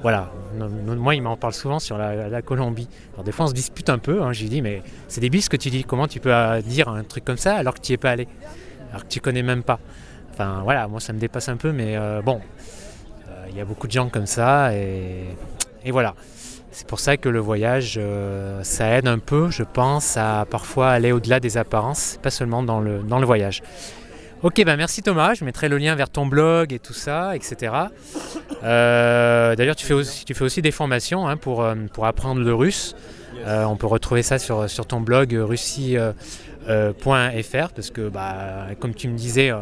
Voilà. 0.00 0.32
Moi, 0.56 1.14
il 1.14 1.20
m'en 1.20 1.36
parle 1.36 1.52
souvent 1.52 1.78
sur 1.78 1.98
la, 1.98 2.40
Colombie. 2.40 2.88
Alors 3.12 3.24
des 3.24 3.32
fois, 3.32 3.44
on 3.44 3.48
se 3.48 3.54
dispute 3.54 3.90
un 3.90 3.98
peu. 3.98 4.22
Hein. 4.22 4.32
J'ai 4.32 4.48
dit, 4.48 4.62
mais 4.62 4.82
c'est 5.08 5.20
débile 5.20 5.42
ce 5.42 5.50
que 5.50 5.58
tu 5.58 5.68
dis. 5.68 5.84
Comment 5.84 6.08
tu 6.08 6.20
peux 6.20 6.32
euh, 6.32 6.62
dire 6.62 6.88
un 6.88 7.04
truc 7.04 7.26
comme 7.26 7.36
ça 7.36 7.56
alors 7.56 7.74
que 7.74 7.80
tu 7.80 7.92
n'y 7.92 7.96
es 7.96 7.98
pas 7.98 8.12
allé? 8.12 8.26
Alors 8.92 9.02
que 9.02 9.08
tu 9.10 9.20
connais 9.20 9.42
même 9.42 9.62
pas? 9.62 9.78
Enfin, 10.36 10.60
voilà, 10.64 10.86
moi, 10.86 11.00
ça 11.00 11.14
me 11.14 11.18
dépasse 11.18 11.48
un 11.48 11.56
peu, 11.56 11.72
mais 11.72 11.96
bon. 12.24 12.40
Il 13.50 13.56
y 13.56 13.60
a 13.60 13.64
beaucoup 13.64 13.86
de 13.86 13.92
gens 13.92 14.08
comme 14.10 14.26
ça 14.26 14.74
et, 14.74 15.24
et 15.84 15.90
voilà. 15.90 16.14
C'est 16.72 16.86
pour 16.86 17.00
ça 17.00 17.16
que 17.16 17.30
le 17.30 17.38
voyage, 17.38 17.94
euh, 17.96 18.62
ça 18.62 18.90
aide 18.98 19.08
un 19.08 19.18
peu, 19.18 19.50
je 19.50 19.62
pense, 19.62 20.18
à 20.18 20.44
parfois 20.50 20.90
aller 20.90 21.10
au-delà 21.10 21.40
des 21.40 21.56
apparences, 21.56 22.18
pas 22.22 22.28
seulement 22.28 22.62
dans 22.62 22.80
le, 22.80 22.98
dans 22.98 23.18
le 23.18 23.24
voyage. 23.24 23.62
Ok, 24.42 24.62
ben 24.62 24.76
merci 24.76 25.02
Thomas, 25.02 25.32
je 25.32 25.46
mettrai 25.46 25.70
le 25.70 25.78
lien 25.78 25.94
vers 25.94 26.10
ton 26.10 26.26
blog 26.26 26.74
et 26.74 26.78
tout 26.78 26.92
ça, 26.92 27.34
etc. 27.34 27.72
Euh, 28.62 29.56
D'ailleurs, 29.56 29.76
tu, 29.76 29.86
fais 29.86 29.94
aussi- 29.94 30.26
tu 30.26 30.34
fais 30.34 30.44
aussi 30.44 30.60
des 30.60 30.70
formations 30.70 31.26
hein, 31.26 31.38
pour, 31.38 31.62
euh, 31.62 31.74
pour 31.94 32.04
apprendre 32.04 32.42
le 32.42 32.54
russe. 32.54 32.94
Euh, 33.46 33.64
on 33.64 33.76
peut 33.76 33.86
retrouver 33.86 34.22
ça 34.22 34.38
sur, 34.38 34.68
sur 34.68 34.84
ton 34.84 35.00
blog 35.00 35.34
euh, 35.34 35.46
russie.fr 35.46 36.12
parce 37.74 37.90
que, 37.90 38.08
bah, 38.10 38.66
comme 38.80 38.92
tu 38.94 39.08
me 39.08 39.16
disais, 39.16 39.50
euh, 39.50 39.60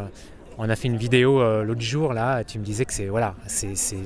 on 0.57 0.69
a 0.69 0.75
fait 0.75 0.87
une 0.87 0.97
vidéo 0.97 1.41
euh, 1.41 1.63
l'autre 1.63 1.81
jour 1.81 2.13
là, 2.13 2.43
tu 2.43 2.59
me 2.59 2.63
disais 2.63 2.85
que 2.85 2.93
c'est 2.93 3.07
voilà, 3.07 3.35
c'est- 3.47 3.75
c'est 3.75 3.97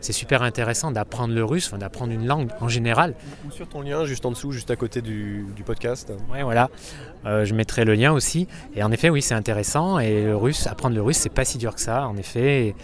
c'est 0.00 0.12
super 0.12 0.42
intéressant 0.42 0.90
d'apprendre 0.90 1.34
le 1.34 1.44
russe, 1.44 1.66
enfin, 1.66 1.78
d'apprendre 1.78 2.12
une 2.12 2.26
langue 2.26 2.48
en 2.60 2.68
général. 2.68 3.14
Ou 3.46 3.50
sur 3.50 3.68
ton 3.68 3.82
lien, 3.82 4.04
juste 4.04 4.24
en 4.24 4.30
dessous, 4.30 4.52
juste 4.52 4.70
à 4.70 4.76
côté 4.76 5.02
du, 5.02 5.44
du 5.56 5.62
podcast. 5.64 6.12
Ouais, 6.32 6.42
voilà. 6.42 6.70
Euh, 7.26 7.44
je 7.44 7.52
mettrai 7.54 7.84
le 7.84 7.94
lien 7.94 8.12
aussi. 8.12 8.46
Et 8.76 8.82
en 8.82 8.92
effet, 8.92 9.10
oui, 9.10 9.20
c'est 9.22 9.34
intéressant. 9.34 9.98
Et 9.98 10.22
le 10.24 10.36
russe, 10.36 10.66
apprendre 10.68 10.94
le 10.94 11.02
russe, 11.02 11.16
c'est 11.18 11.32
pas 11.32 11.44
si 11.44 11.58
dur 11.58 11.74
que 11.74 11.80
ça, 11.80 12.06
en 12.06 12.16
effet. 12.16 12.74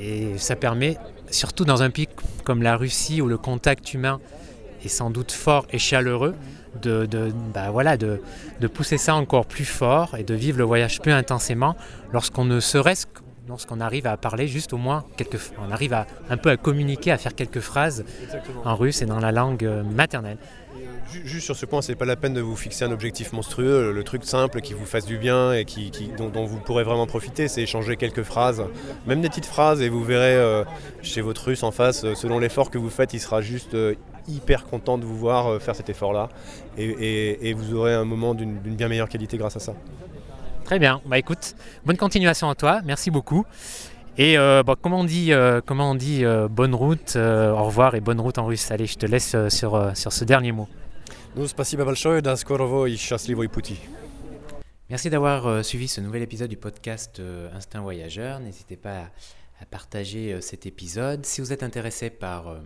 Et, 0.00 0.32
et 0.32 0.38
ça 0.38 0.56
permet, 0.56 0.96
surtout 1.30 1.64
dans 1.64 1.82
un 1.84 1.90
pays 1.90 2.08
comme 2.44 2.62
la 2.62 2.76
Russie, 2.76 3.22
où 3.22 3.28
le 3.28 3.38
contact 3.38 3.94
humain 3.94 4.18
est 4.84 4.88
sans 4.88 5.10
doute 5.10 5.30
fort 5.32 5.66
et 5.70 5.78
chaleureux, 5.78 6.34
de, 6.82 7.06
de, 7.06 7.32
bah 7.54 7.70
voilà, 7.70 7.96
de, 7.96 8.20
de 8.60 8.66
pousser 8.66 8.98
ça 8.98 9.14
encore 9.14 9.46
plus 9.46 9.64
fort 9.64 10.16
et 10.16 10.24
de 10.24 10.34
vivre 10.34 10.58
le 10.58 10.64
voyage 10.64 11.00
plus 11.00 11.12
intensément 11.12 11.76
lorsqu'on 12.12 12.44
ne 12.44 12.60
serait-ce 12.60 13.06
lorsqu'on 13.48 13.80
arrive 13.80 14.06
à 14.06 14.16
parler 14.18 14.46
juste 14.46 14.74
au 14.74 14.76
moins 14.76 15.04
quelques 15.16 15.38
on 15.66 15.72
arrive 15.72 15.94
à 15.94 16.06
un 16.28 16.36
peu 16.36 16.50
à 16.50 16.58
communiquer 16.58 17.12
à 17.12 17.16
faire 17.18 17.34
quelques 17.34 17.60
phrases 17.60 18.04
Exactement. 18.22 18.60
en 18.66 18.76
russe 18.76 19.00
et 19.00 19.06
dans 19.06 19.20
la 19.20 19.32
langue 19.32 19.64
euh, 19.64 19.82
maternelle 19.82 20.36
Ju- 21.10 21.22
Juste 21.26 21.46
sur 21.46 21.56
ce 21.56 21.64
point, 21.64 21.80
c'est 21.80 21.94
pas 21.94 22.04
la 22.04 22.16
peine 22.16 22.34
de 22.34 22.42
vous 22.42 22.54
fixer 22.54 22.84
un 22.84 22.92
objectif 22.92 23.32
monstrueux. 23.32 23.92
Le 23.92 24.04
truc 24.04 24.24
simple 24.24 24.60
qui 24.60 24.74
vous 24.74 24.84
fasse 24.84 25.06
du 25.06 25.16
bien 25.16 25.54
et 25.54 25.64
qui, 25.64 25.90
qui- 25.90 26.08
dont, 26.18 26.28
dont 26.28 26.44
vous 26.44 26.58
pourrez 26.58 26.84
vraiment 26.84 27.06
profiter, 27.06 27.48
c'est 27.48 27.62
échanger 27.62 27.96
quelques 27.96 28.22
phrases, 28.24 28.62
même 29.06 29.22
des 29.22 29.30
petites 29.30 29.46
phrases, 29.46 29.80
et 29.80 29.88
vous 29.88 30.04
verrez 30.04 30.34
euh, 30.36 30.64
chez 31.00 31.22
votre 31.22 31.46
russe 31.46 31.62
en 31.62 31.70
face, 31.70 32.04
euh, 32.04 32.14
selon 32.14 32.38
l'effort 32.38 32.70
que 32.70 32.76
vous 32.76 32.90
faites, 32.90 33.14
il 33.14 33.20
sera 33.20 33.40
juste 33.40 33.72
euh, 33.72 33.94
hyper 34.28 34.66
content 34.66 34.98
de 34.98 35.04
vous 35.04 35.16
voir 35.16 35.46
euh, 35.46 35.58
faire 35.58 35.74
cet 35.74 35.90
effort-là. 35.90 36.28
Et, 36.76 37.52
vous 37.54 37.74
aurez 37.74 37.94
un 37.94 38.04
moment 38.04 38.34
d'une 38.34 38.58
bien 38.58 38.88
meilleure 38.88 39.08
qualité 39.08 39.36
grâce 39.36 39.56
à 39.56 39.60
ça. 39.60 39.74
Très 40.64 40.78
bien. 40.78 41.00
Bah 41.06 41.18
écoute, 41.18 41.54
bonne 41.86 41.96
continuation 41.96 42.50
à 42.50 42.54
toi. 42.54 42.80
Merci 42.84 43.10
beaucoup. 43.10 43.46
Et 44.18 44.36
euh, 44.36 44.64
bah, 44.64 44.74
comment 44.80 45.00
on 45.00 45.04
dit, 45.04 45.32
euh, 45.32 45.60
comment 45.64 45.92
on 45.92 45.94
dit 45.94 46.24
euh, 46.24 46.48
bonne 46.48 46.74
route, 46.74 47.14
au 47.14 47.64
revoir 47.64 47.94
et 47.94 48.00
bonne 48.00 48.20
route 48.20 48.36
en 48.38 48.46
russe? 48.46 48.72
Allez, 48.72 48.86
je 48.86 48.98
te 48.98 49.06
laisse 49.06 49.36
sur, 49.48 49.92
sur 49.96 50.12
ce 50.12 50.24
dernier 50.24 50.50
mot. 50.50 50.68
Merci 54.90 55.10
d'avoir 55.10 55.64
suivi 55.64 55.86
ce 55.86 56.00
nouvel 56.00 56.22
épisode 56.22 56.50
du 56.50 56.56
podcast 56.56 57.22
Instinct 57.54 57.80
Voyageur. 57.80 58.40
N'hésitez 58.40 58.76
pas 58.76 59.04
à 59.60 59.66
partager 59.70 60.40
cet 60.40 60.66
épisode. 60.66 61.24
Si 61.24 61.40
vous 61.40 61.52
êtes 61.52 61.62
intéressé 61.62 62.10
par 62.10 62.56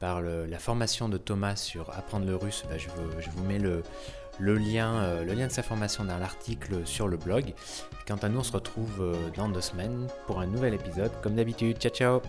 par 0.00 0.22
la 0.22 0.58
formation 0.58 1.08
de 1.08 1.18
Thomas 1.18 1.56
sur 1.56 1.90
apprendre 1.90 2.26
le 2.26 2.34
russe, 2.34 2.64
bah, 2.68 2.76
je, 2.78 2.88
vous, 2.88 3.44
mets 3.44 3.58
le, 3.58 3.82
le 4.40 4.54
lien, 4.54 4.96
euh, 4.96 5.24
le 5.24 5.34
lien 5.34 5.46
de 5.46 5.52
sa 5.52 5.62
formation 5.62 6.04
dans 6.04 6.18
l'article 6.18 6.86
sur 6.86 7.06
le 7.06 7.18
blog. 7.18 7.52
Quant 8.08 8.16
à 8.16 8.28
nous, 8.28 8.40
on 8.40 8.42
se 8.42 8.52
retrouve 8.52 9.00
euh, 9.00 9.14
dans 9.36 9.48
deux 9.48 9.60
semaines 9.60 10.08
pour 10.26 10.40
un 10.40 10.46
nouvel 10.46 10.74
épisode, 10.74 11.12
comme 11.22 11.34
d'habitude. 11.34 11.76
Ciao, 11.78 11.92
ciao 11.92 12.22